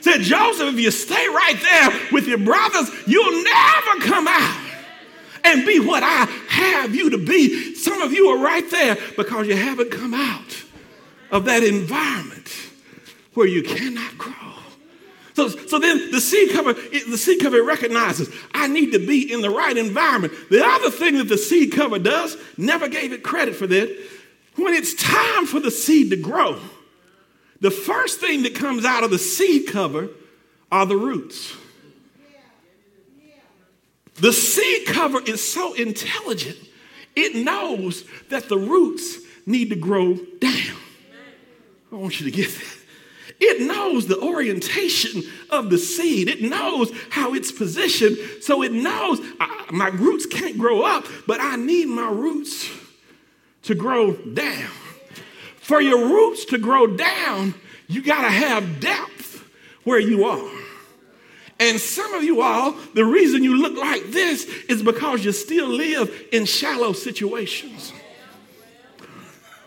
Said 0.00 0.20
Joseph, 0.20 0.74
if 0.74 0.80
you 0.80 0.90
stay 0.90 1.26
right 1.28 1.58
there 1.60 2.00
with 2.12 2.26
your 2.26 2.38
brothers, 2.38 2.90
you'll 3.06 3.42
never 3.44 4.00
come 4.00 4.26
out 4.28 4.60
and 5.44 5.66
be 5.66 5.78
what 5.80 6.02
I 6.02 6.24
have 6.48 6.94
you 6.94 7.10
to 7.10 7.18
be. 7.18 7.74
Some 7.74 8.02
of 8.02 8.12
you 8.12 8.28
are 8.28 8.38
right 8.38 8.68
there 8.70 8.96
because 9.16 9.46
you 9.46 9.56
haven't 9.56 9.90
come 9.90 10.14
out 10.14 10.64
of 11.30 11.44
that 11.46 11.62
environment 11.62 12.48
where 13.34 13.46
you 13.46 13.62
cannot 13.62 14.18
grow. 14.18 14.49
So, 15.40 15.48
so 15.48 15.78
then 15.78 16.10
the 16.10 16.20
seed 16.20 16.50
cover, 16.50 16.74
the 16.74 17.16
seed 17.16 17.40
cover 17.40 17.62
recognizes 17.62 18.28
I 18.52 18.66
need 18.66 18.92
to 18.92 18.98
be 18.98 19.32
in 19.32 19.40
the 19.40 19.48
right 19.48 19.74
environment. 19.74 20.34
The 20.50 20.62
other 20.62 20.90
thing 20.90 21.16
that 21.16 21.28
the 21.28 21.38
seed 21.38 21.72
cover 21.72 21.98
does, 21.98 22.36
never 22.58 22.88
gave 22.88 23.12
it 23.12 23.22
credit 23.22 23.56
for 23.56 23.66
that. 23.66 24.08
When 24.56 24.74
it's 24.74 24.92
time 24.92 25.46
for 25.46 25.58
the 25.58 25.70
seed 25.70 26.10
to 26.10 26.16
grow, 26.16 26.60
the 27.62 27.70
first 27.70 28.20
thing 28.20 28.42
that 28.42 28.54
comes 28.54 28.84
out 28.84 29.02
of 29.02 29.10
the 29.10 29.18
seed 29.18 29.68
cover 29.68 30.10
are 30.70 30.84
the 30.84 30.96
roots. 30.96 31.56
The 34.16 34.34
seed 34.34 34.88
cover 34.88 35.22
is 35.22 35.42
so 35.42 35.72
intelligent, 35.72 36.58
it 37.16 37.34
knows 37.34 38.04
that 38.28 38.50
the 38.50 38.58
roots 38.58 39.16
need 39.46 39.70
to 39.70 39.76
grow 39.76 40.16
down. 40.38 40.76
I 41.90 41.96
want 41.96 42.20
you 42.20 42.30
to 42.30 42.36
get 42.36 42.50
that. 42.50 42.79
It 43.40 43.66
knows 43.66 44.06
the 44.06 44.20
orientation 44.20 45.22
of 45.48 45.70
the 45.70 45.78
seed. 45.78 46.28
It 46.28 46.42
knows 46.42 46.92
how 47.10 47.34
it's 47.34 47.50
positioned. 47.50 48.18
So 48.42 48.62
it 48.62 48.72
knows 48.72 49.18
I, 49.40 49.66
my 49.70 49.88
roots 49.88 50.26
can't 50.26 50.58
grow 50.58 50.82
up, 50.82 51.06
but 51.26 51.40
I 51.40 51.56
need 51.56 51.86
my 51.86 52.10
roots 52.10 52.70
to 53.62 53.74
grow 53.74 54.14
down. 54.14 54.70
For 55.56 55.80
your 55.80 56.06
roots 56.08 56.44
to 56.46 56.58
grow 56.58 56.86
down, 56.86 57.54
you 57.86 58.02
got 58.02 58.22
to 58.22 58.30
have 58.30 58.80
depth 58.80 59.44
where 59.84 60.00
you 60.00 60.24
are. 60.24 60.50
And 61.58 61.78
some 61.78 62.14
of 62.14 62.24
you 62.24 62.40
all, 62.40 62.72
the 62.94 63.04
reason 63.04 63.44
you 63.44 63.56
look 63.56 63.76
like 63.76 64.10
this 64.10 64.44
is 64.68 64.82
because 64.82 65.24
you 65.24 65.32
still 65.32 65.68
live 65.68 66.28
in 66.32 66.46
shallow 66.46 66.92
situations. 66.92 67.92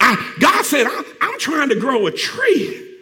I, 0.00 0.34
God 0.38 0.64
said, 0.64 0.86
I, 0.86 1.02
I'm 1.34 1.40
trying 1.40 1.68
to 1.70 1.74
grow 1.74 2.06
a 2.06 2.12
tree, 2.12 2.96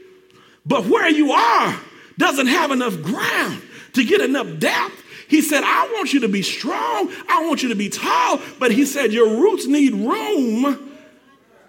but 0.64 0.86
where 0.86 1.10
you 1.10 1.32
are 1.32 1.78
doesn't 2.16 2.46
have 2.46 2.70
enough 2.70 3.02
ground 3.02 3.60
to 3.92 4.02
get 4.02 4.22
enough 4.22 4.58
depth. 4.58 5.04
He 5.28 5.42
said, 5.42 5.62
I 5.62 5.90
want 5.92 6.14
you 6.14 6.20
to 6.20 6.28
be 6.28 6.40
strong. 6.40 7.12
I 7.28 7.46
want 7.46 7.62
you 7.62 7.68
to 7.68 7.74
be 7.74 7.90
tall. 7.90 8.40
But 8.58 8.72
he 8.72 8.86
said, 8.86 9.12
Your 9.12 9.28
roots 9.28 9.66
need 9.66 9.92
room 9.92 10.96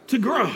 to 0.07 0.18
grow. 0.18 0.49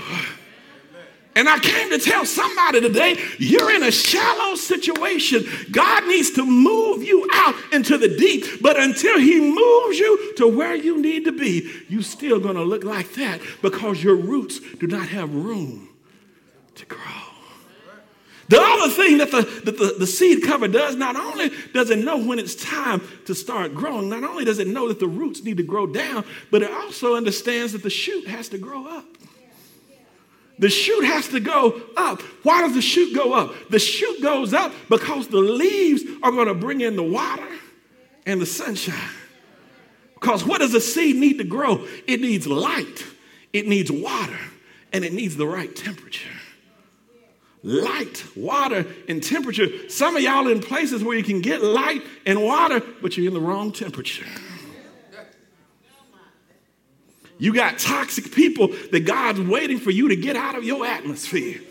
And 1.35 1.49
I 1.49 1.59
came 1.59 1.89
to 1.89 1.99
tell 1.99 2.25
somebody 2.25 2.79
today, 2.79 3.21
you're 3.37 3.75
in 3.75 3.83
a 3.83 3.91
shallow 3.91 4.55
situation. 4.55 5.45
God 5.71 6.07
needs 6.07 6.31
to 6.31 6.45
move 6.45 7.03
you 7.03 7.27
out 7.33 7.53
into 7.73 7.97
the 7.97 8.07
deep, 8.07 8.61
but 8.61 8.79
until 8.79 9.19
He 9.19 9.41
moves 9.41 9.99
you 9.99 10.35
to 10.37 10.47
where 10.47 10.73
you 10.73 11.01
need 11.01 11.25
to 11.25 11.33
be, 11.33 11.69
you're 11.89 12.01
still 12.01 12.39
going 12.39 12.55
to 12.55 12.63
look 12.63 12.85
like 12.85 13.13
that 13.15 13.41
because 13.61 14.01
your 14.01 14.15
roots 14.15 14.61
do 14.79 14.87
not 14.87 15.09
have 15.09 15.35
room 15.35 15.89
to 16.78 16.86
grow. 16.86 17.01
The 18.49 18.61
other 18.61 18.89
thing 18.93 19.17
that 19.17 19.30
the, 19.30 19.41
that 19.65 19.78
the, 19.78 19.95
the 19.99 20.07
seed 20.07 20.41
cover 20.43 20.69
does, 20.69 20.95
not 20.95 21.17
only 21.17 21.51
does 21.73 21.89
it 21.89 21.99
know 21.99 22.17
when 22.17 22.39
it's 22.39 22.55
time 22.55 23.01
to 23.25 23.36
start 23.36 23.75
growing, 23.75 24.07
not 24.07 24.23
only 24.23 24.45
does 24.45 24.59
it 24.59 24.67
know 24.67 24.88
that 24.88 24.99
the 24.99 25.07
roots 25.07 25.43
need 25.43 25.57
to 25.57 25.63
grow 25.63 25.86
down, 25.86 26.23
but 26.49 26.63
it 26.63 26.71
also 26.71 27.15
understands 27.15 27.73
that 27.73 27.84
the 27.84 27.89
shoot 27.89 28.25
has 28.28 28.47
to 28.49 28.57
grow 28.57 28.88
up. 28.88 29.05
The 30.59 30.69
shoot 30.69 31.03
has 31.03 31.28
to 31.30 31.39
go 31.39 31.82
up. 31.97 32.21
Why 32.43 32.61
does 32.61 32.73
the 32.73 32.82
shoot 32.82 33.13
go 33.13 33.34
up? 33.34 33.53
The 33.69 33.80
shoot 33.80 34.21
goes 34.21 34.53
up 34.53 34.73
because 34.89 35.28
the 35.28 35.38
leaves 35.38 36.03
are 36.23 36.32
going 36.32 36.47
to 36.47 36.55
bring 36.55 36.82
in 36.82 36.95
the 36.95 37.03
water 37.03 37.47
and 38.25 38.41
the 38.41 38.45
sunshine. 38.45 38.95
Because 40.15 40.45
what 40.45 40.59
does 40.59 40.73
a 40.73 40.82
seed 40.82 41.17
need 41.17 41.38
to 41.38 41.43
grow? 41.43 41.86
It 42.07 42.21
needs 42.21 42.47
light, 42.47 43.05
it 43.53 43.67
needs 43.67 43.91
water, 43.91 44.39
and 44.91 45.05
it 45.05 45.13
needs 45.13 45.36
the 45.36 45.45
right 45.45 45.75
temperature. 45.75 46.36
Light, 47.63 48.23
water, 48.35 48.85
and 49.07 49.21
temperature. 49.21 49.89
Some 49.89 50.15
of 50.15 50.21
y'all 50.21 50.47
in 50.47 50.61
places 50.61 51.03
where 51.03 51.17
you 51.17 51.23
can 51.23 51.41
get 51.41 51.61
light 51.63 52.03
and 52.25 52.43
water, 52.43 52.81
but 53.01 53.17
you're 53.17 53.27
in 53.27 53.33
the 53.33 53.41
wrong 53.41 53.71
temperature. 53.71 54.25
You 57.39 57.53
got 57.53 57.77
toxic 57.77 58.31
people 58.31 58.69
that 58.91 59.05
God's 59.05 59.41
waiting 59.41 59.79
for 59.79 59.91
you 59.91 60.09
to 60.09 60.15
get 60.15 60.35
out 60.35 60.55
of 60.55 60.63
your 60.63 60.85
atmosphere. 60.85 61.61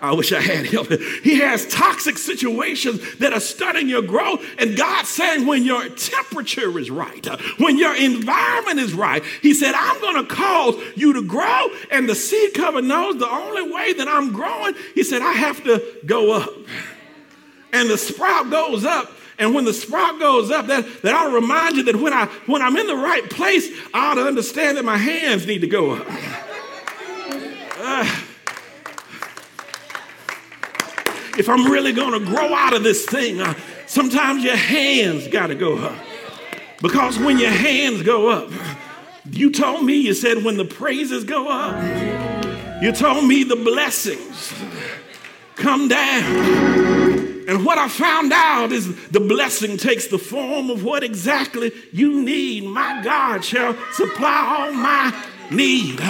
I 0.00 0.12
wish 0.12 0.32
I 0.32 0.40
had 0.40 0.66
help. 0.66 0.90
He 1.22 1.40
has 1.40 1.66
toxic 1.66 2.18
situations 2.18 3.00
that 3.18 3.32
are 3.32 3.40
stunning 3.40 3.88
your 3.88 4.02
growth. 4.02 4.44
And 4.58 4.76
God 4.76 5.06
saying, 5.06 5.46
when 5.46 5.64
your 5.64 5.88
temperature 5.90 6.78
is 6.78 6.90
right, 6.90 7.26
when 7.58 7.78
your 7.78 7.94
environment 7.94 8.80
is 8.80 8.94
right, 8.94 9.22
He 9.42 9.54
said, 9.54 9.74
I'm 9.74 10.00
going 10.00 10.26
to 10.26 10.34
cause 10.34 10.76
you 10.96 11.12
to 11.14 11.22
grow. 11.22 11.68
And 11.90 12.08
the 12.08 12.14
seed 12.14 12.54
cover 12.54 12.80
knows 12.80 13.18
the 13.18 13.28
only 13.28 13.70
way 13.70 13.92
that 13.94 14.08
I'm 14.08 14.32
growing, 14.32 14.74
He 14.94 15.04
said, 15.04 15.22
I 15.22 15.32
have 15.32 15.62
to 15.64 15.82
go 16.06 16.32
up. 16.32 16.50
And 17.72 17.88
the 17.88 17.98
sprout 17.98 18.50
goes 18.50 18.84
up 18.84 19.12
and 19.40 19.54
when 19.54 19.64
the 19.64 19.72
sprout 19.72 20.20
goes 20.20 20.50
up, 20.50 20.66
that, 20.66 20.84
that 21.00 21.14
ought 21.14 21.28
to 21.28 21.34
remind 21.34 21.74
you 21.74 21.82
that 21.84 21.96
when, 21.96 22.12
I, 22.12 22.26
when 22.44 22.60
I'm 22.60 22.76
in 22.76 22.86
the 22.86 22.94
right 22.94 23.28
place, 23.30 23.66
I 23.94 24.10
ought 24.10 24.14
to 24.16 24.26
understand 24.26 24.76
that 24.76 24.84
my 24.84 24.98
hands 24.98 25.46
need 25.46 25.62
to 25.62 25.66
go 25.66 25.92
up. 25.92 26.06
If 31.40 31.48
I'm 31.48 31.72
really 31.72 31.92
going 31.92 32.12
to 32.12 32.24
grow 32.24 32.52
out 32.54 32.74
of 32.74 32.82
this 32.82 33.06
thing, 33.06 33.40
uh, 33.40 33.54
sometimes 33.86 34.44
your 34.44 34.56
hands 34.56 35.26
got 35.26 35.46
to 35.46 35.54
go 35.54 35.78
up. 35.78 35.96
Because 36.82 37.18
when 37.18 37.38
your 37.38 37.50
hands 37.50 38.02
go 38.02 38.28
up, 38.28 38.52
you 39.24 39.50
told 39.50 39.84
me, 39.86 39.94
you 39.94 40.12
said, 40.12 40.44
when 40.44 40.58
the 40.58 40.66
praises 40.66 41.24
go 41.24 41.48
up, 41.48 42.82
you 42.82 42.92
told 42.92 43.26
me 43.26 43.42
the 43.42 43.56
blessings 43.56 44.52
come 45.56 45.88
down. 45.88 47.48
And 47.48 47.64
what 47.64 47.78
I 47.78 47.88
found 47.88 48.32
out 48.34 48.70
is 48.70 49.08
the 49.08 49.20
blessing 49.20 49.78
takes 49.78 50.08
the 50.08 50.18
form 50.18 50.68
of 50.68 50.84
what 50.84 51.02
exactly 51.02 51.72
you 51.90 52.22
need. 52.22 52.64
My 52.64 53.02
God 53.02 53.42
shall 53.42 53.74
supply 53.92 54.56
all 54.58 54.72
my 54.72 55.26
need. 55.50 56.00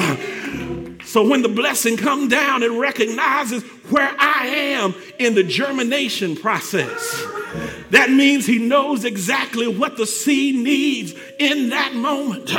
So 1.05 1.26
when 1.26 1.42
the 1.42 1.48
blessing 1.48 1.96
comes 1.96 2.30
down, 2.30 2.62
it 2.62 2.70
recognizes 2.70 3.62
where 3.90 4.14
I 4.18 4.46
am 4.46 4.94
in 5.18 5.34
the 5.34 5.42
germination 5.42 6.36
process. 6.36 7.24
That 7.90 8.11
means 8.11 8.46
he 8.46 8.59
knows 8.59 9.05
exactly 9.05 9.66
what 9.66 9.96
the 9.96 10.07
seed 10.07 10.57
needs 10.57 11.14
in 11.38 11.70
that 11.70 11.94
moment. 11.94 12.51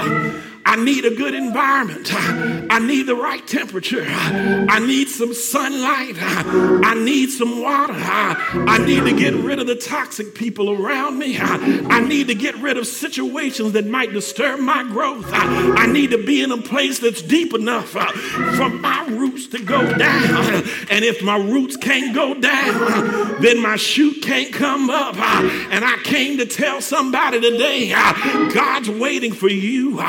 I 0.66 0.76
need 0.84 1.06
a 1.06 1.16
good 1.16 1.34
environment. 1.34 2.08
I 2.14 2.80
need 2.80 3.08
the 3.08 3.16
right 3.16 3.46
temperature. 3.46 4.06
I 4.08 4.80
need 4.80 5.10
some 5.10 5.34
sunlight. 5.34 6.16
I 6.20 6.94
need 6.96 7.30
some 7.30 7.62
water. 7.62 7.94
I 7.94 8.78
need 8.86 9.04
to 9.04 9.14
get 9.18 9.34
rid 9.34 9.60
of 9.60 9.68
the 9.68 9.76
toxic 9.76 10.34
people 10.36 10.72
around 10.72 11.18
me. 11.18 11.38
I 11.40 12.00
need 12.02 12.28
to 12.28 12.36
get 12.36 12.56
rid 12.58 12.78
of 12.78 12.88
situations 12.88 13.74
that 13.74 13.86
might 13.86 14.14
disturb 14.14 14.60
my 14.60 14.84
growth. 14.84 15.30
I 15.32 15.88
need 15.88 16.12
to 16.12 16.24
be 16.24 16.42
in 16.42 16.52
a 16.52 16.62
place 16.62 17.00
that's 17.00 17.22
deep 17.22 17.54
enough 17.54 17.90
for 17.90 18.70
my 18.70 19.06
roots 19.10 19.48
to 19.48 19.64
go 19.64 19.82
down. 19.98 20.64
And 20.90 21.06
if 21.06 21.22
my 21.22 21.38
roots 21.38 21.78
can't 21.78 22.14
go 22.16 22.34
down, 22.34 23.42
then 23.42 23.62
my 23.62 23.76
shoot 23.76 24.22
can't 24.22 24.54
come 24.54 24.90
up. 24.90 25.18
And 25.18 25.84
I 25.84 25.98
came 26.04 26.38
to 26.38 26.46
tell 26.46 26.82
somebody 26.82 27.42
today 27.42 27.90
God's 28.54 28.90
waiting 28.90 29.34
for 29.34 29.50
you 29.50 30.00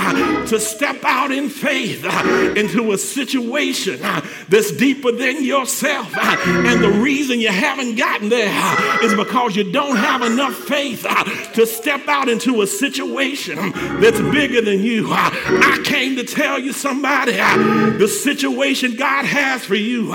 to 0.46 0.58
step 0.60 1.04
out 1.04 1.30
in 1.30 1.48
faith 1.48 2.04
uh, 2.04 2.54
into 2.56 2.92
a 2.92 2.98
situation 2.98 4.02
uh, 4.02 4.20
that's 4.48 4.72
deeper 4.72 5.12
than 5.12 5.44
yourself. 5.44 6.12
Uh, 6.16 6.36
and 6.66 6.82
the 6.82 6.90
reason 6.90 7.40
you 7.40 7.48
haven't 7.48 7.96
gotten 7.96 8.28
there 8.28 8.50
uh, 8.50 8.98
is 9.02 9.14
because 9.14 9.56
you 9.56 9.70
don't 9.72 9.96
have 9.96 10.22
enough 10.22 10.54
faith 10.54 11.06
uh, 11.08 11.24
to 11.52 11.66
step 11.66 12.06
out 12.08 12.28
into 12.28 12.62
a 12.62 12.66
situation 12.66 13.58
um, 13.58 13.72
that's 14.00 14.20
bigger 14.20 14.60
than 14.60 14.80
you. 14.80 15.08
Uh, 15.10 15.30
I 15.32 15.82
came 15.84 16.16
to 16.16 16.24
tell 16.24 16.58
you 16.58 16.72
somebody 16.72 17.32
the 17.32 18.08
situation 18.08 18.96
God 18.96 19.24
has 19.24 19.64
for 19.64 19.74
you, 19.74 20.10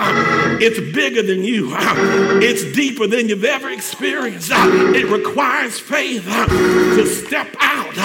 it's 0.59 0.79
bigger 0.93 1.23
than 1.23 1.43
you. 1.43 1.69
It's 2.41 2.63
deeper 2.75 3.07
than 3.07 3.29
you've 3.29 3.43
ever 3.43 3.69
experienced. 3.69 4.51
It 4.51 5.05
requires 5.05 5.79
faith 5.79 6.25
to 6.25 7.05
step 7.05 7.55
out 7.59 7.97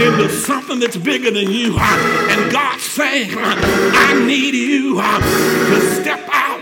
into 0.00 0.28
something 0.30 0.80
that's 0.80 0.96
bigger 0.96 1.30
than 1.30 1.50
you. 1.50 1.63
Uh, 1.66 2.28
and 2.30 2.52
God's 2.52 2.82
saying, 2.82 3.36
uh, 3.36 3.40
uh, 3.40 3.90
I 3.94 4.24
need 4.26 4.54
you 4.54 4.96
to 4.96 5.80
step 6.02 6.20
out 6.30 6.60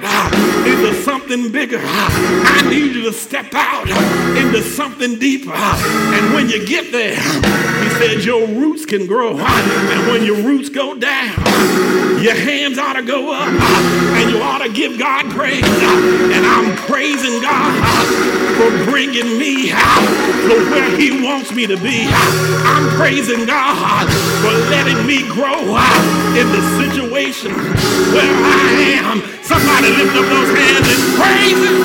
into 0.66 0.94
something 1.02 1.50
bigger. 1.50 1.80
I 1.82 2.66
need 2.68 2.94
you 2.94 3.02
to 3.04 3.12
step 3.12 3.52
out 3.52 3.88
into 4.36 4.62
something 4.62 5.18
deeper. 5.18 5.52
And 5.52 6.34
when 6.34 6.48
you 6.48 6.64
get 6.66 6.92
there, 6.92 7.16
he 7.16 7.88
said, 7.98 8.24
your 8.24 8.46
roots 8.46 8.86
can 8.86 9.06
grow. 9.06 9.36
And 9.38 10.06
when 10.12 10.24
your 10.24 10.36
roots 10.36 10.68
go 10.68 10.96
down, 10.96 11.36
your 12.22 12.34
hands 12.34 12.78
ought 12.78 12.94
to 12.94 13.02
go 13.02 13.32
up. 13.32 13.48
And 13.48 14.30
you 14.30 14.40
ought 14.40 14.64
to 14.64 14.72
give 14.72 14.98
God 14.98 15.30
praise. 15.32 15.64
And 15.64 16.46
I'm 16.46 16.76
praising 16.76 17.42
God 17.42 18.41
for 18.56 18.70
bringing 18.90 19.38
me 19.38 19.68
to 19.70 20.54
where 20.70 20.90
he 20.96 21.22
wants 21.22 21.52
me 21.52 21.66
to 21.66 21.76
be. 21.76 22.06
I'm 22.08 22.88
praising 22.96 23.46
God 23.46 24.06
for 24.42 24.52
letting 24.70 25.06
me 25.06 25.26
grow 25.28 25.76
in 26.36 26.46
the 26.52 26.62
situation 26.80 27.52
where 28.12 28.34
I 28.44 29.00
am. 29.04 29.22
Somebody 29.42 29.90
lift 29.92 30.16
up 30.16 30.26
those 30.28 30.50
hands 30.56 30.86
and 30.88 31.02
praise 31.20 31.60
Him. 31.60 31.76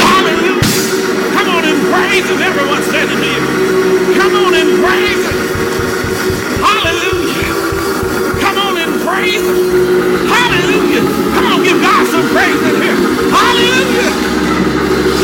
Hallelujah. 0.00 0.62
Come 1.36 1.48
on 1.52 1.64
and 1.64 1.78
praise 1.92 2.26
Him. 2.28 2.40
Everyone 2.40 2.82
standing 2.82 3.20
here. 3.20 3.44
Come 4.18 4.34
on 4.36 4.54
and 4.54 4.70
praise 4.80 5.22
Him. 5.24 5.38
Hallelujah. 6.64 7.54
Come 8.40 8.58
on 8.58 8.74
and 8.78 8.92
praise 9.02 9.44
Him. 9.44 9.58
Hallelujah. 10.28 11.04
Come 11.34 11.46
on, 11.52 11.62
give 11.62 11.80
God 11.80 12.06
some 12.08 12.26
praise 12.32 12.60
in 12.62 12.82
here. 12.82 12.98
Hallelujah. 13.28 14.63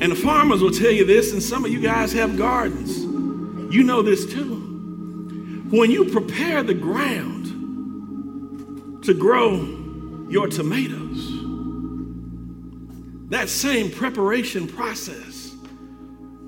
and 0.00 0.12
the 0.12 0.16
farmers 0.16 0.62
will 0.62 0.70
tell 0.70 0.90
you 0.90 1.04
this, 1.04 1.32
and 1.32 1.42
some 1.42 1.64
of 1.64 1.70
you 1.70 1.80
guys 1.80 2.12
have 2.12 2.38
gardens. 2.38 2.98
You 3.72 3.82
know 3.84 4.02
this 4.02 4.24
too. 4.32 5.68
When 5.70 5.90
you 5.90 6.06
prepare 6.06 6.62
the 6.62 6.74
ground 6.74 7.44
to 9.04 9.14
grow 9.14 9.56
your 10.28 10.48
tomatoes, 10.48 11.28
that 13.30 13.48
same 13.48 13.90
preparation 13.90 14.66
process 14.66 15.54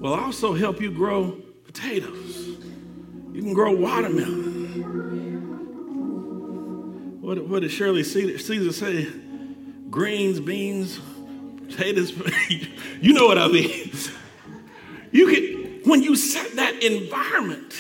will 0.01 0.15
also 0.15 0.55
help 0.55 0.81
you 0.81 0.91
grow 0.91 1.39
potatoes. 1.65 2.59
You 3.33 3.43
can 3.43 3.55
grow 3.55 3.73
watermelon. 3.77 4.63
What, 7.23 7.47
what 7.47 7.63
did 7.63 7.71
Shirley 7.71 8.03
Caesar 8.03 8.73
say? 8.73 9.07
Greens, 9.91 10.41
beans, 10.41 10.99
potatoes. 11.73 12.13
you 13.01 13.13
know 13.13 13.27
what 13.27 13.39
I 13.39 13.49
mean. 13.49 13.93
You 15.11 15.27
can, 15.29 15.81
when 15.85 16.03
you 16.03 16.17
set 16.17 16.57
that 16.57 16.83
environment, 16.83 17.75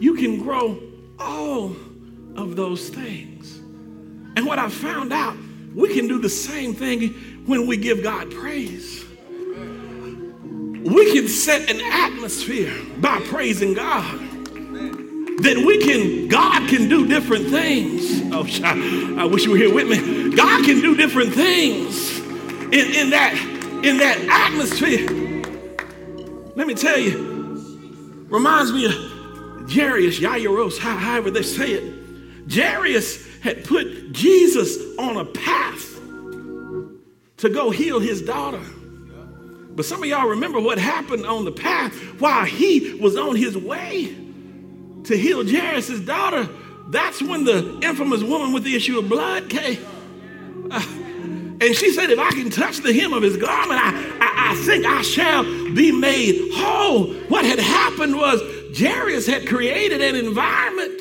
you 0.00 0.14
can 0.14 0.42
grow 0.42 0.78
all 1.18 1.74
of 2.36 2.56
those 2.56 2.88
things. 2.88 3.56
And 4.36 4.44
what 4.44 4.58
I 4.58 4.68
found 4.68 5.12
out, 5.12 5.36
we 5.74 5.94
can 5.94 6.08
do 6.08 6.20
the 6.20 6.28
same 6.28 6.74
thing 6.74 7.08
when 7.46 7.66
we 7.66 7.76
give 7.76 8.02
God 8.02 8.30
praise. 8.30 9.04
We 10.84 11.12
can 11.12 11.26
set 11.26 11.70
an 11.70 11.80
atmosphere 11.80 12.74
by 12.98 13.20
praising 13.26 13.74
God. 13.74 14.20
That 15.42 15.62
we 15.66 15.78
can, 15.78 16.28
God 16.28 16.68
can 16.68 16.88
do 16.88 17.06
different 17.06 17.48
things. 17.48 18.22
Oh, 18.32 18.46
I 19.20 19.24
wish 19.24 19.44
you 19.44 19.52
were 19.52 19.56
here 19.56 19.72
with 19.72 19.88
me. 19.88 20.34
God 20.34 20.64
can 20.64 20.80
do 20.80 20.96
different 20.96 21.34
things 21.34 22.15
in, 22.72 22.94
in 22.94 23.10
that 23.10 23.34
in 23.84 23.98
that 23.98 24.18
atmosphere. 24.28 25.08
Let 26.56 26.66
me 26.66 26.74
tell 26.74 26.98
you, 26.98 28.26
reminds 28.28 28.72
me 28.72 28.86
of 28.86 29.70
Jairus, 29.70 30.18
Jairus, 30.20 30.78
however 30.78 31.30
they 31.30 31.42
say 31.42 31.72
it. 31.72 32.50
Jairus 32.50 33.26
had 33.40 33.64
put 33.64 34.12
Jesus 34.12 34.78
on 34.98 35.16
a 35.16 35.24
path 35.24 36.00
to 37.38 37.50
go 37.50 37.70
heal 37.70 38.00
his 38.00 38.22
daughter. 38.22 38.62
But 39.74 39.84
some 39.84 40.02
of 40.02 40.08
y'all 40.08 40.28
remember 40.28 40.58
what 40.58 40.78
happened 40.78 41.26
on 41.26 41.44
the 41.44 41.52
path 41.52 41.92
while 42.18 42.46
he 42.46 42.94
was 42.94 43.16
on 43.16 43.36
his 43.36 43.56
way 43.56 44.16
to 45.04 45.16
heal 45.16 45.46
Jairus' 45.46 46.00
daughter. 46.00 46.48
That's 46.88 47.20
when 47.20 47.44
the 47.44 47.78
infamous 47.82 48.22
woman 48.22 48.52
with 48.52 48.64
the 48.64 48.74
issue 48.74 48.98
of 48.98 49.08
blood 49.08 49.50
came. 49.50 49.84
Uh, 50.70 50.80
and 51.60 51.74
she 51.74 51.92
said, 51.92 52.10
If 52.10 52.18
I 52.18 52.30
can 52.30 52.50
touch 52.50 52.78
the 52.78 52.92
hem 52.92 53.12
of 53.12 53.22
his 53.22 53.36
garment, 53.36 53.80
I, 53.82 53.90
I, 54.20 54.52
I 54.52 54.54
think 54.64 54.84
I 54.84 55.02
shall 55.02 55.42
be 55.42 55.92
made 55.92 56.52
whole. 56.54 57.14
What 57.28 57.44
had 57.44 57.58
happened 57.58 58.16
was 58.16 58.40
Jairus 58.78 59.26
had 59.26 59.46
created 59.46 60.00
an 60.00 60.16
environment 60.16 61.00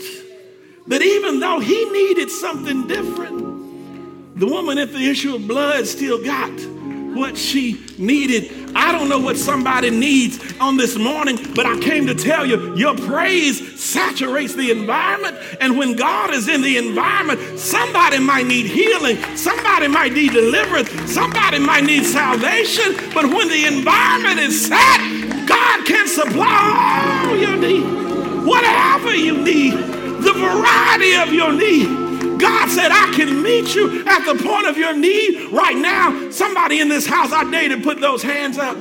that 0.88 1.02
even 1.02 1.40
though 1.40 1.60
he 1.60 1.90
needed 1.90 2.30
something 2.30 2.88
different, 2.88 4.40
the 4.40 4.46
woman 4.46 4.78
at 4.78 4.92
the 4.92 5.10
issue 5.10 5.36
of 5.36 5.48
blood 5.48 5.88
still 5.88 6.24
got 6.24 6.52
what 7.16 7.38
she 7.38 7.82
needed. 7.98 8.76
I 8.76 8.92
don't 8.92 9.08
know 9.08 9.20
what 9.20 9.38
somebody 9.38 9.90
needs 9.90 10.38
on 10.60 10.76
this 10.76 10.98
morning, 10.98 11.40
but 11.56 11.66
I 11.66 11.80
came 11.80 12.06
to 12.08 12.14
tell 12.14 12.46
you 12.46 12.76
your 12.76 12.96
praise 12.96 13.82
saturates 13.82 14.54
the 14.54 14.70
environment. 14.72 15.38
And 15.62 15.78
when 15.78 15.96
God 15.96 16.34
is 16.34 16.50
in 16.50 16.62
the 16.62 16.78
environment, 16.78 17.58
somebody 17.58 18.20
might 18.20 18.46
need 18.46 18.66
healing, 18.66 19.18
somebody 19.38 19.88
might 19.88 20.12
need 20.12 20.34
deliverance, 20.34 20.90
somebody 21.12 21.60
might 21.60 21.86
need 21.86 22.04
salvation. 22.04 22.96
But 23.14 23.26
when 23.26 23.48
the 23.48 23.66
environment 23.66 24.40
is 24.40 24.68
set, 24.68 25.48
God 25.48 25.86
can 25.86 26.08
supply 26.08 27.24
all 27.28 27.38
your 27.38 27.56
need, 27.56 28.46
whatever 28.46 29.16
you 29.16 29.38
need, 29.38 29.74
the 29.74 30.34
variety 30.34 31.16
of 31.16 31.34
your 31.34 31.54
need. 31.54 32.05
God 32.46 32.70
said, 32.70 32.92
I 32.92 33.12
can 33.16 33.42
meet 33.42 33.74
you 33.74 34.06
at 34.06 34.24
the 34.24 34.36
point 34.36 34.68
of 34.68 34.78
your 34.78 34.96
need 34.96 35.52
right 35.52 35.76
now. 35.76 36.30
Somebody 36.30 36.80
in 36.80 36.90
this 36.90 37.08
house, 37.08 37.32
I 37.32 37.50
dare 37.50 37.70
to 37.70 37.82
put 37.82 38.00
those 38.00 38.22
hands 38.22 38.60
up. 38.60 38.78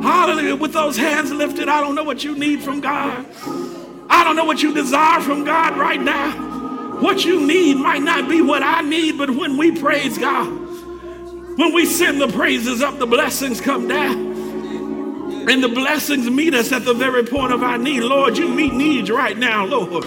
Hallelujah. 0.00 0.56
With 0.56 0.72
those 0.72 0.96
hands 0.96 1.30
lifted, 1.30 1.68
I 1.68 1.82
don't 1.82 1.94
know 1.94 2.04
what 2.04 2.24
you 2.24 2.34
need 2.38 2.62
from 2.62 2.80
God. 2.80 3.26
I 4.08 4.24
don't 4.24 4.34
know 4.34 4.46
what 4.46 4.62
you 4.62 4.72
desire 4.72 5.20
from 5.20 5.44
God 5.44 5.76
right 5.76 6.00
now. 6.00 7.00
What 7.02 7.22
you 7.22 7.46
need 7.46 7.76
might 7.76 8.00
not 8.00 8.30
be 8.30 8.40
what 8.40 8.62
I 8.62 8.80
need, 8.80 9.18
but 9.18 9.28
when 9.28 9.58
we 9.58 9.78
praise 9.78 10.16
God, 10.16 10.48
when 11.58 11.74
we 11.74 11.84
send 11.84 12.18
the 12.18 12.28
praises 12.28 12.80
up, 12.80 12.98
the 12.98 13.06
blessings 13.06 13.60
come 13.60 13.88
down. 13.88 15.50
And 15.50 15.62
the 15.62 15.68
blessings 15.68 16.30
meet 16.30 16.54
us 16.54 16.72
at 16.72 16.86
the 16.86 16.94
very 16.94 17.24
point 17.24 17.52
of 17.52 17.62
our 17.62 17.76
need. 17.76 18.04
Lord, 18.04 18.38
you 18.38 18.48
meet 18.48 18.72
needs 18.72 19.10
right 19.10 19.36
now, 19.36 19.66
Lord. 19.66 20.06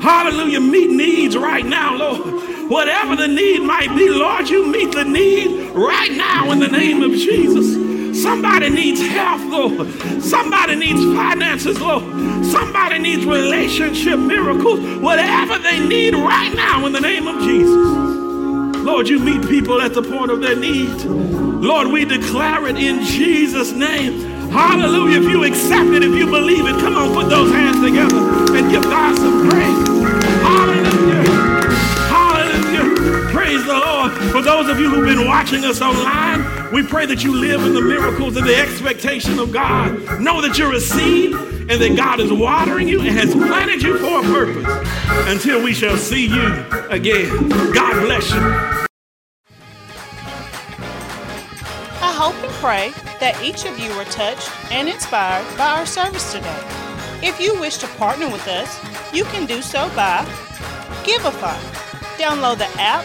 Hallelujah. 0.00 0.60
Meet 0.60 0.90
needs 0.90 1.36
right 1.36 1.64
now, 1.64 1.96
Lord. 1.96 2.70
Whatever 2.70 3.14
the 3.14 3.28
need 3.28 3.62
might 3.62 3.94
be, 3.96 4.08
Lord, 4.08 4.48
you 4.48 4.66
meet 4.66 4.92
the 4.92 5.04
need 5.04 5.70
right 5.70 6.10
now 6.12 6.50
in 6.50 6.58
the 6.58 6.68
name 6.68 7.02
of 7.02 7.12
Jesus. 7.12 7.86
Somebody 8.20 8.70
needs 8.70 9.00
health, 9.00 9.42
Lord. 9.44 10.22
Somebody 10.22 10.74
needs 10.74 11.00
finances, 11.16 11.80
Lord. 11.80 12.02
Somebody 12.44 12.98
needs 12.98 13.24
relationship 13.24 14.18
miracles. 14.18 14.80
Whatever 15.00 15.58
they 15.58 15.86
need 15.86 16.14
right 16.14 16.52
now 16.54 16.86
in 16.86 16.92
the 16.92 17.00
name 17.00 17.28
of 17.28 17.40
Jesus. 17.42 18.84
Lord, 18.84 19.08
you 19.08 19.18
meet 19.18 19.48
people 19.48 19.80
at 19.80 19.94
the 19.94 20.02
point 20.02 20.30
of 20.30 20.40
their 20.40 20.56
need. 20.56 21.04
Lord, 21.04 21.88
we 21.88 22.04
declare 22.04 22.66
it 22.66 22.76
in 22.76 23.04
Jesus' 23.04 23.72
name. 23.72 24.50
Hallelujah. 24.50 25.20
If 25.20 25.28
you 25.28 25.44
accept 25.44 25.90
it, 25.90 26.02
if 26.02 26.14
you 26.14 26.26
believe 26.26 26.66
it, 26.66 26.80
come 26.80 26.96
on, 26.96 27.14
put 27.14 27.28
those 27.28 27.52
hands 27.52 27.80
together 27.80 28.45
those 34.46 34.68
of 34.68 34.78
you 34.78 34.88
who've 34.88 35.04
been 35.04 35.26
watching 35.26 35.64
us 35.64 35.82
online, 35.82 36.72
we 36.72 36.80
pray 36.86 37.04
that 37.04 37.24
you 37.24 37.34
live 37.34 37.64
in 37.64 37.74
the 37.74 37.80
miracles 37.80 38.36
and 38.36 38.46
the 38.46 38.54
expectation 38.54 39.40
of 39.40 39.52
God. 39.52 40.20
Know 40.20 40.40
that 40.40 40.56
you're 40.56 40.72
a 40.72 40.80
seed 40.80 41.34
and 41.34 41.68
that 41.68 41.96
God 41.96 42.20
is 42.20 42.32
watering 42.32 42.86
you 42.86 43.00
and 43.00 43.10
has 43.10 43.34
planted 43.34 43.82
you 43.82 43.98
for 43.98 44.20
a 44.20 44.22
purpose 44.22 44.88
until 45.28 45.64
we 45.64 45.74
shall 45.74 45.96
see 45.96 46.26
you 46.26 46.64
again. 46.90 47.48
God 47.74 48.00
bless 48.04 48.30
you. 48.30 48.38
I 52.00 52.12
hope 52.14 52.36
and 52.36 52.52
pray 52.54 52.92
that 53.18 53.36
each 53.42 53.64
of 53.64 53.76
you 53.80 53.94
were 53.96 54.04
touched 54.04 54.48
and 54.70 54.88
inspired 54.88 55.44
by 55.58 55.70
our 55.70 55.86
service 55.86 56.32
today. 56.32 56.62
If 57.20 57.40
you 57.40 57.58
wish 57.58 57.78
to 57.78 57.88
partner 57.98 58.30
with 58.30 58.46
us, 58.46 58.80
you 59.12 59.24
can 59.24 59.44
do 59.44 59.60
so 59.60 59.88
by 59.96 60.24
Givelify. 61.02 61.58
Download 62.16 62.58
the 62.58 62.68
app 62.80 63.04